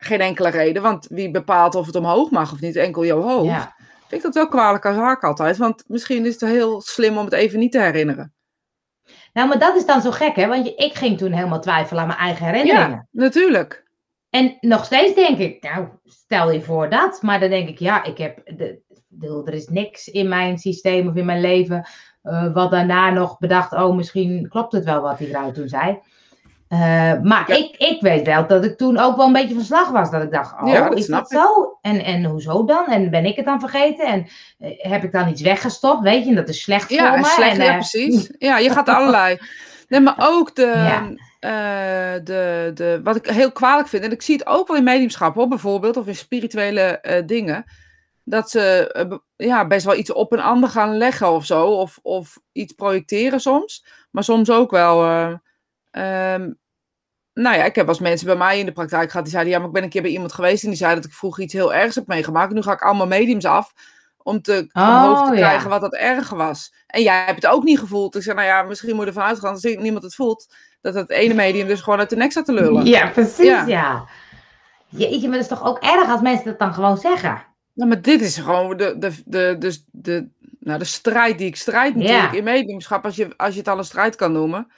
geen 0.03 0.21
enkele 0.21 0.49
reden, 0.49 0.81
want 0.81 1.07
wie 1.09 1.31
bepaalt 1.31 1.75
of 1.75 1.85
het 1.85 1.95
omhoog 1.95 2.29
mag 2.29 2.51
of 2.53 2.59
niet, 2.61 2.75
enkel 2.75 3.05
jouw 3.05 3.21
hoofd, 3.21 3.45
Ja. 3.45 3.75
vind 4.07 4.11
ik 4.11 4.21
dat 4.21 4.33
wel 4.33 4.47
kwalijk 4.47 4.85
aan 4.85 4.95
zaak 4.95 5.23
altijd. 5.23 5.57
Want 5.57 5.83
misschien 5.87 6.25
is 6.25 6.31
het 6.41 6.49
heel 6.49 6.81
slim 6.81 7.17
om 7.17 7.25
het 7.25 7.33
even 7.33 7.59
niet 7.59 7.71
te 7.71 7.79
herinneren. 7.81 8.33
Nou, 9.33 9.47
maar 9.47 9.59
dat 9.59 9.75
is 9.75 9.85
dan 9.85 10.01
zo 10.01 10.11
gek, 10.11 10.35
hè? 10.35 10.47
Want 10.47 10.67
ik 10.67 10.93
ging 10.93 11.17
toen 11.17 11.31
helemaal 11.31 11.61
twijfelen 11.61 12.01
aan 12.01 12.07
mijn 12.07 12.19
eigen 12.19 12.45
herinneringen. 12.45 12.89
Ja, 13.11 13.21
natuurlijk. 13.25 13.83
En 14.29 14.57
nog 14.61 14.85
steeds 14.85 15.15
denk 15.15 15.37
ik, 15.37 15.63
nou, 15.63 15.87
stel 16.03 16.51
je 16.51 16.61
voor 16.61 16.89
dat. 16.89 17.21
Maar 17.21 17.39
dan 17.39 17.49
denk 17.49 17.69
ik, 17.69 17.79
ja, 17.79 18.03
ik 18.03 18.17
heb, 18.17 18.41
de, 18.45 18.81
de- 19.07 19.43
er 19.45 19.53
is 19.53 19.67
niks 19.67 20.07
in 20.07 20.27
mijn 20.27 20.57
systeem 20.57 21.07
of 21.07 21.15
in 21.15 21.25
mijn 21.25 21.41
leven 21.41 21.87
eh, 22.21 22.53
wat 22.53 22.71
daarna 22.71 23.09
nog 23.09 23.37
bedacht, 23.37 23.73
oh, 23.73 23.95
misschien 23.95 24.47
klopt 24.49 24.71
het 24.73 24.85
wel 24.85 25.01
wat 25.01 25.17
die 25.17 25.27
vrouw 25.27 25.51
toen 25.51 25.67
zei. 25.67 25.99
Eh, 26.71 26.79
maar 27.21 27.43
Ja. 27.47 27.55
ik, 27.55 27.75
ik 27.77 28.01
weet 28.01 28.25
wel 28.25 28.47
dat 28.47 28.65
ik 28.65 28.77
toen 28.77 28.97
ook 28.97 29.15
wel 29.17 29.25
een 29.25 29.33
beetje 29.33 29.53
van 29.55 29.63
slag 29.63 29.89
was. 29.89 30.11
Dat 30.11 30.23
ik 30.23 30.31
dacht, 30.31 30.61
oh, 30.61 30.67
Ja, 30.71 30.89
dat 30.89 30.97
is 30.97 31.05
dat 31.07 31.29
zo? 31.29 31.77
En, 31.81 32.03
en 32.03 32.23
hoezo 32.25 32.65
dan? 32.65 32.85
En 32.87 33.09
ben 33.09 33.25
ik 33.25 33.35
het 33.35 33.45
dan 33.45 33.59
vergeten? 33.59 34.05
En 34.05 34.27
eh, 34.59 34.91
heb 34.91 35.03
ik 35.03 35.11
dan 35.11 35.27
iets 35.29 35.41
weggestopt? 35.41 36.01
Weet 36.03 36.23
je, 36.23 36.29
en 36.29 36.35
dat 36.35 36.49
is 36.49 36.61
slecht 36.61 36.89
Ja, 36.89 37.09
voor 37.09 37.19
me. 37.19 37.25
slecht, 37.25 37.57
en, 37.57 37.63
ja, 37.63 37.69
eh, 37.71 37.75
precies. 37.75 38.31
Ja, 38.37 38.57
je 38.57 38.69
gaat 38.69 38.87
allerlei. 38.89 39.37
Nee, 39.87 39.99
maar 39.99 40.15
ook 40.19 40.55
de, 40.55 40.61
Ja. 40.61 42.19
de, 42.19 42.71
de, 42.73 42.99
wat 43.03 43.15
ik 43.15 43.25
heel 43.25 43.51
kwalijk 43.51 43.87
vind, 43.87 44.03
en 44.03 44.11
ik 44.11 44.21
zie 44.21 44.35
het 44.37 44.47
ook 44.47 44.67
wel 44.67 44.77
in 44.77 44.83
mediumschap 44.83 45.35
hoor, 45.35 45.47
bijvoorbeeld, 45.47 45.97
of 45.97 46.07
in 46.07 46.15
spirituele 46.15 47.23
dingen, 47.25 47.63
dat 48.23 48.49
ze 48.49 49.19
ja, 49.35 49.67
best 49.67 49.85
wel 49.85 49.95
iets 49.95 50.13
op 50.13 50.31
een 50.31 50.41
ander 50.41 50.69
gaan 50.69 50.97
leggen 50.97 51.31
of 51.31 51.45
zo, 51.45 51.65
of, 51.67 51.99
of 52.01 52.37
iets 52.51 52.73
projecteren 52.73 53.39
soms, 53.39 53.85
maar 54.11 54.23
soms 54.23 54.49
ook 54.51 54.71
wel. 54.71 55.03
eh, 55.03 55.33
ehm, 56.33 56.51
nou 57.41 57.55
ja, 57.57 57.63
ik 57.63 57.75
heb 57.75 57.85
wel 57.85 57.93
eens 57.95 58.03
mensen 58.03 58.25
bij 58.27 58.35
mij 58.35 58.59
in 58.59 58.65
de 58.65 58.71
praktijk 58.71 59.09
gehad 59.09 59.23
die 59.25 59.33
zeiden, 59.33 59.53
ja, 59.53 59.59
maar 59.59 59.67
ik 59.67 59.73
ben 59.73 59.83
een 59.83 59.89
keer 59.89 60.01
bij 60.01 60.11
iemand 60.11 60.33
geweest 60.33 60.63
en 60.63 60.69
die 60.69 60.77
zei 60.77 60.95
dat 60.95 61.05
ik 61.05 61.13
vroeger 61.13 61.43
iets 61.43 61.53
heel 61.53 61.73
ergs 61.73 61.95
heb 61.95 62.07
meegemaakt. 62.07 62.53
Nu 62.53 62.61
ga 62.61 62.71
ik 62.71 62.81
allemaal 62.81 63.07
mediums 63.07 63.45
af 63.45 63.73
om 64.23 64.41
te, 64.41 64.69
omhoog 64.73 65.17
te 65.23 65.29
Oh, 65.31 65.35
krijgen 65.37 65.63
ja. 65.63 65.69
wat 65.69 65.81
dat 65.81 65.93
erg 65.95 66.29
was. 66.29 66.73
En 66.87 67.01
jij 67.01 67.23
hebt 67.25 67.43
het 67.43 67.51
ook 67.51 67.63
niet 67.63 67.79
gevoeld. 67.79 68.15
Ik 68.15 68.21
zei, 68.21 68.35
nou 68.35 68.47
ja, 68.47 68.61
misschien 68.63 68.91
moet 68.91 69.01
je 69.01 69.07
ervan 69.07 69.23
uitgaan, 69.23 69.51
als 69.51 69.63
niemand 69.63 70.03
het 70.03 70.15
voelt, 70.15 70.53
dat 70.81 70.93
het 70.93 71.09
ene 71.09 71.33
medium 71.33 71.67
dus 71.67 71.81
gewoon 71.81 71.99
uit 71.99 72.09
de 72.09 72.15
nek 72.15 72.31
staat 72.31 72.45
te 72.45 72.53
lullen. 72.53 72.85
Ja, 72.85 73.07
precies, 73.07 73.45
Ja. 73.45 73.65
ja. 73.65 74.05
Jeetje, 74.87 75.27
maar 75.27 75.37
dat 75.37 75.51
is 75.51 75.57
toch 75.57 75.63
ook 75.65 75.79
erg 75.79 76.09
als 76.09 76.21
mensen 76.21 76.45
dat 76.45 76.59
dan 76.59 76.73
gewoon 76.73 76.97
zeggen? 76.97 77.43
Nou, 77.73 77.89
maar 77.89 78.01
dit 78.01 78.21
is 78.21 78.37
gewoon 78.37 78.77
de, 78.77 78.95
de, 78.97 79.11
de, 79.25 79.55
de, 79.59 79.83
de, 79.91 80.27
nou, 80.59 80.79
de 80.79 80.85
strijd 80.85 81.37
die 81.37 81.47
ik 81.47 81.55
strijd 81.55 81.95
natuurlijk 81.95 82.31
Ja. 82.31 82.37
in 82.37 82.43
mediumschap, 82.43 83.05
als 83.05 83.15
je, 83.15 83.33
als 83.37 83.53
je 83.53 83.59
het 83.59 83.67
al 83.67 83.77
een 83.77 83.83
strijd 83.83 84.15
kan 84.15 84.31
noemen. 84.31 84.71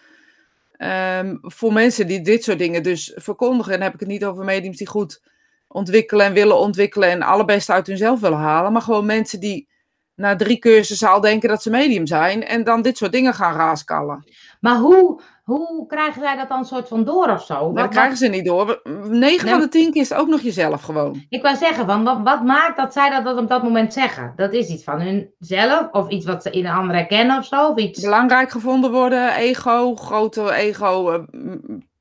Ehm, 0.77 1.35
voor 1.41 1.73
mensen 1.73 2.07
die 2.07 2.21
dit 2.21 2.43
soort 2.43 2.59
dingen 2.59 2.83
dus 2.83 3.11
verkondigen, 3.15 3.73
en 3.73 3.81
heb 3.81 3.93
ik 3.93 3.99
het 3.99 4.09
niet 4.09 4.25
over 4.25 4.43
mediums 4.43 4.77
die 4.77 4.87
goed 4.87 5.21
ontwikkelen 5.67 6.25
en 6.25 6.33
willen 6.33 6.57
ontwikkelen 6.57 7.09
en 7.09 7.21
allerbeste 7.21 7.71
uit 7.71 7.87
hunzelf 7.87 8.19
willen 8.19 8.37
halen, 8.37 8.71
maar 8.71 8.81
gewoon 8.81 9.05
mensen 9.05 9.39
die 9.39 9.67
na 10.15 10.35
drie 10.35 10.59
cursussen 10.59 11.09
al 11.09 11.21
denken 11.21 11.49
dat 11.49 11.61
ze 11.61 11.69
medium 11.69 12.07
zijn 12.07 12.43
en 12.43 12.63
dan 12.63 12.81
dit 12.81 12.97
soort 12.97 13.11
dingen 13.11 13.33
gaan 13.33 13.55
raaskallen. 13.55 14.23
Maar 14.59 14.77
hoe, 14.77 15.21
hoe 15.43 15.85
krijgen 15.87 16.21
zij 16.21 16.35
dat 16.35 16.49
dan 16.49 16.65
soort 16.65 16.87
van 16.87 17.03
door 17.03 17.29
of 17.29 17.43
zo? 17.45 17.59
Wat- 17.65 17.75
dat 17.75 17.87
krijgen 17.89 18.17
ze 18.17 18.27
niet 18.27 18.45
door. 18.45 18.81
9 18.83 19.19
Nee. 19.19 19.39
van 19.39 19.59
de 19.59 19.67
10 19.69 19.91
keer 19.91 20.01
is 20.01 20.09
het 20.09 20.17
ook 20.19 20.27
nog 20.27 20.41
jezelf 20.41 20.81
gewoon. 20.81 21.25
Ik 21.29 21.41
wou 21.41 21.55
zeggen, 21.57 21.85
van, 21.85 22.03
wat, 22.03 22.19
wat 22.23 22.43
maakt 22.43 22.77
dat 22.77 22.93
zij 22.93 23.09
dat, 23.09 23.23
dat 23.23 23.37
op 23.37 23.49
dat 23.49 23.63
moment 23.63 23.93
zeggen? 23.93 24.33
Dat 24.35 24.53
is 24.53 24.67
iets 24.67 24.83
van 24.83 25.01
hunzelf 25.01 25.91
of 25.91 26.09
iets 26.09 26.25
wat 26.25 26.43
ze 26.43 26.49
in 26.49 26.65
een 26.65 26.71
ander 26.73 26.95
herkennen 26.95 27.37
of 27.37 27.45
zo? 27.45 27.67
Of 27.67 27.77
iets... 27.77 28.01
Belangrijk 28.01 28.51
gevonden 28.51 28.91
worden, 28.91 29.33
ego, 29.35 29.95
grote 29.95 30.53
ego, 30.53 31.11
eh, 31.11 31.19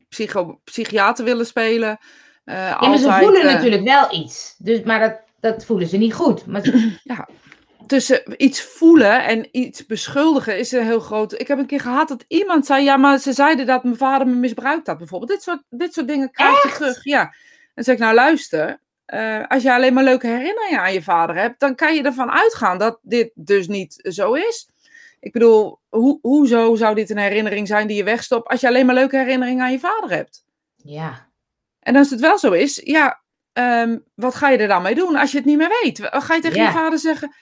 psycho, 0.09 0.61
psychiater 0.65 1.25
willen 1.25 1.47
spelen. 1.47 1.99
eh, 2.45 2.55
Ja, 2.81 2.89
maar 2.89 2.99
ze 2.99 3.13
voelen 3.13 3.43
eh, 3.43 3.53
natuurlijk 3.55 3.85
wel 3.85 4.07
iets. 4.11 4.55
Dus, 4.59 4.83
maar 4.83 5.01
dat, 5.01 5.21
dat 5.41 5.65
voelen 5.65 5.89
ze 5.89 5.97
niet 5.97 6.15
goed. 6.15 6.47
Maar 6.47 6.61
ze- 6.65 6.97
tussen 7.87 8.23
iets 8.37 8.63
voelen 8.63 9.25
en 9.25 9.49
iets 9.51 9.87
beschuldigen 9.87 10.59
is 10.59 10.73
een 10.73 10.85
heel 10.85 11.01
groot. 11.01 11.41
Ik 11.41 11.49
heb 11.49 11.59
een 11.59 11.67
keer 11.67 11.81
gehad 11.81 12.09
dat 12.09 12.25
iemand 12.29 12.67
zei: 12.67 12.85
Ja, 12.85 12.97
maar 12.97 13.19
ze 13.19 13.33
zeiden 13.33 13.67
dat 13.67 13.85
mijn 13.85 13.97
vader 13.97 14.27
me 14.27 14.35
misbruikt 14.35 14.87
had, 14.87 14.99
bijvoorbeeld. 14.99 15.31
Dit 15.31 15.43
soort, 15.43 15.63
dit 15.69 15.95
soort 15.95 16.09
dingen 16.09 16.31
krijg 16.31 16.63
je 16.63 16.69
terug. 16.69 17.05
Ja. 17.05 17.35
En 17.75 17.85
zeg 17.85 17.95
ik: 17.95 18.01
Nou, 18.01 18.15
luister. 18.15 18.81
eh, 19.05 19.47
als 19.49 19.63
je 19.63 19.73
alleen 19.73 19.95
maar 19.95 20.05
leuke 20.05 20.27
herinneringen 20.27 20.81
aan 20.81 20.93
je 20.93 21.03
vader 21.03 21.37
hebt, 21.37 21.61
dan 21.61 21.75
kan 21.75 21.95
je 21.95 22.03
ervan 22.03 22.31
uitgaan 22.31 22.79
dat 22.79 22.99
dit 23.03 23.31
dus 23.35 23.69
niet 23.69 23.99
zo 24.03 24.33
is. 24.33 24.69
Ik 25.21 25.33
bedoel, 25.33 25.79
hoe, 25.89 26.19
hoezo 26.23 26.75
zou 26.75 26.95
dit 26.95 27.11
een 27.11 27.17
herinnering 27.19 27.67
zijn 27.67 27.87
die 27.87 27.97
je 27.97 28.05
wegstopt 28.05 28.49
als 28.49 28.61
je 28.61 28.67
alleen 28.67 28.87
maar 28.87 28.95
leuke 28.95 29.17
herinneringen 29.17 29.65
aan 29.65 29.73
je 29.73 29.79
vader 29.79 30.11
hebt? 30.11 30.45
ja. 30.77 31.31
En 31.81 31.97
als 31.97 32.11
het 32.11 32.21
wel 32.21 32.39
zo 32.39 32.51
is, 32.53 32.81
ja, 32.85 33.23
ehm, 33.53 33.99
wat 34.15 34.35
ga 34.35 34.49
je 34.49 34.59
er 34.59 34.69
dan 34.69 34.83
mee 34.83 34.95
doen 34.95 35.17
als 35.17 35.31
je 35.31 35.37
het 35.37 35.47
niet 35.47 35.57
meer 35.57 35.81
weet? 35.83 35.99
Ga 36.03 36.35
je 36.35 36.41
tegen 36.41 36.63
je 36.63 36.71
vader 36.71 36.99
zeggen, 36.99 37.35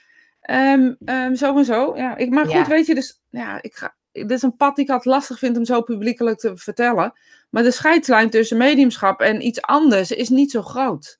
ehm, 0.50 0.92
ehm, 1.04 1.34
zo 1.34 1.56
en 1.58 1.64
zo? 1.64 1.96
Ja, 1.96 2.16
ik, 2.16 2.30
maar 2.30 2.44
goed, 2.44 2.52
Ja. 2.52 2.66
weet 2.66 2.86
je, 2.86 2.94
dus, 2.94 3.22
ja, 3.30 3.62
ik 3.62 3.74
ga, 3.74 3.96
dit 4.12 4.30
is 4.30 4.42
een 4.42 4.56
pad 4.56 4.76
die 4.76 4.84
ik 4.84 4.90
altijd 4.90 5.14
lastig 5.14 5.38
vind 5.38 5.56
om 5.56 5.64
zo 5.64 5.82
publiekelijk 5.82 6.38
te 6.38 6.56
vertellen. 6.56 7.12
Maar 7.50 7.62
de 7.62 7.70
scheidslijn 7.70 8.30
tussen 8.30 8.56
mediumschap 8.56 9.20
en 9.20 9.46
iets 9.46 9.62
anders 9.62 10.10
is 10.10 10.28
niet 10.28 10.50
zo 10.50 10.62
groot. 10.62 11.18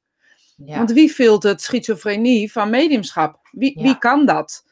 ja. 0.65 0.77
Want 0.77 0.93
wie 0.93 1.09
filtert 1.11 1.61
schizofrenie 1.61 2.53
van 2.53 2.71
mediumschap? 2.71 3.39
Wie, 3.51 3.73
Ja. 3.79 3.83
wie 3.83 3.99
kan 3.99 4.27
dat? 4.27 4.65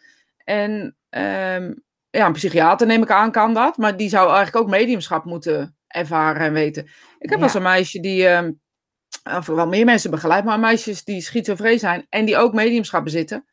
En 0.44 0.96
ehm, 1.08 1.74
ja, 2.10 2.26
een 2.26 2.32
psychiater 2.32 2.86
neem 2.86 3.02
ik 3.02 3.10
aan 3.10 3.30
kan 3.32 3.54
dat, 3.54 3.76
maar 3.76 3.96
die 3.96 4.08
zou 4.08 4.26
eigenlijk 4.32 4.56
ook 4.56 4.70
mediumschap 4.70 5.24
moeten 5.24 5.76
ervaren 5.86 6.42
en 6.42 6.52
weten. 6.52 6.82
Ik 7.18 7.30
heb 7.30 7.38
Ja. 7.38 7.44
eens 7.44 7.54
een 7.54 7.62
meisje 7.62 8.00
die, 8.00 8.26
ehm, 8.28 8.52
of 9.36 9.46
wel 9.46 9.66
meer 9.66 9.84
mensen 9.84 10.10
begeleid, 10.10 10.44
maar 10.44 10.60
meisjes 10.60 11.04
die 11.04 11.20
schizofreen 11.20 11.78
zijn 11.78 12.06
en 12.08 12.24
die 12.24 12.36
ook 12.36 12.52
mediumschap 12.52 13.04
bezitten. 13.04 13.44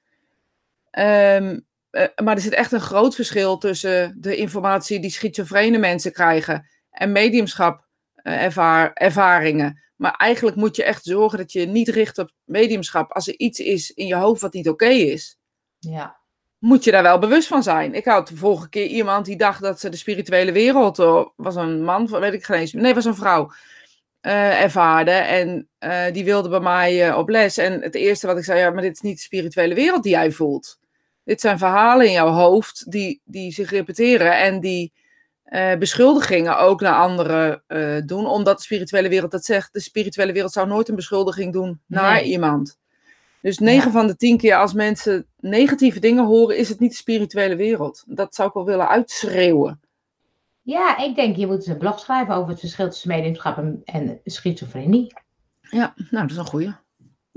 Ehm, 0.95 1.59
eh, 1.89 2.07
maar 2.23 2.35
er 2.35 2.41
zit 2.41 2.53
echt 2.53 2.71
een 2.71 2.81
groot 2.81 3.15
verschil 3.15 3.57
tussen 3.57 4.15
de 4.19 4.35
informatie 4.35 4.99
die 4.99 5.09
schizofrene 5.09 5.77
mensen 5.77 6.11
krijgen 6.11 6.67
en 6.89 7.11
mediumschap 7.11 7.85
eh, 8.15 8.43
ervaar, 8.43 8.93
ervaringen. 8.93 9.83
Maar 9.95 10.15
eigenlijk 10.15 10.55
moet 10.55 10.75
je 10.75 10.83
echt 10.83 11.03
zorgen 11.03 11.37
dat 11.37 11.51
je 11.51 11.65
niet 11.65 11.87
richt 11.87 12.17
op 12.17 12.31
mediumschap. 12.43 13.11
Als 13.11 13.27
er 13.27 13.37
iets 13.37 13.59
is 13.59 13.91
in 13.91 14.07
je 14.07 14.15
hoofd 14.15 14.41
wat 14.41 14.53
niet 14.53 14.69
oké 14.69 14.87
is, 14.87 15.37
ja. 15.79 16.17
moet 16.59 16.83
je 16.83 16.91
daar 16.91 17.03
wel 17.03 17.19
bewust 17.19 17.47
van 17.47 17.63
zijn. 17.63 17.93
Ik 17.93 18.05
had 18.05 18.27
de 18.27 18.35
vorige 18.35 18.69
keer 18.69 18.87
iemand 18.87 19.25
die 19.25 19.37
dacht 19.37 19.61
dat 19.61 19.79
ze 19.79 19.89
de 19.89 19.97
spirituele 19.97 20.51
wereld, 20.51 20.99
oh, 20.99 21.29
was 21.35 21.55
een 21.55 21.83
man, 21.83 22.07
weet 22.07 22.33
ik 22.33 22.45
geen 22.45 22.59
eens, 22.59 22.73
nee, 22.73 22.93
was 22.93 23.05
een 23.05 23.15
vrouw, 23.15 23.51
eh, 24.25 24.61
ervaarde. 24.61 25.11
En 25.11 25.67
eh, 25.77 26.13
die 26.13 26.25
wilde 26.25 26.49
bij 26.49 26.59
mij 26.59 27.07
eh, 27.07 27.17
op 27.17 27.29
les. 27.29 27.57
En 27.57 27.81
het 27.81 27.95
eerste 27.95 28.27
wat 28.27 28.37
ik 28.37 28.43
zei, 28.43 28.59
ja, 28.59 28.69
maar 28.69 28.81
dit 28.81 28.93
is 28.93 29.01
niet 29.01 29.15
de 29.15 29.21
spirituele 29.21 29.73
wereld 29.73 30.03
die 30.03 30.11
jij 30.11 30.31
voelt. 30.31 30.79
Dit 31.25 31.41
zijn 31.41 31.57
verhalen 31.57 32.05
in 32.05 32.11
jouw 32.11 32.27
hoofd 32.31 32.91
die, 32.91 33.21
die 33.23 33.51
zich 33.51 33.69
repeteren 33.69 34.37
en 34.39 34.59
die 34.59 34.93
eh, 35.43 35.75
beschuldigingen 35.77 36.59
ook 36.59 36.81
naar 36.81 36.93
anderen 36.95 37.63
eh, 37.67 37.97
doen, 38.05 38.25
omdat 38.27 38.57
de 38.57 38.63
spirituele 38.63 39.09
wereld 39.09 39.31
dat 39.31 39.45
zegt. 39.45 39.73
De 39.73 39.79
spirituele 39.79 40.31
wereld 40.33 40.51
zou 40.51 40.67
nooit 40.67 40.89
een 40.89 40.95
beschuldiging 40.95 41.53
doen 41.53 41.81
naar 41.87 42.13
Nee. 42.13 42.23
iemand. 42.23 42.77
Dus 43.41 43.57
9 43.59 43.85
Ja. 43.85 43.91
van 43.91 44.07
de 44.07 44.15
10 44.15 44.37
keer 44.37 44.55
als 44.55 44.73
mensen 44.73 45.25
negatieve 45.39 45.99
dingen 45.99 46.25
horen, 46.25 46.57
is 46.57 46.69
het 46.69 46.79
niet 46.79 46.89
de 46.91 46.95
spirituele 46.97 47.55
wereld. 47.55 48.03
Dat 48.07 48.35
zou 48.35 48.47
ik 48.47 48.53
wel 48.53 48.65
willen 48.65 48.87
uitschreeuwen. 48.87 49.79
Ja, 50.61 50.97
ik 50.97 51.15
denk 51.15 51.35
je 51.35 51.45
moet 51.47 51.55
eens 51.55 51.67
een 51.67 51.77
blog 51.77 51.99
schrijven 51.99 52.35
over 52.35 52.49
het 52.49 52.59
verschil 52.59 52.89
tussen 52.89 53.09
mediumschap 53.09 53.57
en, 53.57 53.81
en 53.85 54.19
schizofrenie. 54.23 55.13
Ja, 55.69 55.93
nou, 55.95 56.21
dat 56.27 56.31
is 56.31 56.37
een 56.37 56.45
goeie. 56.45 56.73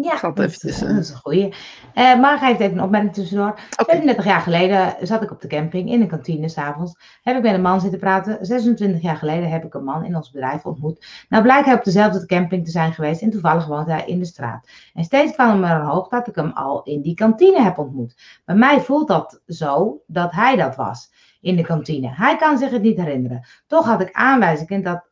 Ja, 0.03 0.21
dat, 0.21 0.39
eventjes, 0.39 0.83
eh, 0.83 0.89
dat 0.89 0.99
is 0.99 1.11
een 1.11 1.17
goeie. 1.17 1.55
Eh 1.95 2.21
maar 2.21 2.39
geeft 2.39 2.61
even 2.61 2.77
een 2.77 2.83
opmerking 2.83 3.15
tussendoor. 3.15 3.59
37 3.87 4.25
jaar 4.25 4.41
geleden 4.41 5.07
zat 5.07 5.23
ik 5.23 5.31
op 5.31 5.41
de 5.41 5.49
camping 5.49 5.91
in 5.91 6.01
de 6.01 6.07
kantine 6.07 6.49
s'avonds. 6.49 6.99
Heb 7.23 7.37
ik 7.37 7.43
met 7.43 7.55
een 7.55 7.63
man 7.63 7.81
zitten 7.81 7.99
praten. 7.99 8.47
26 8.47 9.03
jaar 9.03 9.17
geleden 9.17 9.51
heb 9.51 9.65
ik 9.65 9.75
een 9.75 9.85
man 9.85 10.05
in 10.05 10.17
ons 10.17 10.31
bedrijf 10.31 10.65
ontmoet. 10.65 11.07
Nou 11.29 11.43
blijkt 11.43 11.67
hij 11.67 11.75
op 11.75 11.85
dezelfde 11.85 12.27
camping 12.27 12.65
te 12.65 12.71
zijn 12.71 12.93
geweest 12.93 13.23
en 13.23 13.31
toevallig 13.31 13.67
woont 13.67 13.87
hij 13.89 14.05
in 14.07 14.19
de 14.19 14.25
straat. 14.25 14.69
En 14.95 15.05
steeds 15.05 15.33
kwam 15.33 15.65
er 15.65 15.81
hoog 15.81 16.09
dat 16.09 16.29
ik 16.29 16.35
hem 16.35 16.51
al 16.51 16.83
in 16.83 17.03
die 17.03 17.15
kantine 17.15 17.63
heb 17.63 17.79
ontmoet. 17.79 18.41
Bij 18.45 18.57
mij 18.57 18.81
voelt 18.81 19.09
dat 19.09 19.41
zo 19.47 20.03
dat 20.07 20.33
hij 20.33 20.57
dat 20.57 20.77
was 20.77 21.11
in 21.41 21.57
de 21.57 21.63
kantine. 21.63 22.09
Hij 22.09 22.37
kan 22.37 22.59
zich 22.59 22.71
het 22.71 22.83
niet 22.83 22.99
herinneren. 22.99 23.47
Toch 23.67 23.87
had 23.87 24.01
ik 24.01 24.13
aanwijzingen 24.13 24.83
dat 24.83 25.05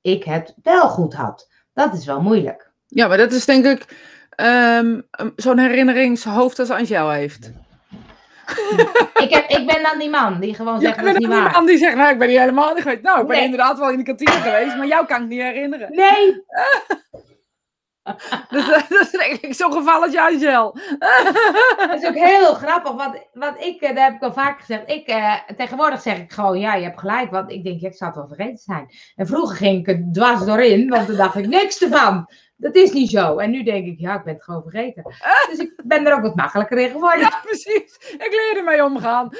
ik 0.00 0.24
het 0.24 0.54
wel 0.62 0.88
goed 0.88 1.14
had. 1.14 1.48
Dat 1.72 1.94
is 1.94 2.06
wel 2.06 2.22
moeilijk. 2.22 2.72
Ja, 2.86 3.08
maar 3.08 3.16
dat 3.16 3.32
is 3.32 3.44
denk 3.44 3.64
ik 3.64 3.86
um, 4.46 5.08
zo'n 5.36 5.58
herinneringshoofd 5.58 6.58
als 6.58 6.70
Angel 6.70 7.10
heeft? 7.10 7.52
ik, 9.24 9.30
heb, 9.30 9.48
ik 9.48 9.66
ben 9.66 9.82
dan 9.82 9.98
die 9.98 10.10
man 10.10 10.40
die 10.40 10.54
gewoon 10.54 10.80
zegt, 10.80 10.96
ja, 10.96 11.02
dat 11.02 11.12
is 11.12 11.18
niet 11.18 11.28
waar. 11.28 11.42
die 11.42 11.52
man 11.52 11.66
die 11.66 11.78
zegt, 11.78 11.96
nou, 11.96 12.12
ik 12.12 12.18
ben 12.18 12.28
niet 12.28 12.38
helemaal 12.38 12.74
niet 12.74 12.82
geweest. 12.82 13.02
Nou, 13.02 13.20
ik 13.20 13.26
ben 13.26 13.42
inderdaad 13.42 13.78
wel 13.78 13.90
in 13.90 13.96
de 13.96 14.04
kantine 14.04 14.30
geweest, 14.50 14.76
maar 14.76 14.86
jou 14.86 15.06
kan 15.06 15.22
ik 15.22 15.28
niet 15.28 15.42
herinneren. 15.42 15.94
Nee. 15.94 16.44
dus 18.50 18.66
dat 18.66 18.84
is 18.88 19.10
denk 19.10 19.40
ik 19.40 19.54
zo'n 19.54 19.72
gevalletje 19.72 20.22
Angel. 20.22 20.78
dat 21.76 22.02
is 22.02 22.08
ook 22.08 22.14
heel 22.14 22.54
grappig, 22.54 22.92
want, 22.92 23.16
want 23.32 23.60
ik, 23.60 23.80
eh, 23.80 23.88
dat 23.88 24.04
heb 24.04 24.14
ik 24.14 24.22
al 24.22 24.32
vaak 24.32 24.60
gezegd, 24.60 24.90
ik, 24.90 25.08
uh, 25.08 25.34
tegenwoordig 25.56 26.00
zeg 26.00 26.18
ik 26.18 26.32
gewoon, 26.32 26.58
ja, 26.58 26.74
je 26.74 26.84
hebt 26.84 27.00
gelijk, 27.00 27.30
want 27.30 27.50
ik 27.50 27.64
denk, 27.64 27.80
ja, 27.80 27.88
ik 27.88 27.94
zou 27.94 28.10
het 28.10 28.18
wel 28.18 28.28
vergeten 28.36 28.58
zijn. 28.58 28.90
En 29.16 29.26
vroeger 29.26 29.56
ging 29.56 29.78
ik 29.78 29.88
er 29.88 30.04
dwars 30.12 30.44
doorheen, 30.44 30.88
want 30.88 31.06
toen 31.06 31.16
dacht 31.16 31.36
ik 31.36 31.46
niks 31.46 31.82
ervan. 31.82 32.28
Dat 32.60 32.74
is 32.74 32.92
niet 32.92 33.10
zo. 33.10 33.36
En 33.36 33.50
nu 33.50 33.62
denk 33.62 33.86
ik, 33.86 33.98
ja, 33.98 34.14
ik 34.14 34.24
ben 34.24 34.34
het 34.34 34.42
gewoon 34.42 34.62
vergeten. 34.62 35.02
Dus 35.50 35.58
ik 35.58 35.82
ben 35.84 36.06
er 36.06 36.14
ook 36.14 36.22
wat 36.22 36.34
makkelijker 36.34 36.78
in 36.78 36.90
geworden. 36.90 37.20
Ja, 37.20 37.40
precies. 37.42 37.96
Ik 38.18 38.28
leer 38.30 38.56
ermee 38.56 38.84
omgaan. 38.84 39.28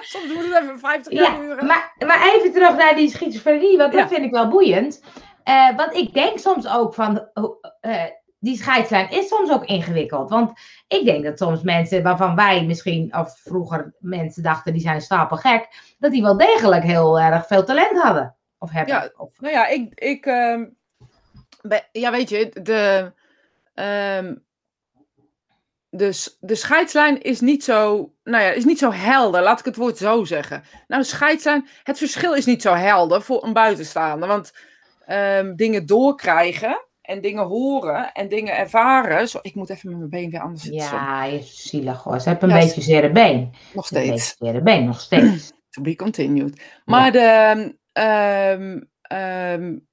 Soms 0.00 0.34
moet 0.34 0.44
het 0.44 0.62
even 0.62 0.78
50 0.78 1.12
jaar 1.12 1.32
ja, 1.32 1.38
duren. 1.38 1.66
Maar, 1.66 1.94
maar 2.06 2.34
even 2.34 2.52
terug 2.52 2.76
naar 2.76 2.96
die 2.96 3.10
schizofrenie, 3.10 3.76
want 3.76 3.92
dat 3.92 4.08
vind 4.08 4.24
ik 4.24 4.30
wel 4.30 4.48
boeiend. 4.48 5.02
Uh, 5.44 5.76
want 5.76 5.94
ik 5.94 6.14
denk 6.14 6.38
soms 6.38 6.68
ook 6.68 6.94
van, 6.94 7.28
uh, 7.80 8.04
die 8.38 8.56
scheidslijn 8.56 9.10
is 9.10 9.28
soms 9.28 9.50
ook 9.50 9.64
ingewikkeld. 9.64 10.30
Want 10.30 10.52
ik 10.88 11.04
denk 11.04 11.24
dat 11.24 11.38
soms 11.38 11.62
mensen 11.62 12.02
waarvan 12.02 12.36
wij 12.36 12.64
misschien, 12.64 13.16
of 13.16 13.38
vroeger 13.38 13.94
mensen 13.98 14.42
dachten, 14.42 14.72
die 14.72 14.82
zijn 14.82 15.00
stapelgek, 15.00 15.68
dat 15.98 16.12
die 16.12 16.22
wel 16.22 16.36
degelijk 16.36 16.84
heel 16.84 17.20
erg 17.20 17.46
veel 17.46 17.64
talent 17.64 18.02
hadden. 18.02 18.36
Of 18.58 18.70
hebben. 18.70 18.94
Ja, 18.94 19.10
of... 19.16 19.40
nou 19.40 19.52
ja, 19.54 19.66
ik, 19.66 19.94
ik 19.94 20.26
uh, 20.26 20.62
ja, 21.92 22.10
weet 22.10 22.28
je, 22.28 22.50
de, 22.62 23.12
um, 23.74 24.44
de, 25.90 26.36
de 26.40 26.54
scheidslijn 26.54 27.22
is 27.22 27.40
niet 27.40 27.64
zo, 27.64 28.12
nou 28.24 28.44
ja, 28.44 28.50
is 28.50 28.64
niet 28.64 28.78
zo 28.78 28.92
helder, 28.92 29.42
laat 29.42 29.58
ik 29.58 29.64
het 29.64 29.76
woord 29.76 29.96
zo 29.96 30.24
zeggen. 30.24 30.62
Nou, 30.86 31.02
de 31.02 31.08
scheidslijn, 31.08 31.68
het 31.82 31.98
verschil 31.98 32.34
is 32.34 32.46
niet 32.46 32.62
zo 32.62 32.74
helder 32.74 33.22
voor 33.22 33.44
een 33.44 33.52
buitenstaander, 33.52 34.28
want 34.28 34.52
um, 35.08 35.56
dingen 35.56 35.86
doorkrijgen 35.86 36.86
en 37.02 37.20
dingen 37.20 37.44
horen 37.44 38.12
en 38.12 38.28
dingen 38.28 38.56
ervaren. 38.56 39.28
Zo, 39.28 39.38
ik 39.42 39.54
moet 39.54 39.70
even 39.70 39.88
met 39.88 39.98
mijn 39.98 40.10
been 40.10 40.30
weer 40.30 40.40
anders 40.40 40.62
zitten. 40.62 40.80
Ja, 40.80 41.24
je 41.24 41.38
is 41.38 41.62
zielig 41.62 42.02
hoor. 42.02 42.20
Ze 42.20 42.28
hebben 42.28 42.50
een 42.50 42.58
beetje 42.58 42.80
zere 42.80 43.10
been. 43.10 43.54
Nog 43.74 43.86
steeds. 43.86 44.06
Een 44.06 44.14
beetje 44.14 44.36
zere 44.38 44.62
been, 44.62 44.84
nog 44.84 45.00
steeds. 45.00 45.52
to 45.70 45.82
be 45.82 45.96
continued. 45.96 46.62
Maar 46.84 47.12
de, 47.12 47.74
um, 47.92 49.87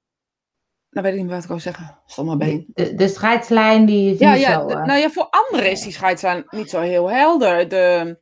nou 0.96 1.08
weet 1.08 1.16
ik 1.16 1.22
niet 1.22 1.30
wat 1.30 1.42
ik 1.42 1.48
wil 1.48 1.60
zeggen. 1.60 1.98
Stomme 2.06 2.36
been. 2.36 2.66
De, 2.74 2.94
de 2.94 3.08
scheidslijn 3.08 3.86
die 3.86 4.12
is 4.12 4.18
ja, 4.18 4.32
niet 4.32 4.40
ja, 4.40 4.52
zo... 4.52 4.66
De, 4.66 4.74
uh... 4.74 4.84
nou 4.84 5.00
ja, 5.00 5.10
voor 5.10 5.28
anderen 5.30 5.70
is 5.70 5.82
die 5.82 5.92
scheidslijn 5.92 6.44
niet 6.50 6.70
zo 6.70 6.80
heel 6.80 7.10
helder. 7.10 7.68
De, 7.68 8.18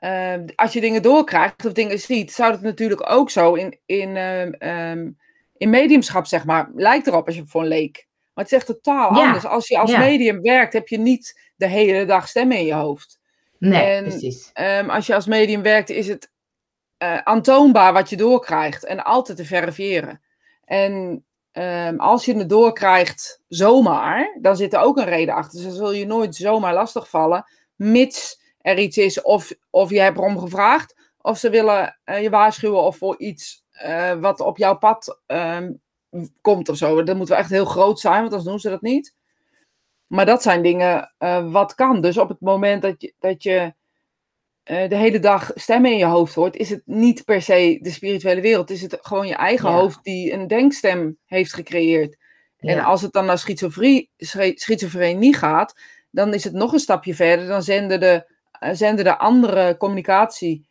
uh, 0.00 0.34
als 0.54 0.72
je 0.72 0.80
dingen 0.80 1.02
doorkrijgt 1.02 1.64
of 1.66 1.72
dingen 1.72 1.98
ziet, 1.98 2.32
zou 2.32 2.52
het 2.52 2.60
natuurlijk 2.60 3.10
ook 3.10 3.30
zo 3.30 3.54
in, 3.54 3.78
in, 3.86 4.16
uh, 4.16 4.90
um, 4.90 5.18
in 5.56 5.70
mediumschap, 5.70 6.26
zeg 6.26 6.44
maar, 6.44 6.70
lijkt 6.74 7.06
erop 7.06 7.26
als 7.26 7.36
je 7.36 7.46
voor 7.46 7.60
een 7.60 7.68
leek. 7.68 8.06
Maar 8.34 8.44
het 8.44 8.52
is 8.52 8.58
echt 8.58 8.66
totaal 8.66 9.14
Ja, 9.14 9.24
anders. 9.24 9.44
Als 9.44 9.68
je 9.68 9.78
als 9.78 9.90
ja. 9.90 9.98
medium 9.98 10.42
werkt, 10.42 10.72
heb 10.72 10.88
je 10.88 10.98
niet 10.98 11.50
de 11.56 11.66
hele 11.66 12.04
dag 12.04 12.28
stemmen 12.28 12.56
in 12.56 12.66
je 12.66 12.74
hoofd. 12.74 13.20
Nee, 13.58 13.82
En, 13.82 14.04
precies. 14.04 14.50
Ehm, 14.52 14.90
als 14.90 15.06
je 15.06 15.14
als 15.14 15.26
medium 15.26 15.62
werkt, 15.62 15.90
is 15.90 16.08
het 16.08 16.30
eh, 16.98 17.18
aantoonbaar 17.18 17.92
wat 17.92 18.10
je 18.10 18.16
doorkrijgt 18.16 18.84
en 18.84 19.04
altijd 19.04 19.36
te 19.38 19.44
verifiëren. 19.44 20.20
En 20.64 21.24
ehm, 21.52 21.96
als 21.96 22.24
je 22.24 22.36
het 22.36 22.48
doorkrijgt 22.48 23.42
zomaar, 23.48 24.38
dan 24.40 24.56
zit 24.56 24.72
er 24.72 24.80
ook 24.80 24.96
een 24.96 25.04
reden 25.04 25.34
achter. 25.34 25.58
Dus 25.58 25.68
dan 25.68 25.76
zul 25.76 25.92
je 25.92 26.06
nooit 26.06 26.34
zomaar 26.34 26.74
lastigvallen, 26.74 27.44
mits 27.76 28.40
er 28.60 28.78
iets 28.78 28.96
is 28.96 29.22
of, 29.22 29.52
of 29.70 29.90
je 29.90 30.00
hebt 30.00 30.18
erom 30.18 30.38
gevraagd, 30.38 31.10
of 31.20 31.38
ze 31.38 31.50
willen 31.50 31.98
eh, 32.04 32.22
je 32.22 32.30
waarschuwen 32.30 32.82
of 32.82 32.96
voor 32.96 33.18
iets 33.18 33.64
eh, 33.70 34.12
wat 34.12 34.40
op 34.40 34.58
jouw 34.58 34.78
pad 34.78 35.20
ehm, 35.26 35.72
komt 36.40 36.68
of 36.68 36.76
zo. 36.76 37.02
Dat 37.02 37.16
moet 37.16 37.28
wel 37.28 37.38
echt 37.38 37.50
heel 37.50 37.64
groot 37.64 38.00
zijn, 38.00 38.20
want 38.20 38.32
anders 38.32 38.44
doen 38.50 38.60
ze 38.60 38.68
dat 38.68 38.82
niet. 38.82 39.14
Maar 40.06 40.26
dat 40.26 40.42
zijn 40.42 40.62
dingen 40.62 41.14
eh, 41.18 41.50
wat 41.52 41.74
kan. 41.74 42.00
Dus 42.00 42.18
op 42.18 42.28
het 42.28 42.40
moment 42.40 42.82
dat 42.82 43.02
je, 43.02 43.14
dat 43.18 43.42
je 43.42 43.74
eh, 44.62 44.88
de 44.88 44.96
hele 44.96 45.18
dag 45.18 45.50
stemmen 45.54 45.90
in 45.90 45.96
je 45.98 46.04
hoofd 46.04 46.34
hoort, 46.34 46.56
is 46.56 46.70
het 46.70 46.82
niet 46.84 47.24
per 47.24 47.42
se 47.42 47.78
de 47.82 47.90
spirituele 47.90 48.40
wereld. 48.40 48.70
Is 48.70 48.82
het 48.82 48.98
gewoon 49.00 49.26
je 49.26 49.34
eigen 49.34 49.70
Ja. 49.70 49.74
hoofd 49.76 50.04
die 50.04 50.32
een 50.32 50.46
denkstem 50.46 51.18
heeft 51.26 51.52
gecreëerd. 51.52 52.16
En 52.58 52.80
als 52.80 53.02
het 53.02 53.12
dan 53.12 53.24
naar 53.26 53.38
schizofrenie, 53.38 54.10
schi- 54.16 54.52
schizofrenie 54.56 55.34
gaat, 55.34 55.78
dan 56.10 56.34
is 56.34 56.44
het 56.44 56.52
nog 56.52 56.72
een 56.72 56.78
stapje 56.78 57.14
verder. 57.14 57.46
Dan 57.46 57.62
zenden 57.62 58.00
de, 58.00 58.32
eh, 58.52 58.70
zenden 58.72 59.04
de 59.04 59.18
andere 59.18 59.76
communicatiegebieden 59.76 60.64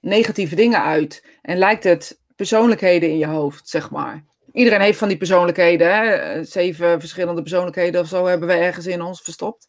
negatieve 0.00 0.54
dingen 0.54 0.82
uit. 0.82 1.26
En 1.42 1.58
lijkt 1.58 1.84
het 1.84 2.20
persoonlijkheden 2.36 3.08
in 3.08 3.18
je 3.18 3.26
hoofd, 3.26 3.68
zeg 3.68 3.90
maar. 3.90 4.24
Iedereen 4.52 4.80
heeft 4.80 4.98
van 4.98 5.08
die 5.08 5.16
persoonlijkheden. 5.16 5.94
Hè? 5.94 6.04
Eh, 6.12 6.44
Zeven 6.44 7.00
verschillende 7.00 7.40
persoonlijkheden 7.42 8.00
of 8.00 8.08
zo 8.08 8.26
hebben 8.26 8.48
we 8.48 8.54
ergens 8.54 8.86
in 8.86 9.02
ons 9.02 9.22
verstopt. 9.22 9.68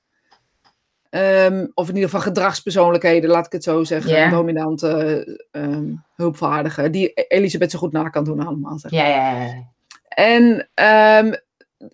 Ehm, 1.12 1.68
of 1.74 1.90
in 1.90 1.96
ieder 1.96 2.10
geval 2.10 2.26
gedragspersoonlijkheden, 2.26 3.30
laat 3.30 3.46
ik 3.46 3.52
het 3.52 3.64
zo 3.64 3.84
zeggen. 3.84 4.32
Dominante, 4.32 5.26
ehm, 5.52 5.94
hulpvaardige. 6.16 6.90
Die 6.90 7.14
Elisabeth 7.14 7.72
zo 7.72 7.80
goed 7.80 7.92
na 7.92 8.10
kan 8.10 8.24
doen 8.24 8.46
allemaal. 8.48 8.80
Zeg. 8.80 8.92
Ja, 8.92 9.08
ja, 9.08 9.44
ja. 9.44 9.64
En 10.08 10.70
ehm, 10.74 11.34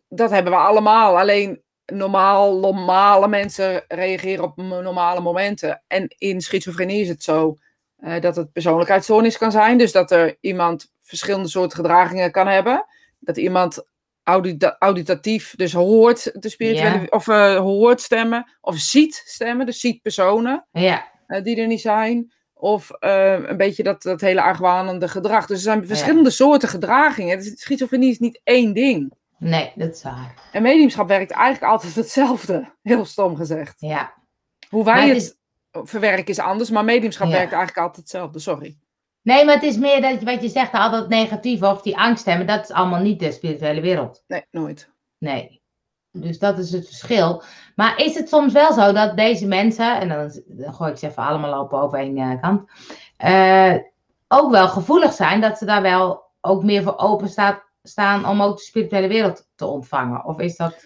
dat 0.09 0.29
hebben 0.29 0.51
we 0.51 0.57
allemaal. 0.59 1.19
Alleen 1.19 1.61
normaal, 1.85 2.59
normale 2.59 3.27
mensen 3.27 3.83
reageren 3.87 4.43
op 4.43 4.55
normale 4.57 5.19
momenten. 5.19 5.83
En 5.87 6.15
in 6.17 6.41
schizofrenie 6.41 7.01
is 7.01 7.09
het 7.09 7.23
zo 7.23 7.57
eh, 7.97 8.21
dat 8.21 8.35
het 8.35 8.51
persoonlijkheidsstoornis 8.51 9.37
kan 9.37 9.51
zijn. 9.51 9.77
Dus 9.77 9.91
dat 9.91 10.11
er 10.11 10.37
iemand 10.39 10.91
verschillende 11.01 11.47
soorten 11.47 11.77
gedragingen 11.77 12.31
kan 12.31 12.47
hebben. 12.47 12.85
Dat 13.19 13.37
iemand 13.37 13.85
audita- 14.27 14.75
auditatief 14.79 15.53
dus 15.55 15.73
hoort 15.73 16.41
de 16.41 16.49
spirituele, 16.49 16.99
Ja. 16.99 17.05
of 17.09 17.27
eh, 17.27 17.55
hoort 17.57 18.01
stemmen. 18.01 18.51
Of 18.61 18.75
ziet 18.77 19.21
stemmen, 19.25 19.65
dus 19.65 19.79
ziet 19.79 20.01
personen 20.01 20.67
Ja, 20.71 21.11
eh, 21.27 21.43
die 21.43 21.61
er 21.61 21.67
niet 21.67 21.81
zijn. 21.81 22.33
Of 22.53 22.91
eh, 22.91 23.31
een 23.47 23.57
beetje 23.57 23.83
dat, 23.83 24.01
dat 24.01 24.21
hele 24.21 24.41
argwanende 24.41 25.07
gedrag. 25.07 25.45
Dus 25.45 25.57
er 25.57 25.63
zijn 25.63 25.87
verschillende 25.87 26.29
soorten 26.29 26.69
gedragingen. 26.69 27.37
Dus 27.37 27.61
schizofrenie 27.61 28.09
is 28.09 28.19
niet 28.19 28.41
één 28.43 28.73
ding. 28.73 29.13
nee, 29.39 29.71
dat 29.75 29.95
is 29.95 30.03
waar. 30.03 30.33
En 30.51 30.61
mediumschap 30.61 31.07
werkt 31.07 31.31
eigenlijk 31.31 31.71
altijd 31.73 31.95
hetzelfde. 32.01 32.73
Heel 32.81 33.05
stom 33.05 33.35
gezegd. 33.35 33.75
Ja. 33.77 34.13
Hoe 34.69 34.83
wij 34.83 35.07
het, 35.07 35.15
het 35.15 35.17
is- 35.23 35.35
verwerken 35.89 36.25
is 36.25 36.39
anders, 36.39 36.69
maar 36.69 36.83
mediumschap 36.85 37.27
werkt 37.27 37.51
eigenlijk 37.51 37.77
altijd 37.77 37.95
hetzelfde. 37.97 38.39
Sorry. 38.39 38.77
Nee, 39.27 39.45
maar 39.45 39.53
het 39.53 39.63
is 39.63 39.77
meer 39.77 40.01
dat 40.01 40.19
je- 40.19 40.25
wat 40.25 40.41
je 40.41 40.49
zegt, 40.49 40.71
al 40.71 40.91
dat 40.91 41.09
negatieve 41.09 41.65
of 41.67 41.81
die 41.81 41.97
angst 41.97 42.25
hebben, 42.25 42.47
dat 42.47 42.63
is 42.63 42.71
allemaal 42.75 43.01
niet 43.01 43.19
de 43.19 43.31
spirituele 43.31 43.81
wereld. 43.81 44.23
Nee, 44.27 44.45
nooit. 44.51 44.89
Nee. 45.17 45.61
Dus 46.11 46.39
dat 46.39 46.57
is 46.57 46.71
het 46.71 46.85
verschil. 46.85 47.43
Maar 47.75 47.99
is 47.99 48.15
het 48.15 48.29
soms 48.29 48.53
wel 48.53 48.73
zo 48.73 48.91
dat 48.91 49.17
deze 49.17 49.47
mensen, 49.47 49.99
en 49.99 50.07
dan, 50.09 50.41
dan 50.45 50.73
gooi 50.73 50.91
ik 50.91 50.97
ze 50.97 51.07
even 51.07 51.23
allemaal 51.23 51.61
op 51.61 51.73
over 51.73 51.99
één 51.99 52.17
eh, 52.17 52.41
kant, 52.41 52.69
eh, 53.17 53.75
ook 54.27 54.51
wel 54.51 54.67
gevoelig 54.67 55.13
zijn 55.13 55.41
dat 55.41 55.57
ze 55.57 55.65
daar 55.65 55.81
wel 55.81 56.23
ook 56.41 56.63
meer 56.63 56.83
voor 56.83 56.97
open 56.97 57.29
staat, 57.29 57.63
staan 57.83 58.27
om 58.27 58.41
ook 58.41 58.57
de 58.57 58.63
spirituele 58.63 59.07
wereld 59.07 59.47
te 59.55 59.65
ontvangen? 59.65 60.25
Of 60.25 60.39
is 60.39 60.55
dat. 60.55 60.85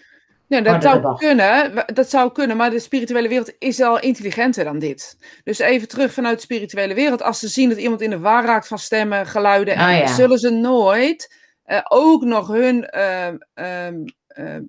Ja, 0.52 0.58
Oh, 0.58 0.64
dat 0.64 0.82
zou 0.82 1.16
kunnen. 1.16 1.84
Dat 1.94 2.10
zou 2.10 2.32
kunnen, 2.32 2.56
maar 2.56 2.70
de 2.70 2.78
spirituele 2.78 3.28
wereld 3.28 3.52
is 3.58 3.80
al 3.80 4.00
intelligenter 4.00 4.64
dan 4.64 4.78
dit. 4.78 5.16
Dus 5.44 5.58
even 5.58 5.88
terug 5.88 6.12
vanuit 6.12 6.36
de 6.36 6.42
spirituele 6.42 6.94
wereld. 6.94 7.22
Als 7.22 7.38
ze 7.38 7.48
zien 7.48 7.68
dat 7.68 7.78
iemand 7.78 8.00
in 8.00 8.10
de 8.10 8.18
war 8.18 8.44
raakt 8.44 8.66
van 8.66 8.78
stemmen, 8.78 9.26
geluiden, 9.26 9.74
en 9.74 9.96
ja. 9.96 10.06
zullen 10.06 10.38
ze 10.38 10.50
nooit 10.50 11.34
eh, 11.62 11.80
ook 11.88 12.24
nog 12.24 12.48
hun. 12.48 12.88
ehm, 12.88 13.36
ehm, 13.54 14.04
ehm, 14.26 14.62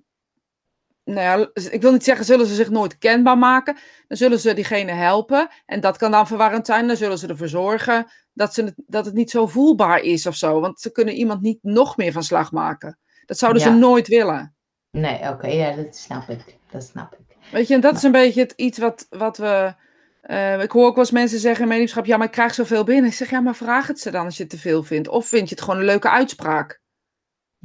nou 1.04 1.20
ja, 1.20 1.50
ik 1.70 1.82
wil 1.82 1.92
niet 1.92 2.04
zeggen, 2.04 2.24
zullen 2.24 2.46
ze 2.46 2.54
zich 2.54 2.70
nooit 2.70 2.98
kenbaar 2.98 3.38
maken. 3.38 3.76
Dan 4.08 4.16
zullen 4.16 4.38
ze 4.40 4.54
diegene 4.54 4.92
helpen. 4.92 5.48
En 5.66 5.80
dat 5.80 5.96
kan 5.96 6.10
dan 6.10 6.26
verwarrend 6.26 6.66
zijn. 6.66 6.86
Dan 6.86 6.96
zullen 6.96 7.18
ze 7.18 7.26
ervoor 7.26 7.48
zorgen 7.48 8.06
dat, 8.32 8.54
ze 8.54 8.64
het, 8.64 8.74
dat 8.76 9.04
het 9.04 9.14
niet 9.14 9.30
zo 9.30 9.46
voelbaar 9.46 10.00
is 10.00 10.26
of 10.26 10.34
zo. 10.34 10.60
Want 10.60 10.80
ze 10.80 10.92
kunnen 10.92 11.14
iemand 11.14 11.42
niet 11.42 11.58
nog 11.62 11.96
meer 11.96 12.12
van 12.12 12.22
slag 12.22 12.52
maken. 12.52 12.98
Dat 13.26 13.38
zouden 13.38 13.62
Ja. 13.62 13.68
ze 13.68 13.74
nooit 13.74 14.08
willen. 14.08 14.53
Nee, 14.94 15.28
oké, 15.28 15.46
ja, 15.46 15.70
dat 15.70 15.96
snap 15.96 16.28
ik. 16.28 16.56
Dat 16.70 16.82
snap 16.82 17.12
ik. 17.12 17.36
Weet 17.50 17.68
je, 17.68 17.74
en 17.74 17.80
dat 17.80 17.96
is 17.96 18.02
een 18.02 18.12
beetje 18.12 18.40
het 18.40 18.52
iets 18.56 18.78
wat, 18.78 19.06
wat 19.10 19.36
we. 19.36 19.74
eh, 20.22 20.62
ik 20.62 20.70
hoor 20.70 20.86
ook 20.86 20.94
wel 20.94 21.04
eens 21.04 21.12
mensen 21.12 21.38
zeggen 21.38 21.62
in 21.62 21.68
mediumschap: 21.68 22.06
ja, 22.06 22.16
maar 22.16 22.26
ik 22.26 22.32
krijg 22.32 22.54
zoveel 22.54 22.84
binnen. 22.84 23.10
Ik 23.10 23.16
zeg 23.16 23.30
ja, 23.30 23.40
maar 23.40 23.54
vraag 23.54 23.86
het 23.86 24.00
ze 24.00 24.10
dan 24.10 24.24
als 24.24 24.36
je 24.36 24.42
het 24.42 24.52
te 24.52 24.58
veel 24.58 24.82
vindt. 24.82 25.08
Of 25.08 25.26
vind 25.28 25.48
je 25.48 25.54
het 25.54 25.64
gewoon 25.64 25.80
een 25.80 25.86
leuke 25.86 26.10
uitspraak? 26.10 26.80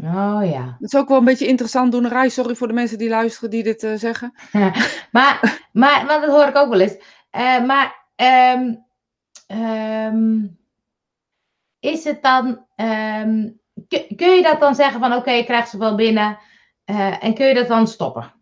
Oh 0.03 0.39
ja. 0.43 0.75
Dat 0.79 0.93
is 0.93 0.99
ook 0.99 1.07
wel 1.07 1.17
een 1.17 1.25
beetje 1.25 1.47
interessant 1.47 1.91
doenerij. 1.91 2.29
Sorry 2.29 2.55
voor 2.55 2.67
de 2.67 2.73
mensen 2.73 2.97
die 2.97 3.09
luisteren 3.09 3.49
die 3.49 3.63
dit 3.63 3.83
eh, 3.83 3.93
zeggen. 3.95 4.33
maar, 5.11 5.59
maar, 5.71 6.05
want 6.05 6.21
dat 6.25 6.35
hoor 6.35 6.47
ik 6.47 6.55
ook 6.57 6.69
wel 6.69 6.79
eens. 6.79 6.97
Eh, 7.29 7.65
maar 7.65 8.05
ehm, 8.15 8.73
ehm, 9.47 10.45
is 11.79 12.03
het 12.03 12.21
dan, 12.23 12.65
ehm, 12.75 13.49
kun, 13.87 14.15
kun 14.15 14.35
je 14.35 14.41
dat 14.41 14.59
dan 14.59 14.75
zeggen 14.75 14.99
van 14.99 15.13
oké, 15.13 15.31
ik 15.31 15.45
krijg 15.45 15.67
ze 15.67 15.77
wel 15.77 15.95
binnen. 15.95 16.37
Eh, 16.89 17.23
en 17.23 17.33
kun 17.33 17.45
je 17.45 17.53
dat 17.53 17.67
dan 17.67 17.87
stoppen? 17.87 18.33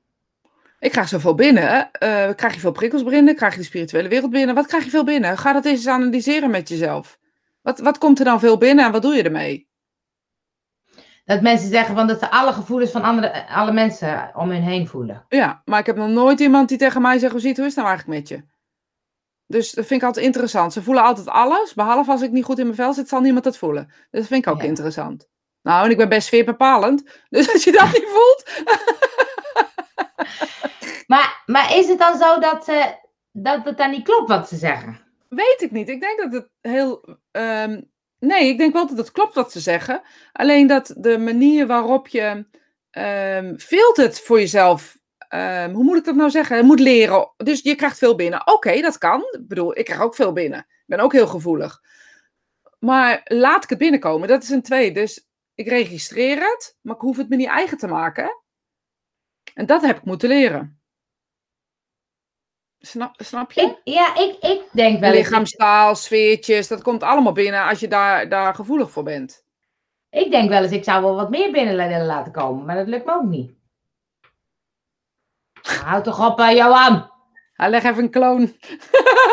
Ik 0.79 0.91
krijg 0.91 1.07
zoveel 1.07 1.35
binnen. 1.35 1.91
eh 1.91 2.29
krijg 2.35 2.53
je 2.53 2.59
veel 2.59 2.71
prikkels 2.71 3.03
binnen? 3.03 3.35
Krijg 3.35 3.53
je 3.53 3.59
de 3.59 3.65
spirituele 3.65 4.07
wereld 4.07 4.31
binnen? 4.31 4.55
Wat 4.55 4.67
krijg 4.67 4.83
je 4.83 4.89
veel 4.89 5.03
binnen? 5.03 5.37
Ga 5.37 5.53
dat 5.53 5.65
eens 5.65 5.87
analyseren 5.87 6.49
met 6.49 6.69
jezelf. 6.69 7.19
Wat, 7.61 7.79
wat 7.79 7.97
komt 7.97 8.19
er 8.19 8.25
dan 8.25 8.39
veel 8.39 8.57
binnen 8.57 8.85
en 8.85 8.91
wat 8.91 9.01
doe 9.01 9.15
je 9.15 9.23
ermee? 9.23 9.67
Dat 11.25 11.41
mensen 11.41 11.69
zeggen 11.69 11.95
van 11.95 12.07
dat 12.07 12.19
ze 12.19 12.29
alle 12.31 12.53
gevoelens 12.53 12.91
van 12.91 13.01
andere, 13.01 13.47
alle 13.47 13.71
mensen 13.71 14.31
om 14.33 14.49
hun 14.49 14.61
heen 14.61 14.87
voelen. 14.87 15.25
Ja, 15.29 15.61
maar 15.65 15.79
ik 15.79 15.85
heb 15.85 15.95
nog 15.95 16.09
nooit 16.09 16.39
iemand 16.39 16.69
die 16.69 16.77
tegen 16.77 17.01
mij 17.01 17.19
zegt, 17.19 17.31
hoe 17.31 17.41
ziet 17.41 17.57
hoe 17.57 17.65
is 17.65 17.75
het 17.75 17.83
nou 17.83 17.95
eigenlijk 17.95 18.19
met 18.19 18.29
je? 18.29 18.43
Dus 19.47 19.71
dat 19.71 19.85
vind 19.85 20.01
ik 20.01 20.07
altijd 20.07 20.25
interessant. 20.25 20.73
Ze 20.73 20.81
voelen 20.83 21.03
altijd 21.03 21.27
alles, 21.27 21.73
behalve 21.73 22.11
als 22.11 22.21
ik 22.21 22.31
niet 22.31 22.43
goed 22.43 22.57
in 22.59 22.63
mijn 22.65 22.75
vel 22.77 22.93
zit, 22.93 23.07
zal 23.07 23.21
niemand 23.21 23.43
dat 23.43 23.57
voelen. 23.57 23.85
Dus 23.87 24.19
dat 24.19 24.27
vind 24.27 24.45
ik 24.45 24.51
ook 24.53 24.61
Ja. 24.61 24.67
interessant. 24.67 25.27
Nou, 25.67 25.85
en 25.85 25.91
ik 25.91 25.97
ben 25.97 26.09
best 26.09 26.27
sfeerbepalend. 26.27 27.03
Dus 27.29 27.53
als 27.53 27.63
je 27.63 27.71
dat 27.71 27.85
niet 27.85 28.07
voelt, 28.07 28.43
Maar, 31.07 31.43
maar 31.45 31.77
is 31.77 31.87
het 31.87 31.99
dan 31.99 32.17
zo 32.17 32.39
dat, 32.39 32.71
dat 33.31 33.65
het 33.65 33.77
dan 33.77 33.89
niet 33.89 34.03
klopt 34.03 34.29
wat 34.29 34.47
ze 34.47 34.55
zeggen? 34.55 34.99
weet 35.29 35.61
ik 35.61 35.71
niet. 35.71 35.89
Ik 35.89 36.01
denk 36.01 36.19
dat 36.19 36.31
het 36.31 36.49
heel... 36.61 37.17
ehm, 37.31 37.81
nee, 38.19 38.47
ik 38.47 38.57
denk 38.57 38.73
wel 38.73 38.87
dat 38.87 38.97
het 38.97 39.11
klopt 39.11 39.35
wat 39.35 39.51
ze 39.51 39.59
zeggen. 39.59 40.01
Alleen 40.31 40.67
dat 40.67 40.93
de 40.97 41.17
manier 41.17 41.67
waarop 41.67 42.07
je 42.07 42.45
ehm 42.91 43.57
filtert 43.57 44.21
voor 44.21 44.39
jezelf... 44.39 44.97
ehm, 45.17 45.73
hoe 45.73 45.83
moet 45.83 45.97
ik 45.97 46.05
dat 46.05 46.15
nou 46.15 46.29
zeggen? 46.29 46.57
Je 46.57 46.63
moet 46.63 46.79
leren. 46.79 47.31
Dus 47.37 47.61
je 47.61 47.75
krijgt 47.75 47.97
veel 47.97 48.15
binnen. 48.15 48.47
Oké, 48.47 48.81
dat 48.81 48.97
kan. 48.97 49.19
Ik 49.19 49.47
bedoel, 49.47 49.77
ik 49.77 49.85
krijg 49.85 50.01
ook 50.01 50.15
veel 50.15 50.33
binnen. 50.33 50.59
Ik 50.59 50.83
ben 50.85 50.99
ook 50.99 51.13
heel 51.13 51.27
gevoelig. 51.27 51.81
Maar 52.79 53.21
laat 53.23 53.63
ik 53.63 53.69
het 53.69 53.79
binnenkomen. 53.79 54.27
Dat 54.27 54.43
is 54.43 54.49
een 54.49 54.61
twee. 54.61 54.91
Dus 54.91 55.26
ik 55.57 55.67
registreer 55.67 56.37
het, 56.37 56.77
maar 56.81 56.95
ik 56.95 57.01
hoef 57.01 57.17
het 57.17 57.29
me 57.29 57.35
niet 57.35 57.47
eigen 57.47 57.77
te 57.77 57.87
maken. 57.87 58.41
En 59.53 59.65
dat 59.65 59.81
heb 59.81 59.97
ik 59.97 60.03
moeten 60.03 60.29
leren. 60.29 60.81
Snap, 62.79 63.13
snap 63.17 63.51
je? 63.51 63.61
Ik, 63.61 63.81
ja, 63.83 64.15
ik, 64.15 64.37
ik 64.39 64.61
denk 64.71 64.99
wel. 64.99 65.11
Lichaamstaal, 65.11 65.95
sfeertjes, 65.95 66.67
dat 66.67 66.81
komt 66.81 67.03
allemaal 67.03 67.31
binnen 67.31 67.63
als 67.63 67.79
je 67.79 67.87
daar, 67.87 68.29
daar 68.29 68.55
gevoelig 68.55 68.91
voor 68.91 69.03
bent. 69.03 69.45
Ik 70.09 70.31
denk 70.31 70.49
wel 70.49 70.63
eens, 70.63 70.71
ik 70.71 70.83
zou 70.83 71.03
wel 71.03 71.15
wat 71.15 71.29
meer 71.29 71.51
binnen 71.51 71.77
willen 71.77 72.05
laten 72.05 72.31
komen, 72.31 72.65
maar 72.65 72.75
dat 72.75 72.87
lukt 72.87 73.05
me 73.05 73.13
ook 73.13 73.23
niet. 73.23 73.55
Nou, 75.61 75.77
Houd 75.77 76.03
toch 76.03 76.31
op, 76.31 76.39
eh, 76.39 76.55
Johan. 76.55 77.11
Ah, 77.55 77.69
leg 77.69 77.83
even 77.83 78.03
een 78.03 78.09
kloon. 78.09 78.55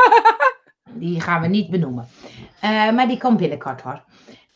Die 1.00 1.20
gaan 1.20 1.40
we 1.40 1.46
niet 1.46 1.70
benoemen. 1.70 2.08
Eh, 2.60 2.90
maar 2.90 3.08
die 3.08 3.18
komt 3.18 3.36
binnenkort 3.36 3.80
hoor. 3.80 4.04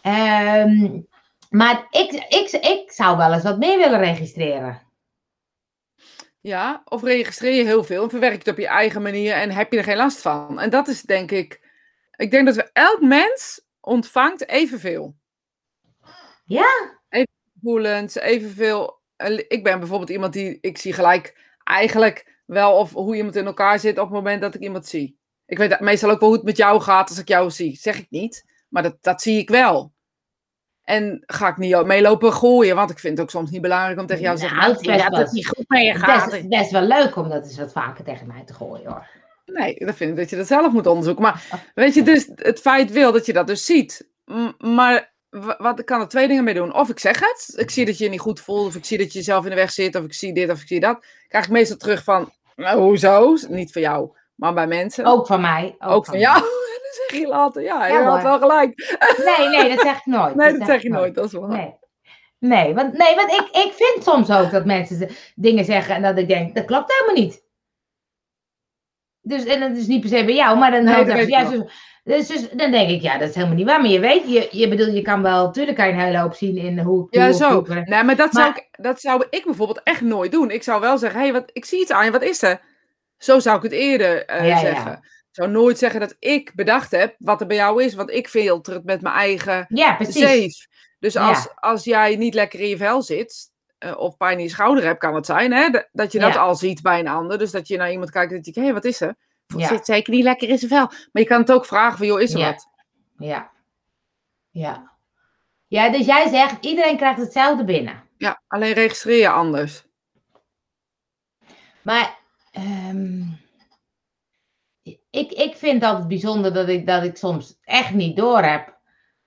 Ehm, 0.00 1.00
maar 1.49 1.86
ik, 1.90 2.12
ik, 2.12 2.51
ik 2.51 2.92
zou 2.92 3.16
wel 3.16 3.32
eens 3.32 3.42
wat 3.42 3.59
meer 3.59 3.78
willen 3.78 4.01
registreren. 4.01 4.86
Ja, 6.40 6.82
of 6.84 7.03
registreer 7.03 7.55
je 7.55 7.64
heel 7.64 7.84
veel 7.84 8.03
en 8.03 8.11
verwerk 8.11 8.38
het 8.38 8.49
op 8.49 8.59
je 8.59 8.66
eigen 8.66 9.03
manier 9.03 9.32
en 9.32 9.51
heb 9.51 9.72
je 9.72 9.78
er 9.78 9.84
geen 9.84 9.96
last 9.96 10.20
van. 10.20 10.61
En 10.61 10.70
dat 10.70 10.88
is 10.88 11.03
denk 11.03 11.30
ik, 11.30 11.61
ik 12.16 12.30
denk 12.30 12.46
dat 12.46 12.55
we 12.55 12.70
elk 12.72 13.01
mens 13.01 13.66
ontvangt 13.80 14.49
evenveel. 14.49 15.16
Ja? 16.44 16.99
Gevoelens, 17.55 18.14
evenveel. 18.14 19.01
Ik 19.49 19.64
ben 19.64 19.78
bijvoorbeeld 19.78 20.11
iemand 20.11 20.32
die, 20.32 20.59
ik 20.61 20.78
zie 20.78 20.92
gelijk 20.92 21.57
eigenlijk 21.64 22.40
wel 22.46 22.76
of 22.76 22.92
hoe 22.92 23.16
iemand 23.16 23.36
in 23.36 23.46
elkaar 23.46 23.78
zit 23.78 23.99
op 23.99 24.05
het 24.05 24.14
moment 24.14 24.40
dat 24.40 24.55
ik 24.55 24.61
iemand 24.61 24.86
zie. 24.86 25.18
Ik 25.46 25.59
weet 25.59 25.80
meestal 25.80 26.11
ook 26.11 26.20
wel 26.20 26.28
hoe 26.28 26.38
het 26.38 26.46
met 26.46 26.57
jou 26.57 26.80
gaat 26.80 27.09
als 27.09 27.18
ik 27.18 27.28
jou 27.28 27.51
zie. 27.51 27.76
Zeg 27.76 27.99
ik 27.99 28.07
niet, 28.11 28.44
maar 28.68 28.82
dat, 28.82 28.96
dat 29.01 29.22
zie 29.22 29.38
ik 29.38 29.49
wel. 29.49 29.92
En 30.89 31.22
ga 31.26 31.49
ik 31.49 31.57
niet 31.57 31.84
meelopen 31.84 32.32
gooien, 32.32 32.74
want 32.76 32.91
ik 32.91 32.99
vind 32.99 33.12
het 33.18 33.22
ook 33.26 33.30
soms 33.30 33.51
niet 33.51 33.61
belangrijk 33.61 34.01
om 34.01 34.07
tegen 34.07 34.22
jou 34.22 34.34
te 34.34 34.41
zeggen, 34.41 34.59
Nou, 34.59 34.70
nou, 34.72 34.82
het 34.93 35.01
is 35.05 35.09
dat 35.11 35.18
het 35.18 35.32
niet 35.32 35.47
goed 35.49 35.64
met 35.68 35.80
je 35.80 35.86
Het 35.86 35.97
is 35.97 36.03
gaat. 36.03 36.49
best, 36.49 36.70
wel 36.70 36.82
leuk 36.82 37.16
om 37.16 37.28
dat 37.28 37.45
eens 37.45 37.59
wat 37.59 37.72
vaker 37.72 38.05
tegen 38.05 38.26
mij 38.26 38.43
te 38.47 38.55
gooien 38.55 38.86
hoor. 38.91 39.07
Nee, 39.47 39.76
dat 39.78 39.95
vind 39.95 40.11
ik 40.11 40.16
dat 40.16 40.30
je 40.30 40.36
dat 40.36 40.47
zelf 40.47 40.72
moet 40.72 40.86
onderzoeken. 40.86 41.22
Maar 41.22 41.62
weet 41.74 41.95
je, 41.95 42.03
dus 42.03 42.28
het 42.34 42.61
feit 42.61 42.91
wil 42.93 43.12
dat 43.12 43.26
je 43.26 43.32
dat 43.32 43.47
dus 43.47 43.64
ziet. 43.64 44.09
M- 44.24 44.53
maar 44.59 45.12
wat 45.59 45.78
ik 45.78 45.86
kan 45.86 46.01
er 46.01 46.09
twee 46.09 46.28
dingen 46.28 46.45
mee 46.45 46.55
doen. 46.55 46.74
Of 46.74 46.89
ik 46.89 46.99
zeg 46.99 47.20
het, 47.20 47.53
ik 47.57 47.70
zie 47.70 47.86
dat 47.86 47.99
je 47.99 48.05
je 48.05 48.11
niet 48.11 48.20
goed 48.20 48.41
voelt, 48.41 48.66
of 48.66 48.74
ik 48.76 48.84
zie 48.84 48.99
dat 48.99 49.12
je 49.12 49.18
jezelf 49.18 49.45
in 49.45 49.51
de 49.51 49.57
weg 49.57 49.70
zit, 49.70 49.97
of 49.97 50.05
ik 50.05 50.14
zie 50.14 50.32
dit, 50.32 50.51
of 50.51 50.61
ik 50.61 50.66
zie 50.66 50.80
dat. 50.80 51.05
Krijg 51.28 51.45
ik 51.45 51.51
meestal 51.51 51.76
terug 51.76 52.05
van, 52.05 52.32
nou, 52.57 52.80
hoezo? 52.80 53.36
Niet 53.49 53.72
van 53.72 53.82
jou, 53.82 54.11
maar 54.34 54.55
bij 54.55 54.66
mensen. 54.66 55.05
Ook 55.05 55.26
van 55.26 55.41
mij. 55.41 55.76
Ook, 55.78 55.91
Ook 55.91 56.07
van 56.07 56.18
jou. 56.18 56.43
Zeg 57.07 57.20
je 57.20 57.26
later, 57.26 57.62
ja, 57.62 57.86
je 57.86 57.92
Ja, 57.92 58.03
had 58.03 58.22
wel 58.22 58.38
gelijk. 58.38 58.96
Nee, 59.24 59.49
nee, 59.49 59.68
dat 59.76 59.80
zeg 59.84 59.99
ik 59.99 60.07
nooit. 60.07 60.34
Nee, 60.40 60.59
dat 60.59 60.66
zeg 60.66 60.82
je 60.82 60.90
nooit, 60.90 61.14
dat 61.14 61.24
is 61.24 61.32
wel. 61.32 61.46
Nee. 61.46 61.74
Nee, 62.38 62.74
want, 62.74 62.99
nee, 62.99 63.14
want 63.14 63.32
ik, 63.32 63.49
ik 63.53 63.72
vind 63.72 64.05
soms 64.05 64.30
ook 64.30 64.51
dat 64.51 64.64
mensen 64.64 65.09
dingen 65.34 65.64
zeggen 65.64 65.94
en 65.94 66.03
dat 66.03 66.18
ik 66.18 66.28
denk, 66.28 66.55
dat 66.55 66.64
klopt 66.64 66.92
helemaal 66.92 67.24
niet. 67.24 67.46
Dus, 69.20 69.44
en 69.44 69.61
dat 69.61 69.76
is 69.76 69.86
niet 69.86 70.01
per 70.01 70.09
se 70.09 70.24
bij 70.24 70.34
jou, 70.34 70.59
maar 70.59 70.70
dan, 70.70 70.84
Nee, 70.84 71.05
dat 71.05 71.28
ja, 71.28 71.66
dus, 72.09 72.26
dus, 72.26 72.51
dan 72.51 72.70
denk 72.70 72.90
ik, 72.90 73.03
ja, 73.03 73.18
dat 73.18 73.28
is 73.28 73.34
helemaal 73.34 73.57
niet 73.57 73.66
waar. 73.66 73.80
Maar 73.80 73.90
je 73.90 74.01
weet, 74.01 74.32
je, 74.32 74.49
je 74.51 74.68
bedoel, 74.68 74.86
je 74.86 75.03
kan 75.03 75.22
wel, 75.22 75.51
tuurlijk 75.51 75.76
kan 75.76 75.86
je 75.86 75.92
een 75.92 75.99
hele 75.99 76.18
hoop 76.18 76.34
zien 76.34 76.57
in 76.57 76.78
hoe 76.78 77.07
Ja, 77.11 77.32
zo. 77.32 77.64
hoe 77.64 77.82
Nee, 77.84 78.03
maar 78.03 78.16
dat, 78.16 78.32
zou 78.32 78.49
ik, 78.49 78.68
dat 78.72 79.01
zou 79.01 79.26
ik 79.30 79.44
bijvoorbeeld 79.44 79.80
echt 79.82 80.01
nooit 80.01 80.32
doen. 80.32 80.51
Ik 80.51 80.62
zou 80.62 80.80
wel 80.80 80.99
zeggen, 80.99 81.18
hé, 81.18 81.24
hey, 81.24 81.34
wat, 81.34 81.51
ik 81.53 81.64
zie 81.64 81.80
iets 81.80 81.90
aan 81.90 82.05
je, 82.05 82.11
wat 82.11 82.22
is 82.22 82.42
er? 82.42 82.61
Zo 83.18 83.38
zou 83.38 83.57
ik 83.57 83.62
het 83.62 83.72
eerder 83.72 84.24
eh, 84.26 84.38
Ja, 84.38 84.46
ja. 84.46 84.59
zeggen. 84.59 84.92
Ik 84.92 85.17
zou 85.39 85.51
nooit 85.51 85.78
zeggen 85.78 86.01
dat 86.01 86.16
ik 86.18 86.53
bedacht 86.55 86.91
heb 86.91 87.14
wat 87.18 87.41
er 87.41 87.47
bij 87.47 87.57
jou 87.57 87.82
is, 87.84 87.95
want 87.95 88.11
ik 88.11 88.28
filter 88.28 88.74
het 88.74 88.84
met 88.84 89.01
mijn 89.01 89.14
eigen 89.14 89.66
Ja, 89.68 89.95
precies. 89.95 90.22
safe. 90.22 90.66
Dus 90.99 91.12
Ja. 91.12 91.28
als, 91.28 91.49
als 91.55 91.84
jij 91.84 92.16
niet 92.16 92.34
lekker 92.34 92.61
in 92.61 92.68
je 92.68 92.76
vel 92.76 93.03
zit, 93.03 93.51
eh, 93.78 93.97
of 93.99 94.16
pijn 94.16 94.39
in 94.39 94.45
je 94.45 94.51
schouder 94.51 94.84
hebt, 94.84 94.99
kan 94.99 95.14
het 95.14 95.26
zijn, 95.26 95.53
hè, 95.53 95.68
dat- 95.70 95.89
dat 95.93 96.12
je 96.12 96.18
dat 96.18 96.32
Ja. 96.34 96.41
al 96.41 96.55
ziet 96.55 96.82
bij 96.82 96.99
een 96.99 97.09
ander. 97.09 97.39
Dus 97.39 97.51
dat 97.51 97.68
je 97.68 97.76
naar 97.76 97.91
iemand 97.91 98.11
kijkt 98.11 98.32
en 98.32 98.41
denkt, 98.43 98.61
hé, 98.61 98.72
wat 98.72 98.84
is 98.84 99.01
er? 99.01 99.14
Ja. 99.57 99.66
Zit 99.66 99.84
zeker 99.84 100.12
niet 100.12 100.24
lekker 100.24 100.49
in 100.49 100.59
zijn 100.59 100.70
vel. 100.70 100.86
Maar 100.86 101.22
je 101.22 101.24
kan 101.24 101.41
het 101.41 101.53
ook 101.53 101.66
vragen 101.66 101.99
van, 101.99 102.07
joh, 102.07 102.20
is 102.20 102.32
er 102.34 102.41
wat? 102.41 102.68
Ja. 103.18 103.51
Ja. 104.51 104.91
Ja, 105.66 105.91
dus 105.91 106.07
jij 106.07 106.28
zegt, 106.28 106.64
iedereen 106.64 106.97
krijgt 106.97 107.20
hetzelfde 107.20 107.64
binnen. 107.64 108.03
Ja, 108.16 108.43
alleen 108.49 108.72
registreer 108.72 109.18
je 109.18 109.28
anders. 109.28 109.84
Maar 111.82 112.18
ehm, 112.53 113.22
ik, 115.11 115.32
ik 115.32 115.56
vind 115.56 115.80
dat 115.80 115.96
het 115.98 116.09
bijzonder 116.09 116.54
dat 116.54 116.68
ik, 116.68 116.86
dat 116.86 117.02
ik 117.02 117.16
soms 117.16 117.59
echt 117.64 117.94
niet 117.94 118.16
door 118.16 118.42
heb. 118.42 118.76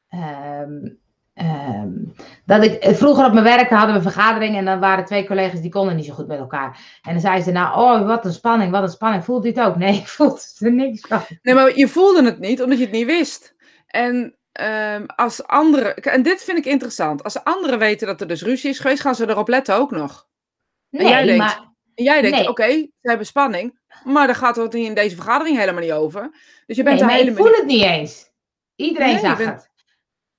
Ehm, 0.10 0.88
ehm, 1.34 1.90
dat 2.46 2.64
ik, 2.64 2.84
vroeger 2.96 3.26
op 3.26 3.34
mijn 3.34 3.46
werk 3.46 3.70
hadden 3.70 3.90
we 3.90 3.96
een 3.96 4.12
vergadering 4.12 4.56
en 4.56 4.66
dan 4.66 4.80
waren 4.80 5.06
twee 5.06 5.28
collega's 5.28 5.62
die 5.62 5.72
konden 5.72 5.96
niet 5.96 6.06
zo 6.06 6.14
goed 6.14 6.28
met 6.28 6.40
elkaar. 6.40 7.00
En 7.02 7.12
dan 7.12 7.22
zeiden 7.22 7.44
ze 7.44 7.52
nou, 7.52 7.80
oh 7.80 8.08
wat 8.08 8.26
een 8.26 8.34
spanning, 8.34 8.72
wat 8.72 8.84
een 8.84 8.90
spanning. 8.90 9.24
Voelt 9.24 9.46
u 9.46 9.48
het 9.48 9.60
ook? 9.60 9.76
Nee, 9.76 9.96
ik 10.02 10.08
voelde 10.08 10.42
er 10.60 10.72
niks 10.74 11.02
van. 11.08 11.22
Nee, 11.42 11.56
maar 11.56 11.78
je 11.78 11.88
voelde 11.88 12.24
het 12.24 12.40
niet 12.40 12.62
omdat 12.62 12.78
je 12.78 12.84
het 12.84 12.94
niet 12.94 13.06
wist. 13.06 13.56
En 13.88 14.36
ehm, 14.52 15.04
als 15.16 15.48
anderen, 15.48 15.96
en 15.96 16.24
dit 16.24 16.44
vind 16.44 16.58
ik 16.58 16.66
interessant, 16.66 17.24
als 17.24 17.44
anderen 17.44 17.80
weten 17.80 18.08
dat 18.08 18.22
er 18.22 18.28
dus 18.28 18.42
ruzie 18.42 18.70
is 18.70 18.80
geweest, 18.80 19.02
gaan 19.02 19.16
ze 19.16 19.30
erop 19.30 19.48
letten 19.48 19.76
ook 19.76 19.92
nog. 19.92 20.28
Nee, 20.90 21.08
jij 21.08 21.24
denkt, 21.24 21.38
maar 21.38 21.74
En 21.96 22.04
jij 22.04 22.22
denkt, 22.22 22.38
Nee. 22.38 22.50
oké, 22.50 22.70
ze 22.72 22.92
hebben 23.02 23.26
spanning, 23.26 23.80
maar 24.06 24.26
daar 24.28 24.36
gaat 24.36 24.56
het 24.56 24.76
in 24.76 24.94
deze 24.94 25.16
vergadering 25.16 25.58
helemaal 25.58 25.82
niet 25.82 25.92
over. 25.92 26.30
Dus 26.68 26.78
je 26.78 26.84
bent 26.84 27.00
Nee, 27.00 27.06
maar 27.08 27.20
ik 27.20 27.36
voel 27.36 27.52
het 27.52 27.66
niet 27.66 27.84
eens. 27.84 28.30
Iedereen 28.76 29.08
Nee, 29.08 29.16
je 29.16 29.22
zag 29.22 29.38
bent- 29.38 29.50
het. 29.50 29.70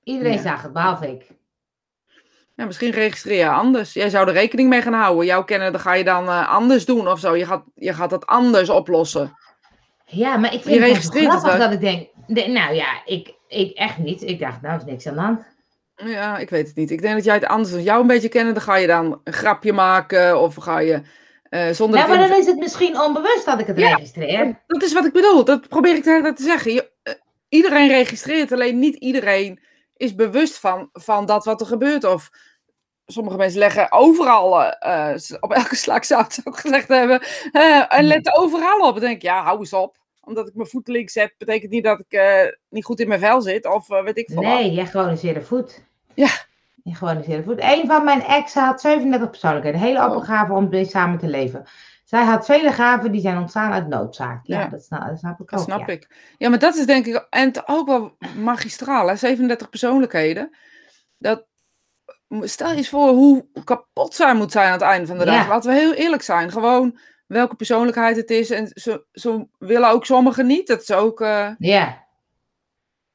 Iedereen 0.02 0.32
Ja. 0.32 0.42
zag 0.42 0.62
het, 0.62 0.72
behalve 0.72 1.08
ik. 1.10 1.26
Ja, 2.56 2.64
misschien 2.64 2.90
registreer 2.90 3.38
je 3.38 3.48
anders. 3.50 3.92
Jij 3.92 4.10
zou 4.10 4.26
er 4.28 4.32
rekening 4.32 4.68
mee 4.68 4.82
gaan 4.82 4.92
houden. 4.92 5.26
Jouw 5.26 5.44
kennen, 5.44 5.72
dan 5.72 5.80
ga 5.80 5.92
je 5.94 6.04
dan 6.04 6.26
eh, 6.28 6.48
anders 6.48 6.84
doen 6.84 7.08
of 7.08 7.18
zo. 7.20 7.36
Je 7.36 7.46
gaat, 7.46 7.64
je 7.74 7.92
gaat 7.94 8.10
het 8.10 8.26
anders 8.26 8.68
oplossen. 8.68 9.36
Ja, 10.04 10.36
maar 10.36 10.52
ik 10.54 10.58
Je 10.62 10.68
vind 10.68 10.78
het 10.80 10.88
registreert 10.88 11.32
het 11.32 11.40
grappig 11.40 11.58
wel. 11.58 11.68
dat 11.68 11.72
ik 11.72 11.80
denk, 11.80 12.08
de- 12.26 12.48
nou 12.48 12.74
ja, 12.74 13.02
ik, 13.04 13.34
ik 13.48 13.76
echt 13.76 13.98
niet. 13.98 14.22
Ik 14.22 14.38
dacht, 14.40 14.62
nou 14.62 14.76
is 14.78 14.84
niks 14.84 15.06
aan 15.06 15.14
de 15.14 15.20
hand. 15.20 15.50
Ja, 15.96 16.38
ik 16.38 16.50
weet 16.50 16.66
het 16.66 16.76
niet. 16.76 16.90
Ik 16.90 17.02
denk 17.02 17.14
dat 17.14 17.24
jij 17.24 17.34
het 17.34 17.46
anders 17.46 17.74
als 17.74 17.82
jou 17.82 18.00
een 18.00 18.06
beetje 18.06 18.28
kennen. 18.28 18.54
Dan 18.54 18.62
ga 18.62 18.76
je 18.76 18.86
dan 18.86 19.20
een 19.24 19.32
grapje 19.32 19.72
maken 19.72 20.40
of 20.40 20.54
ga 20.54 20.78
je 20.78 21.02
eh, 21.52 21.70
zonder 21.70 21.98
dat 21.98 22.08
maar 22.08 22.28
dan 22.28 22.38
is 22.38 22.46
het 22.46 22.58
misschien 22.58 23.00
onbewust 23.00 23.44
dat 23.44 23.60
ik 23.60 23.66
het 23.66 23.78
Ja. 23.78 23.94
registreer. 23.94 24.62
Dat 24.66 24.82
is 24.82 24.92
wat 24.92 25.04
ik 25.04 25.12
bedoel. 25.12 25.44
Dat 25.44 25.68
probeer 25.68 25.94
ik 25.94 26.02
tijd 26.02 26.36
te 26.36 26.42
zeggen. 26.42 26.72
Je, 26.72 26.90
eh, 27.02 27.14
iedereen 27.48 27.88
registreert, 27.88 28.52
alleen 28.52 28.78
niet 28.78 28.96
iedereen 28.96 29.60
is 29.96 30.14
bewust 30.14 30.58
van, 30.58 30.88
van 30.92 31.26
dat 31.26 31.44
wat 31.44 31.60
er 31.60 31.66
gebeurt. 31.66 32.04
Of 32.04 32.30
sommige 33.06 33.36
mensen 33.36 33.58
leggen 33.58 33.92
overal, 33.92 34.62
eh, 34.64 35.14
op 35.40 35.52
elke 35.52 35.76
slag 35.76 36.04
zou 36.04 36.24
ik 36.24 36.40
ook 36.44 36.58
gezegd 36.58 36.88
hebben, 36.88 37.22
en 37.88 38.04
letten 38.04 38.36
overal 38.36 38.78
op. 38.80 38.92
Dan 38.92 39.00
denk 39.00 39.16
ik, 39.16 39.22
ja, 39.22 39.42
hou 39.42 39.58
eens 39.58 39.72
op. 39.72 39.96
Omdat 40.20 40.48
ik 40.48 40.54
mijn 40.54 40.68
voet 40.68 40.88
links 40.88 41.12
zet, 41.12 41.34
betekent 41.38 41.70
niet 41.70 41.84
dat 41.84 42.02
ik 42.08 42.20
niet 42.68 42.84
goed 42.84 43.00
in 43.00 43.08
mijn 43.08 43.20
vel 43.20 43.40
zit. 43.40 43.66
Of 43.66 43.86
weet 43.86 44.18
ik 44.18 44.28
veel. 44.32 44.42
Nee, 44.42 44.72
jij 44.72 44.86
gewoniseerde 44.86 45.42
voet. 45.42 45.84
Ja. 46.14 46.30
Je 46.82 46.94
gewoniseerde 46.94 47.42
voet. 47.42 47.62
Een 47.62 47.86
van 47.86 48.04
mijn 48.04 48.22
exen 48.22 48.62
had 48.64 48.80
37 48.80 49.30
persoonlijkheden. 49.30 49.80
Hele 49.80 49.98
Oh. 49.98 50.04
open 50.04 50.22
gaven 50.22 50.54
om 50.54 50.68
mee 50.68 50.84
samen 50.84 51.18
te 51.18 51.26
leven. 51.28 51.64
Zij 52.04 52.24
had 52.24 52.44
vele 52.44 52.72
gaven 52.72 53.12
die 53.12 53.20
zijn 53.20 53.38
ontstaan 53.38 53.72
uit 53.72 53.88
noodzaak. 53.88 54.40
Ja, 54.42 54.60
Ja. 54.60 54.66
Dat, 54.66 54.84
snap, 54.84 55.06
dat 55.08 55.18
snap 55.18 55.40
ik 55.40 55.50
Dat 55.50 55.58
ook. 55.60 55.64
snap 55.66 55.78
ja. 55.80 55.86
ik. 55.86 56.34
Ja, 56.38 56.48
maar 56.48 56.58
dat 56.58 56.74
is 56.74 56.86
denk 56.86 57.06
ik, 57.06 57.26
en 57.30 57.46
het 57.46 57.68
ook 57.68 57.86
wel 57.86 58.16
magistraal, 58.36 59.08
hè? 59.08 59.16
37 59.16 59.68
persoonlijkheden. 59.68 60.56
Dat, 61.18 61.46
stel 62.40 62.70
je 62.70 62.76
eens 62.76 62.88
voor 62.88 63.08
hoe 63.08 63.46
kapot 63.64 64.14
zij 64.14 64.34
moet 64.34 64.52
zijn 64.52 64.66
aan 64.66 64.72
het 64.72 64.82
einde 64.82 65.06
van 65.06 65.18
de 65.18 65.24
dag. 65.24 65.34
Ja. 65.42 65.48
Laten 65.48 65.70
we 65.72 65.78
heel 65.78 65.92
eerlijk 65.92 66.22
zijn. 66.22 66.50
Gewoon 66.52 66.98
welke 67.26 67.54
persoonlijkheid 67.54 68.16
het 68.16 68.30
is. 68.30 68.50
En 68.50 68.70
zo, 68.74 68.98
zo 69.12 69.48
willen 69.58 69.90
ook 69.90 70.06
sommigen 70.06 70.46
niet. 70.46 70.66
Dat 70.66 70.80
is 70.80 70.92
ook... 70.92 71.20
eh, 71.20 71.48
Ja. 71.58 72.04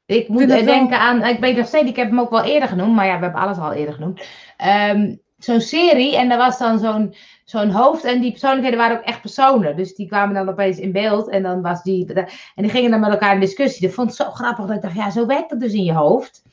Ik 0.07 0.27
moet 0.27 0.41
eh, 0.41 0.47
wel- 0.47 0.65
denken 0.65 0.99
aan, 0.99 1.25
ik 1.25 1.39
weet 1.39 1.57
nog 1.57 1.67
steeds, 1.67 1.89
ik 1.89 1.95
heb 1.95 2.09
hem 2.09 2.19
ook 2.19 2.29
wel 2.29 2.43
eerder 2.43 2.69
genoemd, 2.69 2.95
maar 2.95 3.05
ja, 3.05 3.17
we 3.17 3.23
hebben 3.23 3.41
alles 3.41 3.57
al 3.57 3.73
eerder 3.73 3.93
genoemd. 3.93 4.21
Ehm, 4.57 5.15
zo'n 5.37 5.61
serie 5.61 6.17
en 6.17 6.29
daar 6.29 6.37
was 6.37 6.57
dan 6.57 6.79
zo'n 6.79 7.15
zo'n 7.45 7.69
hoofd 7.69 8.03
en 8.03 8.21
die 8.21 8.31
persoonlijkheden 8.31 8.79
waren 8.79 8.97
ook 8.97 9.03
echt 9.03 9.21
personen. 9.21 9.75
Dus 9.75 9.95
die 9.95 10.07
kwamen 10.07 10.35
dan 10.35 10.49
opeens 10.49 10.77
in 10.79 10.91
beeld 10.91 11.29
en 11.29 11.43
dan 11.43 11.61
was 11.61 11.83
die, 11.83 12.13
en 12.13 12.27
die 12.55 12.69
gingen 12.69 12.91
dan 12.91 12.99
met 12.99 13.09
elkaar 13.09 13.33
in 13.33 13.39
discussie. 13.39 13.85
Dat 13.87 13.95
vond 13.95 14.09
ik 14.09 14.15
zo 14.15 14.31
grappig 14.31 14.65
dat 14.65 14.75
ik 14.75 14.81
dacht, 14.81 14.95
ja, 14.95 15.09
zo 15.09 15.25
werkt 15.25 15.49
het 15.49 15.59
dus 15.59 15.73
in 15.73 15.83
je 15.83 15.93
hoofd. 15.93 16.43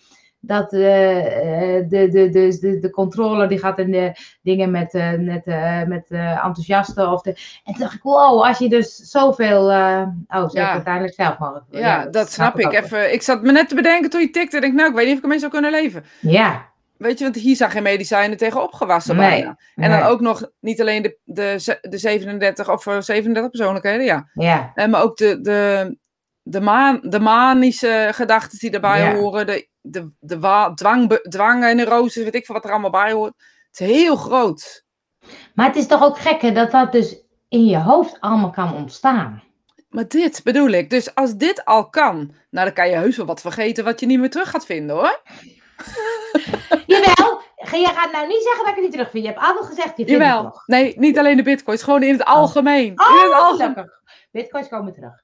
Dat 0.46 0.72
eh, 0.72 1.76
eh, 1.78 1.88
de, 1.88 2.08
de, 2.08 2.28
de, 2.28 2.58
de, 2.60 2.78
de 2.78 2.90
controller 2.90 3.48
die 3.48 3.58
gaat 3.58 3.78
in 3.78 3.90
de 3.90 4.12
dingen 4.42 4.70
met, 4.70 4.94
eh, 4.94 5.12
met, 5.12 5.46
eh, 5.46 5.82
met 5.82 6.10
eh, 6.10 6.30
enthousiasten. 6.44 7.10
Of 7.12 7.22
de, 7.22 7.30
en 7.64 7.72
toen 7.72 7.78
dacht 7.82 7.94
ik, 7.94 8.02
wow, 8.02 8.42
als 8.42 8.58
je 8.58 8.68
dus 8.68 8.96
zoveel... 8.96 9.70
eh 9.72 10.02
oh, 10.28 10.48
ze 10.48 10.58
Ja. 10.58 10.70
uiteindelijk 10.72 11.14
zelf 11.14 11.38
mogelijk. 11.38 11.64
ja, 11.70 12.06
dat 12.06 12.32
snap 12.32 12.58
ik. 12.58 12.72
Even, 12.72 13.12
ik 13.12 13.22
zat 13.22 13.42
me 13.42 13.52
net 13.52 13.68
te 13.68 13.74
bedenken 13.74 14.10
toen 14.10 14.20
je 14.20 14.30
tikte. 14.30 14.56
Ik 14.56 14.62
denk, 14.62 14.74
nou, 14.74 14.88
ik 14.88 14.94
weet 14.94 15.04
niet 15.04 15.12
of 15.12 15.18
ik 15.18 15.24
ermee 15.24 15.38
zou 15.38 15.50
kunnen 15.52 15.70
leven. 15.70 16.04
Ja. 16.20 16.72
Weet 16.96 17.18
je, 17.18 17.24
want 17.24 17.36
hier 17.36 17.56
zijn 17.56 17.70
geen 17.70 17.82
medicijnen 17.82 18.36
tegen 18.36 18.62
opgewassen 18.62 19.16
Nee, 19.16 19.28
bijna. 19.30 19.56
En 19.74 19.90
dan 19.90 20.02
ook 20.02 20.20
nog 20.20 20.50
niet 20.60 20.80
alleen 20.80 21.02
de, 21.02 21.18
de, 21.24 21.78
de 21.88 21.98
37 21.98 22.70
of 22.70 22.86
eh, 22.86 23.00
37 23.00 23.50
persoonlijkheden, 23.50 24.04
ja. 24.04 24.28
Ja, 24.34 24.70
Eh, 24.74 24.86
maar 24.86 25.02
ook 25.02 25.16
de, 25.16 25.40
de, 25.40 25.96
de, 26.46 26.60
maan, 26.60 27.00
de 27.02 27.20
manische 27.20 28.08
gedachten 28.12 28.58
die 28.58 28.70
erbij 28.70 29.00
Ja. 29.00 29.14
horen. 29.14 29.46
De, 29.46 29.68
de, 29.80 30.10
de 30.20 30.38
wa- 30.38 30.74
dwang, 30.74 31.18
dwang 31.28 31.64
en 31.64 31.76
neuroses, 31.76 32.24
weet 32.24 32.34
ik 32.34 32.44
veel 32.46 32.54
wat 32.54 32.64
er 32.64 32.70
allemaal 32.70 32.90
bij 32.90 33.12
hoort. 33.12 33.32
Het 33.70 33.80
is 33.80 33.86
heel 33.96 34.16
groot. 34.16 34.84
maar 35.54 35.66
het 35.66 35.76
is 35.76 35.86
toch 35.86 36.02
ook 36.02 36.18
gek 36.18 36.40
hè, 36.40 36.52
dat 36.52 36.70
dat 36.70 36.92
dus 36.92 37.22
in 37.48 37.64
je 37.66 37.78
hoofd 37.78 38.20
allemaal 38.20 38.50
kan 38.50 38.74
ontstaan. 38.74 39.42
Maar 39.88 40.08
dit 40.08 40.40
bedoel 40.44 40.68
ik. 40.68 40.90
Dus 40.90 41.14
als 41.14 41.34
dit 41.36 41.64
al 41.64 41.88
kan, 41.88 42.16
nou 42.50 42.64
dan 42.66 42.72
kan 42.74 42.88
je 42.88 42.96
heus 42.96 43.16
wel 43.16 43.26
wat 43.26 43.40
vergeten 43.40 43.84
wat 43.84 44.00
je 44.00 44.06
niet 44.06 44.18
meer 44.18 44.30
terug 44.30 44.50
gaat 44.50 44.66
vinden 44.66 44.96
hoor. 44.96 45.20
Jawel, 46.86 47.40
je 47.56 47.90
gaat 47.94 48.12
nou 48.12 48.26
niet 48.26 48.42
zeggen 48.42 48.58
dat 48.58 48.68
ik 48.68 48.74
het 48.74 48.82
niet 48.82 48.92
terugvind. 48.92 49.24
Je 49.24 49.30
hebt 49.30 49.44
altijd 49.44 49.66
gezegd, 49.66 49.88
je 49.96 50.04
vindt 50.04 50.10
het 50.10 50.20
Jawel. 50.20 50.42
nog. 50.42 50.66
Nee, 50.66 50.94
niet 50.98 51.18
alleen 51.18 51.36
de 51.36 51.42
bitcoins, 51.42 51.82
gewoon 51.82 52.02
in 52.02 52.12
het 52.12 52.24
algemeen. 52.24 52.84
in 52.86 52.90
het 52.92 53.28
Oh, 53.30 53.36
algemeen. 53.48 53.90
Bitcoins 54.30 54.68
komen 54.68 54.92
terug. 54.92 55.22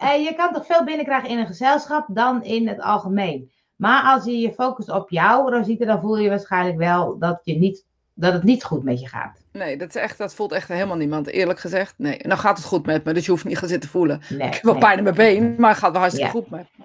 Eh, 0.00 0.24
je 0.24 0.34
kan 0.34 0.52
toch 0.52 0.66
veel 0.66 0.84
binnenkrijgen 0.84 1.28
in 1.28 1.38
een 1.38 1.46
gezelschap 1.46 2.06
dan 2.10 2.44
in 2.44 2.68
het 2.68 2.80
algemeen. 2.80 3.50
Maar 3.76 4.02
als 4.02 4.24
je 4.24 4.38
je 4.38 4.52
focust 4.52 4.88
op 4.88 5.10
jou, 5.10 5.50
Rosita, 5.50 5.84
dan 5.84 6.00
voel 6.00 6.18
je 6.18 6.28
waarschijnlijk 6.28 6.78
wel 6.78 7.18
dat, 7.18 7.40
je 7.44 7.58
niet, 7.58 7.84
dat 8.14 8.32
het 8.32 8.42
niet 8.42 8.64
goed 8.64 8.82
met 8.82 9.00
je 9.00 9.08
gaat. 9.08 9.38
Nee, 9.52 9.76
dat, 9.76 9.88
is 9.88 9.94
echt, 9.94 10.18
dat 10.18 10.34
voelt 10.34 10.52
echt 10.52 10.68
helemaal 10.68 10.96
niemand, 10.96 11.26
eerlijk 11.26 11.58
gezegd. 11.60 11.94
Nee, 11.96 12.18
nou 12.22 12.40
gaat 12.40 12.56
het 12.56 12.66
goed 12.66 12.86
met 12.86 13.04
me, 13.04 13.12
dus 13.12 13.24
je 13.24 13.30
hoeft 13.30 13.44
niet 13.44 13.58
gaan 13.58 13.68
zitten 13.68 13.90
voelen. 13.90 14.20
Nee, 14.28 14.46
Ik 14.48 14.54
heb 14.54 14.62
wel 14.62 14.72
nee. 14.72 14.82
pijn 14.82 14.98
in 14.98 15.04
mijn 15.04 15.16
been, 15.16 15.54
maar 15.58 15.70
het 15.70 15.78
gaat 15.78 15.92
wel 15.92 16.00
hartstikke 16.00 16.32
Ja. 16.32 16.40
goed 16.40 16.50
met 16.50 16.66
me. 16.76 16.84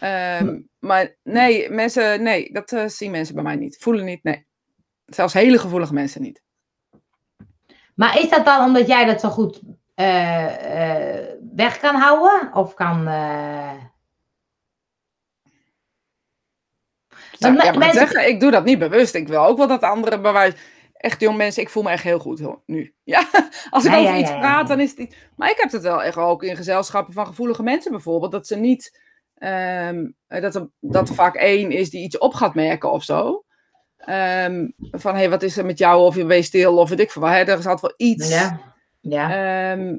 Ehm, 0.00 0.60
maar 0.78 1.16
nee, 1.22 1.70
mensen, 1.70 2.22
nee, 2.22 2.52
dat 2.52 2.72
eh, 2.72 2.86
zien 2.86 3.10
mensen 3.10 3.34
bij 3.34 3.44
mij 3.44 3.56
niet. 3.56 3.76
Voelen 3.80 4.04
niet, 4.04 4.22
nee. 4.22 4.46
Zelfs 5.06 5.32
hele 5.32 5.58
gevoelige 5.58 5.94
mensen 5.94 6.22
niet. 6.22 6.42
Maar 7.94 8.18
is 8.20 8.30
dat 8.30 8.44
dan 8.44 8.64
omdat 8.64 8.86
jij 8.86 9.04
dat 9.04 9.20
zo 9.20 9.28
goed 9.28 9.60
eh, 9.94 10.44
weg 11.56 11.78
kan 11.78 11.94
houden? 11.94 12.54
Of 12.54 12.74
kan... 12.74 13.06
eh, 13.06 13.72
Ja, 17.38 17.48
ja, 17.48 18.20
ik 18.20 18.40
doe 18.40 18.50
dat 18.50 18.64
niet 18.64 18.78
bewust. 18.78 19.14
Ik 19.14 19.28
wil 19.28 19.44
ook 19.44 19.56
wel 19.58 19.66
dat 19.66 19.82
anderen 19.82 20.22
bewijs. 20.22 20.54
Echt 20.92 21.20
jong 21.20 21.36
mensen, 21.36 21.62
ik 21.62 21.68
voel 21.68 21.82
me 21.82 21.90
echt 21.90 22.02
heel 22.02 22.18
goed 22.18 22.40
hoor, 22.40 22.62
nu. 22.66 22.94
Ja, 23.04 23.28
als 23.70 23.84
ik 23.84 23.90
Ja, 23.90 23.98
over 23.98 24.16
iets 24.16 24.30
praat, 24.30 24.68
dan 24.68 24.80
is 24.80 24.90
het 24.90 24.98
iets. 24.98 25.16
Maar 25.36 25.50
ik 25.50 25.56
heb 25.60 25.72
het 25.72 25.82
wel 25.82 26.02
echt 26.02 26.16
ook 26.16 26.42
in 26.42 26.56
gezelschappen 26.56 27.14
van 27.14 27.26
gevoelige 27.26 27.62
mensen 27.62 27.90
bijvoorbeeld. 27.90 28.32
Dat 28.32 28.46
ze 28.46 28.56
niet. 28.56 29.00
ehm, 29.34 30.10
dat, 30.26 30.54
er, 30.54 30.68
dat 30.80 31.08
er 31.08 31.14
vaak 31.14 31.34
één 31.34 31.70
is 31.70 31.90
die 31.90 32.02
iets 32.04 32.18
op 32.18 32.34
gaat 32.34 32.54
merken 32.54 32.90
of 32.92 33.02
zo. 33.02 33.44
Ehm, 33.96 34.68
van 34.90 35.12
hé, 35.12 35.18
hey, 35.20 35.30
wat 35.30 35.42
is 35.42 35.56
er 35.56 35.66
met 35.66 35.78
jou? 35.78 36.02
Of 36.02 36.14
je 36.16 36.26
wees 36.26 36.46
stil 36.46 36.78
of 36.78 36.88
weet 36.88 37.00
ik 37.00 37.10
veel. 37.10 37.22
Hè? 37.22 37.38
Er 37.38 37.58
is 37.58 37.66
altijd 37.66 37.80
wel 37.80 38.08
iets. 38.08 38.28
ja, 38.28 38.60
ja. 39.00 39.30
Ehm, 39.72 39.96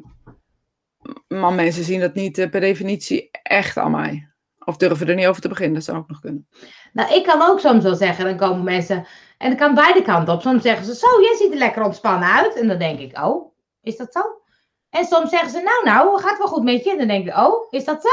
maar 1.28 1.53
mensen 1.53 1.84
zien 1.84 1.99
dat 1.99 2.14
niet 2.14 2.38
eh, 2.38 2.49
per 2.49 2.60
definitie 2.60 3.30
echt 3.43 3.78
aan 3.78 3.91
mij. 3.91 4.30
Of 4.66 4.78
durven 4.78 5.08
er 5.08 5.16
niet 5.16 5.28
over 5.28 5.41
te 5.41 5.47
beginnen, 5.47 5.74
dat 5.76 5.84
zou 5.84 5.97
ook 5.97 6.08
nog 6.08 6.20
kunnen. 6.20 6.47
Nou, 6.93 7.14
ik 7.14 7.24
kan 7.24 7.41
ook 7.41 7.60
soms 7.60 7.84
wel 7.84 7.95
zeggen, 7.95 8.26
dan 8.26 8.38
komen 8.38 8.64
mensen, 8.64 9.08
en 9.38 9.49
dat 9.49 9.60
kan 9.60 9.74
beide 9.74 10.01
kanten 10.01 10.34
op. 10.34 10.41
Soms 10.41 10.62
zeggen 10.62 10.86
ze, 10.86 10.95
zo, 10.95 11.08
jij 11.22 11.36
ziet 11.38 11.51
er 11.51 11.58
lekker 11.58 11.84
ontspannen 11.84 12.30
uit. 12.30 12.56
En 12.56 12.68
dan 12.68 12.78
denk 12.78 12.99
ik, 12.99 13.18
oh, 13.18 13.53
is 13.82 13.97
dat 13.97 14.14
zo? 14.14 14.22
En 14.89 15.06
soms 15.06 15.30
zeggen 15.30 15.49
ze, 15.49 15.62
nou, 15.62 15.84
nou, 15.84 16.22
gaat 16.22 16.38
wel 16.38 16.47
goed 16.47 16.64
met 16.64 16.84
je. 16.84 16.91
En 16.91 16.97
dan 16.97 17.08
denk 17.08 17.28
ik, 17.28 17.38
oh, 17.38 17.72
is 17.72 17.86
dat 17.86 18.01
zo? 18.01 18.10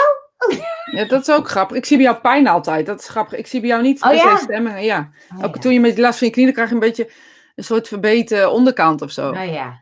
Ja, 0.97 1.05
dat 1.05 1.21
is 1.21 1.31
ook 1.31 1.49
grappig. 1.49 1.77
Ik 1.77 1.85
zie 1.85 1.97
bij 1.97 2.07
jou 2.07 2.19
pijn 2.19 2.49
altijd. 2.49 2.87
Dat 2.87 3.01
is 3.01 3.09
grappig. 3.09 3.39
Ik 3.39 3.47
zie 3.47 3.61
bij 3.61 3.69
jou 3.69 3.83
niet 3.83 4.05
Oh, 4.05 4.15
ja? 4.15 4.37
stemmen. 4.37 4.85
Ja. 4.85 5.11
Oh, 5.37 5.45
Ook 5.45 5.57
toen 5.57 5.73
je 5.73 5.81
met 5.81 5.99
last 5.99 6.19
van 6.19 6.27
je 6.27 6.33
knieën 6.33 6.53
krijg 6.53 6.69
je 6.69 6.75
een 6.75 6.81
beetje 6.81 7.11
een 7.55 7.65
soort 7.65 7.89
verbeten 7.89 8.53
onderkant 8.53 9.03
of 9.03 9.11
zo. 9.11 9.31
Oh, 9.31 9.53
ja. 9.53 9.82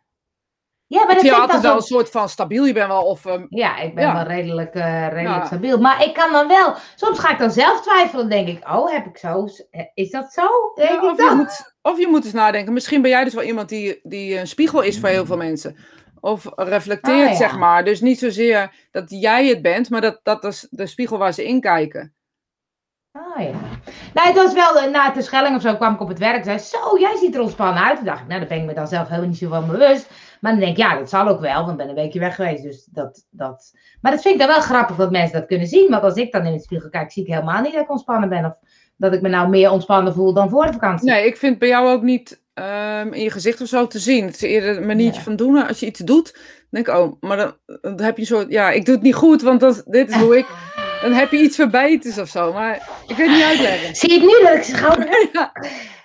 Ja, 0.91 1.05
maar 1.05 1.15
ik 1.15 1.21
vind 1.21 1.33
ik 1.35 1.41
altijd 1.41 1.63
wel 1.63 1.77
een 1.77 1.83
soort 1.83 2.11
van 2.11 2.29
stabiel. 2.29 2.65
Je 2.65 2.73
bent 2.73 2.87
wel 2.89 3.03
of... 3.03 3.27
ehm, 3.27 3.47
Ja, 3.49 3.79
ik 3.79 3.95
ben 3.95 4.05
Ja. 4.05 4.13
wel 4.15 4.23
redelijk, 4.23 4.75
eh, 4.75 5.03
redelijk 5.09 5.41
Ja. 5.41 5.45
stabiel. 5.47 5.79
Maar 5.79 6.05
ik 6.05 6.15
kan 6.15 6.33
dan 6.33 6.49
wel, 6.49 6.75
soms 6.95 7.19
ga 7.19 7.31
ik 7.31 7.39
dan 7.39 7.51
zelf 7.51 7.81
twijfelen. 7.81 8.29
Dan 8.29 8.45
denk 8.45 8.59
ik, 8.59 8.69
oh, 8.69 8.91
heb 8.93 9.07
ik 9.07 9.19
zo, 9.19 9.47
is 9.95 10.11
dat 10.11 10.33
zo? 10.33 10.43
Denk 10.75 10.91
ja, 10.91 11.11
of, 11.11 11.17
je 11.19 11.33
moet, 11.37 11.75
of 11.83 11.99
je 11.99 12.09
moet 12.09 12.25
eens 12.25 12.33
nadenken. 12.33 12.73
Misschien 12.73 13.03
ben 13.03 13.11
jij 13.11 13.25
dus 13.25 13.35
wel 13.35 13.45
iemand 13.45 13.69
die, 13.69 14.01
die 14.03 14.39
een 14.39 14.47
spiegel 14.47 14.81
is 14.83 15.01
voor 15.01 15.09
heel 15.09 15.27
veel 15.27 15.37
mensen. 15.37 15.77
Of 16.21 16.47
reflecteert, 16.57 17.31
Ah, 17.31 17.37
zeg 17.37 17.59
maar. 17.59 17.85
Dus 17.85 18.01
niet 18.01 18.19
zozeer 18.19 18.73
dat 18.91 19.05
jij 19.09 19.47
het 19.47 19.63
bent, 19.63 19.91
maar 19.91 20.01
dat, 20.01 20.21
dat 20.23 20.45
is 20.45 20.67
de 20.71 20.87
spiegel 20.87 21.19
waar 21.19 21.33
ze 21.33 21.45
in 21.47 21.61
kijken. 21.61 22.15
Oh 23.13 23.43
ja. 23.43 23.51
Nou, 24.15 24.27
het 24.29 24.37
was 24.37 24.53
wel 24.53 24.79
eh, 24.79 24.91
na 24.91 25.11
de 25.11 25.23
Schelling 25.23 25.57
of 25.57 25.63
zo 25.63 25.75
kwam 25.77 25.95
ik 25.95 26.01
op 26.01 26.09
het 26.09 26.19
werk 26.19 26.37
en 26.37 26.45
zei: 26.45 26.59
Zo, 26.59 26.99
jij 26.99 27.17
ziet 27.17 27.35
er 27.35 27.41
ontspannen 27.41 27.83
uit. 27.83 27.97
Toen 27.97 28.05
dacht 28.05 28.21
ik, 28.21 28.27
nou, 28.27 28.41
daar 28.41 28.49
ben 28.49 28.59
ik 28.59 28.65
me 28.65 28.75
dan 28.75 28.89
zelf 28.89 29.09
helemaal 29.09 29.29
niet 29.29 29.39
zo 29.39 29.49
van 29.49 29.67
bewust. 29.67 30.11
Maar 30.41 30.51
dan 30.51 30.61
denk 30.61 30.73
ik, 30.73 30.83
ja, 30.83 30.99
dat 30.99 31.09
zal 31.09 31.29
ook 31.29 31.41
wel, 31.41 31.55
want 31.61 31.71
ik 31.71 31.77
ben 31.77 31.89
een 31.89 31.95
weekje 31.95 32.19
weg 32.19 32.35
geweest. 32.35 32.63
Dus 32.63 32.85
dat, 32.91 33.27
dat... 33.31 33.73
Maar 34.01 34.13
dat 34.13 34.23
vind 34.23 34.35
ik 34.35 34.41
dan 34.41 34.49
wel 34.51 34.61
grappig 34.61 34.97
dat 34.97 35.11
mensen 35.11 35.39
dat 35.39 35.49
kunnen 35.49 35.67
zien. 35.67 35.91
Want 35.91 36.03
als 36.03 36.15
ik 36.15 36.33
dan 36.33 36.47
in 36.47 36.53
de 36.53 36.61
spiegel 36.61 36.89
kijk, 36.91 37.13
zie 37.13 37.23
ik 37.23 37.29
helemaal 37.33 37.63
niet 37.63 37.73
dat 37.73 37.83
ik 37.83 37.91
ontspannen 37.91 38.29
ben. 38.29 38.45
Of 38.45 38.53
dat 38.97 39.13
ik 39.13 39.21
me 39.21 39.29
nou 39.29 39.49
meer 39.49 39.71
ontspannen 39.71 40.15
voel 40.15 40.33
dan 40.33 40.51
voor 40.51 40.67
de 40.67 40.73
vakantie. 40.73 41.11
Nee, 41.11 41.27
ik 41.27 41.37
vind 41.37 41.59
bij 41.59 41.69
jou 41.69 41.89
ook 41.93 42.03
niet 42.03 42.43
ehm, 42.55 43.13
in 43.13 43.23
je 43.23 43.31
gezicht 43.31 43.61
of 43.61 43.69
zo 43.69 43.87
te 43.87 43.99
zien. 43.99 44.25
Het 44.27 44.35
is 44.35 44.41
eerder 44.43 44.77
een 44.77 44.87
maniertje 44.87 45.19
Ja. 45.19 45.25
van 45.25 45.37
doen. 45.37 45.67
Als 45.67 45.81
je 45.81 45.87
iets 45.87 46.01
doet, 46.01 46.33
dan 46.33 46.43
denk 46.71 46.89
ik, 46.89 46.95
oh, 46.95 47.13
maar 47.21 47.37
dan, 47.37 47.53
dan 47.81 48.01
heb 48.01 48.17
je 48.17 48.21
een 48.23 48.29
soort, 48.29 48.51
ja, 48.51 48.71
ik 48.71 48.85
doe 48.85 48.95
het 48.95 49.05
niet 49.05 49.15
goed, 49.15 49.43
want 49.43 49.61
dat, 49.61 49.83
dit 49.87 50.09
is 50.11 50.17
hoe 50.17 50.39
ik, 50.39 50.47
dan 51.03 51.13
heb 51.13 51.31
je 51.31 51.39
iets 51.39 51.57
verbeters 51.57 52.19
of 52.19 52.29
zo. 52.29 52.53
Maar 52.53 52.75
ik 53.07 53.17
weet 53.17 53.27
het 53.27 53.37
niet 53.37 53.45
uitleggen. 53.45 53.97
Zie 53.97 54.09
je 54.13 54.21
het 54.21 54.45
nu 54.45 54.57
ik 54.59 54.63
ze 54.63 54.77
schouder 54.77 55.29
ja. 55.33 55.53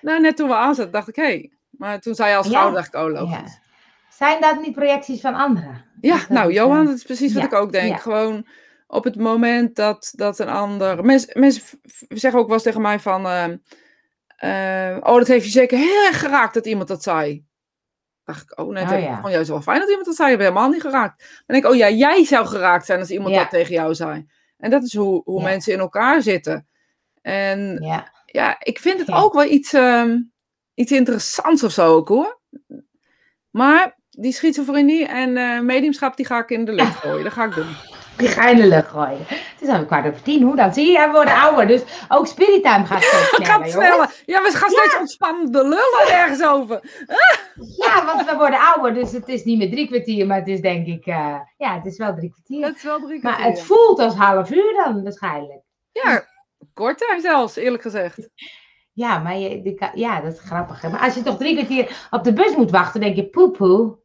Nou, 0.02 0.22
net 0.22 0.38
toen 0.38 0.48
we 0.48 0.56
aanzetten, 0.56 0.94
dacht 0.94 1.08
ik, 1.08 1.16
hé. 1.16 1.24
Hey. 1.24 1.52
Maar 1.70 2.00
toen 2.00 2.16
zei 2.16 2.30
je 2.30 2.36
als 2.36 2.46
Ja. 2.48 2.52
schouder, 2.52 2.76
dacht 2.76 2.94
ik, 2.94 3.00
oh, 3.02 3.12
logisch. 3.12 3.52
Ja. 3.54 3.64
Zijn 4.10 4.42
dat 4.42 4.62
niet 4.62 4.74
projecties 4.76 5.22
van 5.22 5.34
anderen? 5.34 5.86
Ja, 6.02 6.18
Dat 6.18 6.30
nou, 6.30 6.54
Johan, 6.54 6.80
eh, 6.82 6.86
dat 6.86 6.96
is 6.96 7.04
precies 7.04 7.34
wat 7.34 7.44
ik 7.44 7.54
ook 7.54 7.72
denk. 7.72 8.00
Gewoon 8.02 8.48
op 8.88 9.04
het 9.04 9.16
moment 9.16 9.76
dat, 9.76 10.12
dat 10.16 10.40
een 10.40 10.50
ander. 10.50 11.06
Mensen, 11.06 11.40
mensen 11.40 11.64
zeggen 12.10 12.40
ook 12.40 12.46
wel 12.46 12.54
eens 12.56 12.64
tegen 12.64 12.82
mij 12.82 13.00
van. 13.00 13.26
eh, 14.38 14.98
oh, 15.00 15.18
dat 15.18 15.28
heeft 15.28 15.46
je 15.46 15.52
zeker 15.52 15.78
heel 15.78 16.06
erg 16.06 16.20
geraakt 16.20 16.54
dat 16.54 16.66
iemand 16.66 16.88
dat 16.88 17.04
zei. 17.04 17.46
Dacht 18.24 18.42
ik, 18.42 18.60
oh 18.60 18.74
nee, 18.74 18.84
het 18.84 18.94
Oh, 18.94 19.00
ja. 19.02 19.18
ik 19.20 19.28
juist 19.32 19.50
wel 19.50 19.62
fijn 19.62 19.80
dat 19.80 19.90
iemand 19.90 20.06
dat 20.06 20.16
zei. 20.16 20.30
Je 20.32 20.38
bent 20.38 20.50
helemaal 20.50 20.70
niet 20.72 20.82
geraakt. 20.82 21.20
Dan 21.20 21.44
denk 21.46 21.64
ik, 21.64 21.70
oh 21.72 21.76
ja, 21.78 21.90
jij 21.90 22.26
zou 22.26 22.46
geraakt 22.46 22.86
zijn 22.86 23.00
als 23.00 23.10
iemand 23.12 23.34
Ja. 23.34 23.40
dat 23.40 23.50
tegen 23.50 23.74
jou 23.74 23.94
zei. 23.96 24.26
En 24.66 24.72
dat 24.72 24.84
is 24.84 24.96
hoe, 24.96 25.22
hoe 25.26 25.40
Ja. 25.42 25.46
mensen 25.48 25.74
in 25.74 25.80
elkaar 25.80 26.22
zitten. 26.22 26.68
En 27.22 27.78
Ja. 27.82 28.12
ja, 28.26 28.56
ik 28.60 28.80
vind 28.80 29.00
het 29.00 29.08
Ja. 29.08 29.18
ook 29.22 29.34
wel 29.34 29.44
iets, 29.46 29.74
ehm, 29.74 30.18
iets 30.74 30.92
interessants 30.92 31.64
of 31.64 31.72
zo 31.72 31.96
ook 31.96 32.08
hoor. 32.08 32.40
Maar 33.50 33.98
die 34.10 34.32
schizofrenie 34.32 35.06
en 35.08 35.38
eh 35.38 35.60
mediumschap, 35.60 36.16
die 36.18 36.26
ga 36.26 36.40
ik 36.42 36.50
in 36.50 36.66
de 36.66 36.72
lucht 36.72 36.96
gooien. 37.04 37.24
Dat 37.24 37.34
ga 37.34 37.46
ik 37.46 37.54
doen. 37.56 37.76
Lucht 38.18 38.88
gooien. 38.88 39.18
Het 39.28 39.62
is 39.62 39.68
alweer 39.68 39.86
kwart 39.86 40.08
over 40.08 40.22
tien. 40.22 40.42
Hoe 40.44 40.56
dan? 40.56 40.74
Zie 40.74 40.92
je, 40.92 41.06
we 41.06 41.12
worden 41.12 41.34
ouder. 41.34 41.68
Dus 41.68 41.82
ook 42.10 42.28
Spirit 42.28 42.64
Time 42.64 42.86
gaat 42.86 43.04
steeds 43.04 43.32
Het 43.32 43.46
sneller, 43.46 43.46
gaat 43.46 43.72
jongens. 43.72 43.72
sneller. 43.74 44.14
Ja, 44.26 44.42
we 44.42 44.58
gaan 44.58 44.70
steeds 44.70 44.98
ontspannender 45.00 45.62
lullen 45.64 46.08
ergens 46.12 46.44
over. 46.44 46.80
Ja, 47.78 48.06
want 48.06 48.30
we 48.30 48.36
worden 48.38 48.60
ouder. 48.60 48.94
Dus 48.94 49.12
het 49.12 49.28
is 49.28 49.44
niet 49.44 49.58
meer 49.58 49.70
drie 49.72 49.88
kwartier. 49.88 50.26
Maar 50.28 50.38
het 50.38 50.48
is 50.48 50.62
denk 50.62 50.88
ik... 50.88 51.06
eh, 51.06 51.36
ja, 51.58 51.76
het 51.76 51.86
is 51.86 51.98
wel 51.98 52.16
drie 52.16 52.30
kwartier. 52.32 52.66
Het 52.66 52.76
is 52.76 52.84
wel 52.84 53.00
drie 53.00 53.20
Maar 53.22 53.34
kwartier. 53.34 53.56
het 53.56 53.64
voelt 53.66 54.00
als 54.00 54.16
half 54.16 54.52
uur 54.52 54.74
dan 54.84 55.04
waarschijnlijk. 55.04 55.62
Ja, 55.92 56.26
korter 56.74 57.20
zelfs, 57.22 57.56
eerlijk 57.56 57.82
gezegd. 57.84 58.30
Ja, 58.94 59.20
maar 59.20 59.38
je, 59.38 59.62
die 59.62 59.74
kan- 59.76 59.92
ja, 59.94 60.22
dat 60.22 60.34
is 60.34 60.40
grappig. 60.40 60.82
Hè? 60.82 60.90
Maar 60.90 61.00
als 61.00 61.16
je 61.16 61.22
toch 61.22 61.38
drie 61.38 61.56
kwartier 61.56 62.08
op 62.12 62.24
de 62.24 62.34
bus 62.34 62.56
moet 62.56 62.72
wachten, 62.72 63.02
denk 63.02 63.16
je 63.16 63.26
poepoe. 63.30 63.98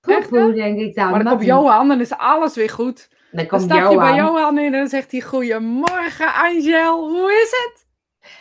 Poepoe, 0.00 0.52
denk 0.52 0.78
ik 0.78 0.94
dan. 0.94 1.10
Maar 1.10 1.18
dan 1.18 1.28
komt 1.28 1.40
een- 1.40 1.46
Johan, 1.46 1.88
dan 1.88 2.00
is 2.00 2.12
alles 2.12 2.54
weer 2.54 2.70
goed. 2.70 3.08
Dan 3.34 3.46
Dan 3.46 3.58
komt 3.58 3.70
stap 3.70 3.90
je 3.90 3.98
bij 3.98 4.14
Johan. 4.14 4.58
In 4.58 4.64
en 4.64 4.72
dan 4.72 4.88
zegt 4.88 5.10
hij: 5.10 5.20
Goedemorgen, 5.20 6.34
Angel, 6.34 7.08
hoe 7.08 7.32
is 7.32 7.50
het? 7.50 7.86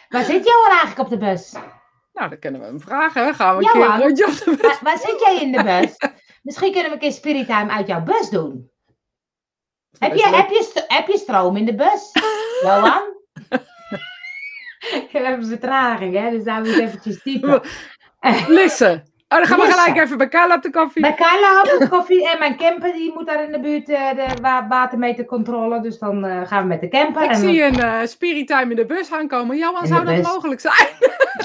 Waar 0.10 0.24
zit 0.24 0.46
Johan 0.46 0.72
eigenlijk 0.72 1.00
op 1.00 1.10
de 1.10 1.18
bus? 1.18 1.52
Nou, 2.14 2.30
dan 2.30 2.39
kunnen 2.39 2.62
we 2.62 2.68
hem 2.68 2.82
vragen. 2.82 3.36
Gaan 3.36 3.58
we 3.58 3.64
een 3.64 3.72
keer 3.72 3.89
een 3.89 4.02
rondje 4.02 4.26
op 4.26 4.38
de 4.38 4.50
bus. 4.50 4.62
Waar, 4.62 4.80
waar 4.82 4.98
zit 4.98 5.20
jij 5.26 5.41
in 5.41 5.52
de 5.52 5.64
bus? 5.64 6.12
Misschien 6.44 6.72
kunnen 6.72 6.89
we 6.89 6.96
een 6.96 7.02
keer 7.02 7.12
Spirit-time 7.12 7.72
uit 7.72 7.88
jouw 7.88 8.04
bus 8.04 8.30
doen. 8.30 8.72
Heb 10.00 10.16
je, 10.16 10.28
heb, 10.28 10.50
je, 10.50 10.84
heb 10.88 11.08
je 11.08 11.18
stroom 11.18 11.58
in 11.58 11.66
de 11.66 11.76
bus, 11.76 12.12
Johan? 12.64 13.04
we 15.12 15.20
hebben 15.20 15.48
vertraging, 15.48 16.16
hè? 16.16 16.30
Dus 16.30 16.44
daar 16.44 16.60
moet 16.60 16.68
ik 16.68 16.80
eventjes 16.80 17.22
typen. 17.22 17.62
Lisse. 18.48 19.04
Oh, 19.34 19.40
dan 19.40 19.48
gaan 19.48 19.60
we 19.60 19.72
gelijk 19.72 19.98
even 19.98 20.18
bij 20.18 20.28
Carla 20.28 20.56
op 20.56 20.62
de 20.62 20.70
koffie. 20.70 21.02
Bij 21.02 21.14
Carla 21.16 21.56
had 21.56 21.82
ik 21.82 21.90
koffie 21.90 22.30
en 22.30 22.40
mijn 22.40 22.58
camper 22.58 22.94
die 22.94 23.14
moet 23.14 23.26
daar 23.26 23.44
in 23.44 23.52
de 23.52 23.60
buurt 23.60 23.90
eh, 23.90 24.10
de 24.16 24.42
wa 24.42 24.68
watermetercontrole. 24.68 25.82
Dus 25.82 26.00
dan 26.00 26.26
eh, 26.26 26.48
gaan 26.48 26.62
we 26.62 26.68
met 26.68 26.82
de 26.82 26.88
camper. 26.88 27.24
Ik 27.24 27.30
en 27.30 27.36
zie 27.36 27.64
een 27.64 27.80
eh 27.80 28.00
Spirit 28.06 28.48
Time 28.48 28.70
in 28.70 28.76
de 28.76 28.86
bus 28.86 29.12
aankomen. 29.12 29.58
Johan, 29.58 29.88
zou 29.88 30.00
de 30.00 30.06
dat 30.06 30.16
bus. 30.16 30.26
mogelijk 30.34 30.62
zijn? 30.62 30.88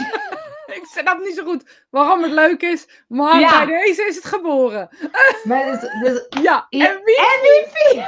ik 0.79 0.83
snap 0.85 1.19
niet 1.19 1.35
zo 1.37 1.45
goed 1.45 1.85
waarom 1.91 2.23
het 2.23 2.33
leuk 2.33 2.63
is, 2.63 2.89
maar 3.09 3.41
Ja. 3.41 3.65
bij 3.65 3.79
deze 3.85 4.03
is 4.09 4.15
het 4.17 4.25
geboren. 4.25 4.89
Maar 5.45 5.65
dus, 5.65 5.81
dus, 6.03 6.27
Ja, 6.43 6.67
Ja, 6.71 6.87
en 6.87 7.01
wie? 7.05 7.17
en 7.19 7.41
wifi! 7.43 8.07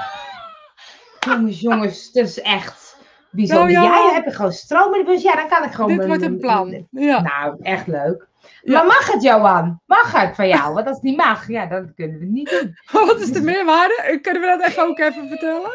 Jongens, 1.21 1.61
jongens, 1.61 2.13
dat 2.13 2.27
is 2.27 2.41
echt 2.41 2.97
bijzonder. 3.31 3.71
Nou, 3.73 3.87
Johan. 3.87 4.05
Jij 4.07 4.15
hebt 4.15 4.37
gewoon 4.37 4.53
stroom 4.53 4.95
in 4.95 5.05
de 5.05 5.11
bus. 5.11 5.23
Ja, 5.23 5.35
dan 5.35 5.49
kan 5.49 5.65
ik 5.65 5.73
gewoon... 5.73 5.97
Dit 5.97 6.07
wordt 6.07 6.23
een 6.23 6.39
plan. 6.39 6.87
Ja. 6.91 7.21
Nou, 7.21 7.57
echt 7.63 7.87
leuk. 7.87 8.29
Ja. 8.63 8.73
Maar 8.73 8.87
mag 8.87 9.13
het, 9.13 9.23
Johan? 9.23 9.81
Mag 9.87 10.13
het 10.13 10.35
van 10.35 10.49
jou? 10.49 10.75
Want 10.75 10.87
als 10.87 10.95
het 10.95 11.05
niet 11.05 11.17
mag, 11.17 11.49
ja, 11.49 11.67
dan 11.67 11.95
kunnen 11.95 12.19
we 12.19 12.25
het 12.25 12.35
niet 12.35 12.51
doen. 12.51 12.77
Wat 13.07 13.21
is 13.21 13.33
de 13.33 13.41
meerwaarde? 13.41 14.19
Kunnen 14.23 14.43
we 14.43 14.57
dat 14.59 14.69
even 14.69 14.83
ook 14.83 14.99
even 14.99 15.29
vertellen? 15.29 15.71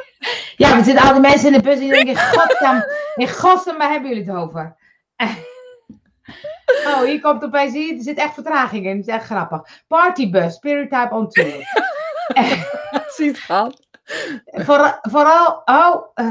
Ja, 0.56 0.78
er 0.78 0.84
zitten 0.84 1.06
al 1.06 1.12
die 1.12 1.22
mensen 1.22 1.48
in 1.48 1.54
de 1.54 1.62
bus 1.62 1.80
die 1.80 1.92
denken, 1.92 2.14
in 2.14 2.18
godsnaam, 2.18 2.84
in 3.16 3.30
godsnaam, 3.30 3.78
waar 3.78 3.92
hebben 3.92 4.10
jullie 4.10 4.26
het 4.26 4.36
over? 4.36 4.76
Oh, 6.86 7.02
hier 7.02 7.22
komt 7.22 7.44
opeens, 7.44 7.74
hier, 7.74 7.96
er 7.98 8.04
zit 8.04 8.18
echt 8.18 8.34
vertraging 8.34 8.86
in. 8.86 8.98
Het 8.98 9.08
is 9.08 9.14
echt 9.14 9.26
grappig. 9.26 9.62
Partybus, 9.88 10.54
Spirit 10.54 10.90
Type 10.90 11.16
on 11.16 11.30
Tour. 11.30 11.54
Ziet 13.16 13.40
gaat. 13.40 13.85
Voor, 14.46 15.00
vooral, 15.02 15.62
oh, 15.66 16.12
eh, 16.14 16.30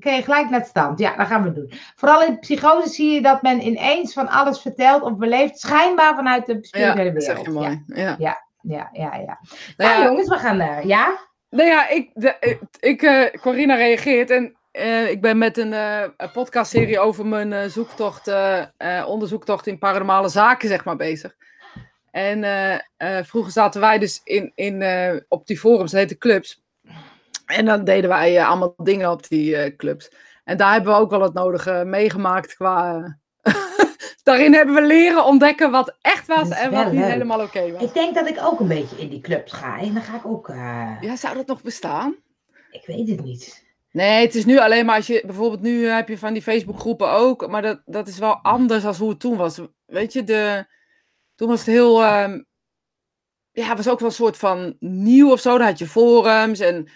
kun 0.00 0.14
je 0.14 0.22
gelijk 0.22 0.50
naar 0.50 0.58
het 0.60 0.68
stand. 0.68 0.98
Ja, 0.98 1.16
dat 1.16 1.26
gaan 1.26 1.42
we 1.42 1.52
doen. 1.52 1.72
Vooral 1.96 2.22
in 2.22 2.38
psychose 2.38 2.88
zie 2.88 3.12
je 3.14 3.22
dat 3.22 3.42
men 3.42 3.66
ineens 3.66 4.12
van 4.12 4.28
alles 4.28 4.60
vertelt 4.60 5.02
of 5.02 5.16
beleeft, 5.16 5.58
schijnbaar 5.58 6.14
vanuit 6.14 6.46
de 6.46 6.52
Ja, 6.52 6.58
spirituele 6.62 7.12
dat 7.12 7.22
zeg 7.22 7.36
wereld. 7.36 7.54
je 7.54 7.60
mooi. 7.60 7.84
Ja. 7.86 8.16
ja, 8.18 8.40
ja, 8.62 8.88
ja. 8.92 9.14
ja. 9.14 9.16
Nou 9.16 9.38
Nou, 9.76 10.00
ja, 10.00 10.04
jongens, 10.04 10.28
we 10.28 10.38
gaan, 10.38 10.60
eh, 10.60 10.84
ja? 10.84 11.18
Nou 11.50 11.68
ja, 11.68 11.88
ik, 11.88 12.10
de, 12.14 12.58
ik, 12.80 13.02
eh, 13.02 13.40
Corina 13.40 13.74
reageert 13.74 14.30
en 14.30 14.56
ik 15.10 15.20
ben 15.20 15.38
met 15.38 15.56
een, 15.56 15.72
een 15.72 16.30
podcastserie 16.32 16.98
over 16.98 17.26
mijn 17.26 17.70
zoektocht, 17.70 18.32
onderzoektocht 19.06 19.66
in 19.66 19.78
paranormale 19.78 20.28
zaken, 20.28 20.68
zeg 20.68 20.84
maar, 20.84 20.96
bezig. 20.96 21.36
En 22.10 22.44
vroeger 23.24 23.52
zaten 23.52 23.80
wij 23.80 23.98
dus 23.98 24.20
in, 24.24 24.52
in, 24.54 24.84
op 25.28 25.46
die 25.46 25.58
forums, 25.58 25.90
dat 25.90 26.00
heette 26.00 26.18
clubs. 26.18 26.62
En 27.48 27.64
dan 27.64 27.84
deden 27.84 28.10
wij 28.10 28.38
eh, 28.38 28.48
allemaal 28.48 28.74
dingen 28.76 29.10
op 29.10 29.28
die 29.28 29.56
eh, 29.56 29.76
clubs. 29.76 30.10
En 30.44 30.56
daar 30.56 30.72
hebben 30.72 30.92
we 30.92 30.98
ook 30.98 31.10
wel 31.10 31.22
het 31.22 31.34
nodige 31.34 31.82
meegemaakt 31.86 32.54
qua... 32.54 33.02
Daarin 34.22 34.54
hebben 34.54 34.74
we 34.74 34.82
leren 34.82 35.24
ontdekken 35.24 35.70
wat 35.70 35.96
echt 36.00 36.26
was 36.26 36.48
en 36.48 36.70
wat 36.70 36.92
niet 36.92 37.00
leuk. 37.00 37.10
helemaal 37.10 37.40
oké 37.40 37.72
was. 37.72 37.82
Ik 37.82 37.94
denk 37.94 38.14
dat 38.14 38.28
ik 38.28 38.38
ook 38.42 38.60
een 38.60 38.68
beetje 38.68 38.96
in 38.96 39.08
die 39.08 39.20
clubs 39.20 39.52
ga. 39.52 39.78
En 39.78 39.94
dan 39.94 40.02
ga 40.02 40.16
ik 40.16 40.26
ook, 40.26 40.48
eh, 40.48 40.96
Ja, 41.00 41.16
zou 41.16 41.34
dat 41.36 41.46
nog 41.46 41.62
bestaan? 41.62 42.16
ik 42.70 42.82
weet 42.86 43.08
het 43.08 43.24
niet. 43.24 43.66
Nee, 43.92 44.22
het 44.26 44.34
is 44.34 44.44
nu 44.44 44.58
alleen 44.58 44.86
maar 44.86 44.96
als 44.96 45.06
je 45.06 45.22
bijvoorbeeld 45.26 45.60
nu 45.62 45.86
heb 45.86 46.08
je 46.08 46.18
van 46.18 46.32
die 46.32 46.42
Facebookgroepen 46.42 47.10
ook, 47.10 47.48
maar 47.48 47.62
dat, 47.62 47.82
dat 47.84 48.08
is 48.08 48.18
wel 48.18 48.34
anders 48.34 48.82
dan 48.82 48.94
hoe 48.94 49.08
het 49.08 49.20
toen 49.20 49.36
was. 49.36 49.60
Weet 49.86 50.12
je, 50.12 50.24
de, 50.24 50.66
toen 51.34 51.48
was 51.48 51.58
het 51.58 51.68
heel, 51.68 52.02
ehm, 52.02 52.42
ja, 53.52 53.66
het 53.68 53.76
was 53.76 53.88
ook 53.88 53.98
wel 54.00 54.08
een 54.08 54.14
soort 54.14 54.36
van 54.36 54.76
nieuw 54.80 55.30
of 55.32 55.40
zo. 55.40 55.58
Dan 55.58 55.66
had 55.66 55.78
je 55.78 55.86
forums 55.86 56.60
en 56.60 56.88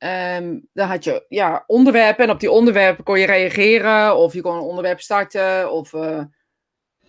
ehm 0.00 0.58
dan 0.72 0.88
had 0.88 1.04
je 1.04 1.24
ja, 1.28 1.64
onderwerpen 1.66 2.24
en 2.24 2.30
op 2.30 2.40
die 2.40 2.50
onderwerpen 2.50 3.04
kon 3.04 3.18
je 3.18 3.26
reageren 3.26 4.16
of 4.16 4.32
je 4.32 4.40
kon 4.40 4.54
een 4.54 4.60
onderwerp 4.60 5.00
starten 5.00 5.72
of 5.72 5.92
eh, 5.94 6.22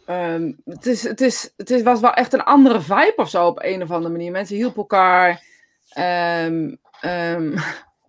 ehm, 0.06 0.52
het, 0.66 0.86
is, 0.86 1.04
het, 1.04 1.22
is, 1.22 1.54
het 1.58 1.70
is, 1.70 1.82
was 1.82 2.00
wel 2.00 2.14
echt 2.14 2.34
een 2.34 2.44
andere 2.44 2.82
vibe 2.82 3.14
of 3.16 3.30
zo 3.30 3.48
op 3.48 3.64
een 3.64 3.82
of 3.82 3.92
andere 3.92 4.12
manier. 4.12 4.32
Mensen 4.32 4.56
hielpen 4.56 4.78
elkaar. 4.82 5.44
Ehm, 5.90 6.72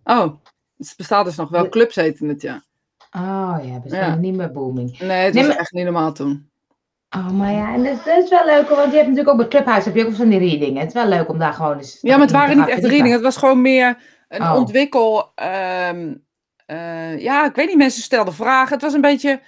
oh, 0.04 0.32
het 0.78 0.94
bestaat 0.96 1.24
dus 1.24 1.36
nog 1.36 1.48
wel. 1.48 1.68
Clubs 1.68 1.94
heten 1.94 2.28
het, 2.28 2.42
ja. 2.42 2.62
Oh 3.16 3.58
ja, 3.62 3.80
Ja. 3.84 4.14
niet 4.14 4.34
meer 4.34 4.52
booming. 4.52 4.98
Nee, 4.98 5.10
het 5.10 5.34
Nee, 5.34 5.42
was 5.42 5.52
maar- 5.52 5.62
echt 5.62 5.72
niet 5.72 5.84
normaal 5.84 6.12
toen. 6.12 6.50
Oh, 7.16 7.30
maar 7.30 7.52
ja, 7.52 7.74
en 7.74 7.84
dat, 7.84 8.04
dat 8.04 8.22
is 8.24 8.28
wel 8.30 8.44
leuk, 8.44 8.68
want 8.68 8.90
je 8.90 8.96
hebt 8.96 9.08
natuurlijk 9.08 9.28
ook 9.28 9.36
bij 9.36 9.48
Clubhouse 9.48 9.88
heb 9.88 9.96
je 9.96 10.06
ook 10.06 10.14
van 10.14 10.28
die 10.28 10.38
readingen. 10.38 10.78
Het 10.80 10.88
is 10.88 10.94
wel 10.94 11.06
leuk 11.06 11.28
om 11.28 11.38
daar 11.38 11.52
gewoon 11.52 11.76
eens... 11.76 11.98
Ja, 12.00 12.12
maar 12.12 12.26
het 12.26 12.30
waren 12.36 12.56
niet 12.58 12.68
echt 12.68 12.84
readingen. 12.84 13.12
Het 13.12 13.22
was 13.22 13.36
gewoon 13.36 13.60
meer 13.62 13.96
een 14.32 14.42
Oh. 14.42 14.54
ontwikkel. 14.54 15.32
ehm, 15.34 16.14
eh, 16.66 17.18
ja, 17.18 17.46
ik 17.46 17.54
weet 17.54 17.68
niet, 17.68 17.76
mensen 17.76 18.02
stelden 18.02 18.34
vragen. 18.34 18.72
Het 18.72 18.82
was 18.82 18.92
een 18.92 19.00
beetje. 19.00 19.40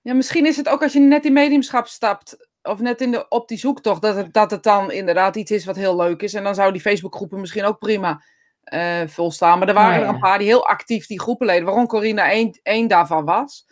Ja, 0.00 0.14
misschien 0.14 0.46
is 0.46 0.56
het 0.56 0.68
ook 0.68 0.82
als 0.82 0.92
je 0.92 1.00
net 1.00 1.24
in 1.24 1.32
mediumschap 1.32 1.86
stapt. 1.86 2.48
Of 2.62 2.78
net 2.80 3.00
in 3.00 3.10
de, 3.10 3.28
op 3.28 3.48
die 3.48 3.58
zoektocht. 3.58 4.02
Dat 4.02 4.16
het, 4.16 4.32
dat 4.32 4.50
het 4.50 4.62
dan 4.62 4.90
inderdaad 4.90 5.36
iets 5.36 5.50
is 5.50 5.64
wat 5.64 5.76
heel 5.76 5.96
leuk 5.96 6.22
is. 6.22 6.34
En 6.34 6.42
dan 6.42 6.54
zou 6.54 6.72
die 6.72 6.80
Facebookgroepen 6.80 7.40
misschien 7.40 7.64
ook 7.64 7.78
prima 7.78 8.22
eh 8.62 9.00
volstaan. 9.06 9.58
Maar 9.58 9.68
er 9.68 9.74
waren 9.74 9.90
Nou 9.92 10.02
er 10.08 10.14
een 10.14 10.20
paar 10.20 10.38
die 10.38 10.46
heel 10.46 10.66
actief 10.66 11.06
die 11.06 11.20
groepen 11.20 11.46
leden. 11.46 11.64
Waarom 11.64 11.86
Corina 11.86 12.30
één, 12.30 12.58
één 12.62 12.88
daarvan 12.88 13.24
was. 13.24 13.66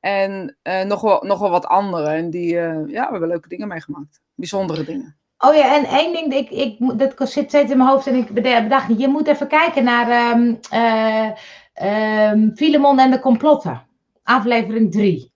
En 0.00 0.56
eh, 0.62 0.82
nog, 0.84 1.00
wel, 1.00 1.22
nog 1.24 1.38
wel 1.38 1.50
wat 1.50 1.66
andere. 1.66 2.08
En 2.08 2.30
die, 2.30 2.54
ja, 2.54 2.84
we 2.86 2.98
hebben 3.10 3.28
leuke 3.28 3.48
dingen 3.48 3.68
meegemaakt. 3.68 4.20
Bijzondere 4.34 4.84
dingen. 4.84 5.19
Oh 5.42 5.54
ja, 5.54 5.74
en 5.76 5.84
één 5.84 6.12
ding, 6.12 6.32
ik, 6.34 6.50
ik, 6.50 6.98
dat 6.98 7.30
zit 7.30 7.48
steeds 7.48 7.70
in 7.70 7.76
mijn 7.76 7.88
hoofd 7.90 8.06
en 8.06 8.14
ik 8.14 8.30
beda- 8.30 8.62
bedacht 8.62 8.88
niet. 8.88 9.00
Je 9.00 9.08
moet 9.08 9.26
even 9.26 9.48
kijken 9.48 9.84
naar 9.84 10.08
eh, 10.70 11.30
ehm, 11.72 12.50
Filemon 12.54 12.98
en 12.98 13.10
de 13.10 13.20
complotten. 13.20 13.82
Aflevering 14.22 14.92
3. 14.92 15.32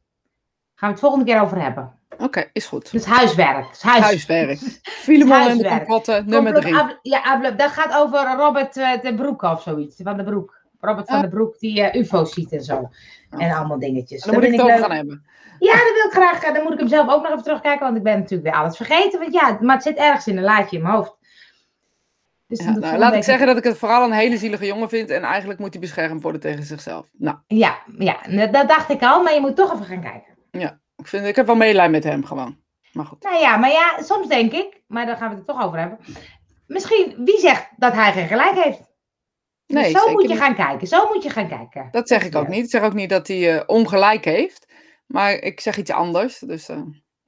Gaan 0.74 0.88
we 0.88 0.94
het 0.94 1.00
volgende 1.00 1.24
keer 1.24 1.40
over 1.40 1.62
hebben. 1.62 1.92
Oké, 2.18 2.44
is 2.52 2.66
goed. 2.66 2.92
Dus 2.92 3.04
huiswerk. 3.04 3.68
Dus 3.68 3.82
huis, 3.82 4.04
Huiswerk. 4.04 4.58
Filemon 5.06 5.36
en 5.48 5.58
de 5.58 5.68
complotten, 5.68 6.28
nummer 6.28 6.52
Complot- 6.52 6.72
drie. 6.72 6.76
af- 6.84 6.98
ja, 7.02 7.20
afle- 7.22 7.54
dat 7.54 7.70
gaat 7.70 7.94
over 7.96 8.34
Robert 8.36 8.76
eh, 8.76 9.00
de 9.02 9.14
Broek 9.14 9.42
of 9.42 9.62
zoiets. 9.62 9.96
Van 10.02 10.16
de 10.16 10.24
Broek. 10.24 10.62
Robert 10.80 11.06
van 11.08 11.16
Oh. 11.16 11.22
de 11.22 11.28
Broek 11.28 11.58
die 11.58 11.82
eh, 11.82 12.00
UFO's 12.00 12.32
ziet 12.32 12.52
en 12.52 12.62
zo. 12.62 12.88
En 13.38 13.52
allemaal 13.56 13.78
dingetjes. 13.78 14.22
En 14.24 14.30
dan 14.30 14.40
moet 14.40 14.48
ik 14.48 14.54
het 14.54 14.60
over 14.60 14.74
leuk. 14.76 14.84
gaan 14.86 14.96
hebben. 14.96 15.24
Ja, 15.58 15.72
dat 15.72 15.92
wil 15.94 16.04
ik 16.04 16.12
graag. 16.12 16.52
Dan 16.54 16.62
moet 16.62 16.72
ik 16.72 16.78
hem 16.78 16.88
zelf 16.88 17.08
ook 17.10 17.22
nog 17.22 17.30
even 17.30 17.42
terugkijken, 17.42 17.84
want 17.84 17.96
ik 17.96 18.02
ben 18.02 18.18
natuurlijk 18.18 18.50
weer 18.54 18.60
alles 18.62 18.76
vergeten. 18.76 19.20
Want 19.20 19.32
ja, 19.32 19.58
maar 19.60 19.74
het 19.74 19.84
zit 19.84 19.96
ergens 19.96 20.26
in 20.26 20.36
een 20.36 20.42
laadje 20.42 20.76
in 20.76 20.82
mijn 20.82 20.94
hoofd. 20.94 21.16
Dus 22.46 22.58
Ja, 22.58 22.70
nou, 22.70 22.98
laat 22.98 23.14
ik 23.14 23.22
zeggen 23.22 23.46
dat 23.46 23.56
ik 23.56 23.64
het 23.64 23.78
vooral 23.78 24.04
een 24.04 24.12
hele 24.12 24.36
zielige 24.36 24.66
jongen 24.66 24.88
vind. 24.88 25.10
En 25.10 25.22
eigenlijk 25.22 25.58
moet 25.60 25.72
hij 25.72 25.80
beschermd 25.80 26.22
worden 26.22 26.40
tegen 26.40 26.64
zichzelf. 26.64 27.06
Nou, 27.12 27.36
Ja, 27.46 27.78
ja, 27.98 28.16
dat- 28.46 28.68
dacht 28.68 28.90
ik 28.90 29.02
al, 29.02 29.22
maar 29.22 29.34
je 29.34 29.40
moet 29.40 29.56
toch 29.56 29.72
even 29.72 29.84
gaan 29.84 30.00
kijken. 30.00 30.32
ik, 30.96 31.06
vind, 31.06 31.26
ik 31.26 31.36
heb 31.36 31.46
wel 31.46 31.54
medelijden 31.56 31.92
met 31.92 32.04
hem 32.04 32.24
gewoon. 32.24 32.56
Maar 32.92 33.06
goed. 33.06 33.22
Nou 33.22 33.36
ja, 33.40 33.56
maar 33.56 33.70
ja, 33.70 34.02
soms 34.02 34.28
denk 34.28 34.52
ik, 34.52 34.82
maar 34.86 35.06
daar 35.06 35.16
gaan 35.16 35.30
we 35.30 35.36
het 35.36 35.46
toch 35.46 35.62
over 35.64 35.78
hebben. 35.78 35.98
Misschien, 36.66 37.14
wie 37.24 37.38
zegt 37.38 37.68
dat 37.76 37.92
hij 37.92 38.12
geen 38.12 38.26
gelijk 38.26 38.64
heeft? 38.64 38.92
Dus 39.66 39.76
Nee, 39.82 39.90
zo 39.90 39.98
zeker 39.98 40.12
moet 40.12 40.22
je 40.22 40.28
niet. 40.28 40.38
gaan 40.38 40.54
kijken, 40.54 40.86
zo 40.86 41.08
moet 41.12 41.22
je 41.22 41.30
gaan 41.30 41.48
kijken. 41.48 41.88
Dat 41.90 42.08
zeg 42.08 42.24
ik 42.24 42.34
ook 42.36 42.44
Ja. 42.44 42.50
niet. 42.50 42.64
Ik 42.64 42.70
zeg 42.70 42.82
ook 42.82 42.92
niet 42.94 43.10
dat 43.10 43.28
hij 43.28 43.54
eh, 43.56 43.62
ongelijk 43.66 44.24
heeft. 44.24 44.66
Maar 45.06 45.32
ik 45.32 45.60
zeg 45.60 45.76
iets 45.76 45.90
anders. 45.90 46.38
Dus 46.38 46.68
eh, 46.68 46.80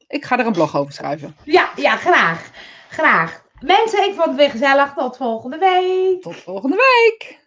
ik 0.09 0.25
ga 0.25 0.39
er 0.39 0.47
een 0.47 0.53
blog 0.53 0.77
over 0.77 0.93
schrijven. 0.93 1.37
Ja, 1.45 1.71
ja, 1.77 1.97
graag. 1.97 2.51
Graag. 2.89 3.45
Mensen, 3.61 4.05
ik 4.09 4.15
vond 4.15 4.27
het 4.27 4.37
weer 4.37 4.51
gezellig. 4.51 4.93
Tot 4.97 5.17
volgende 5.17 5.59
week. 5.59 6.23
Tot 6.23 6.37
volgende 6.37 6.77
week. 6.77 7.39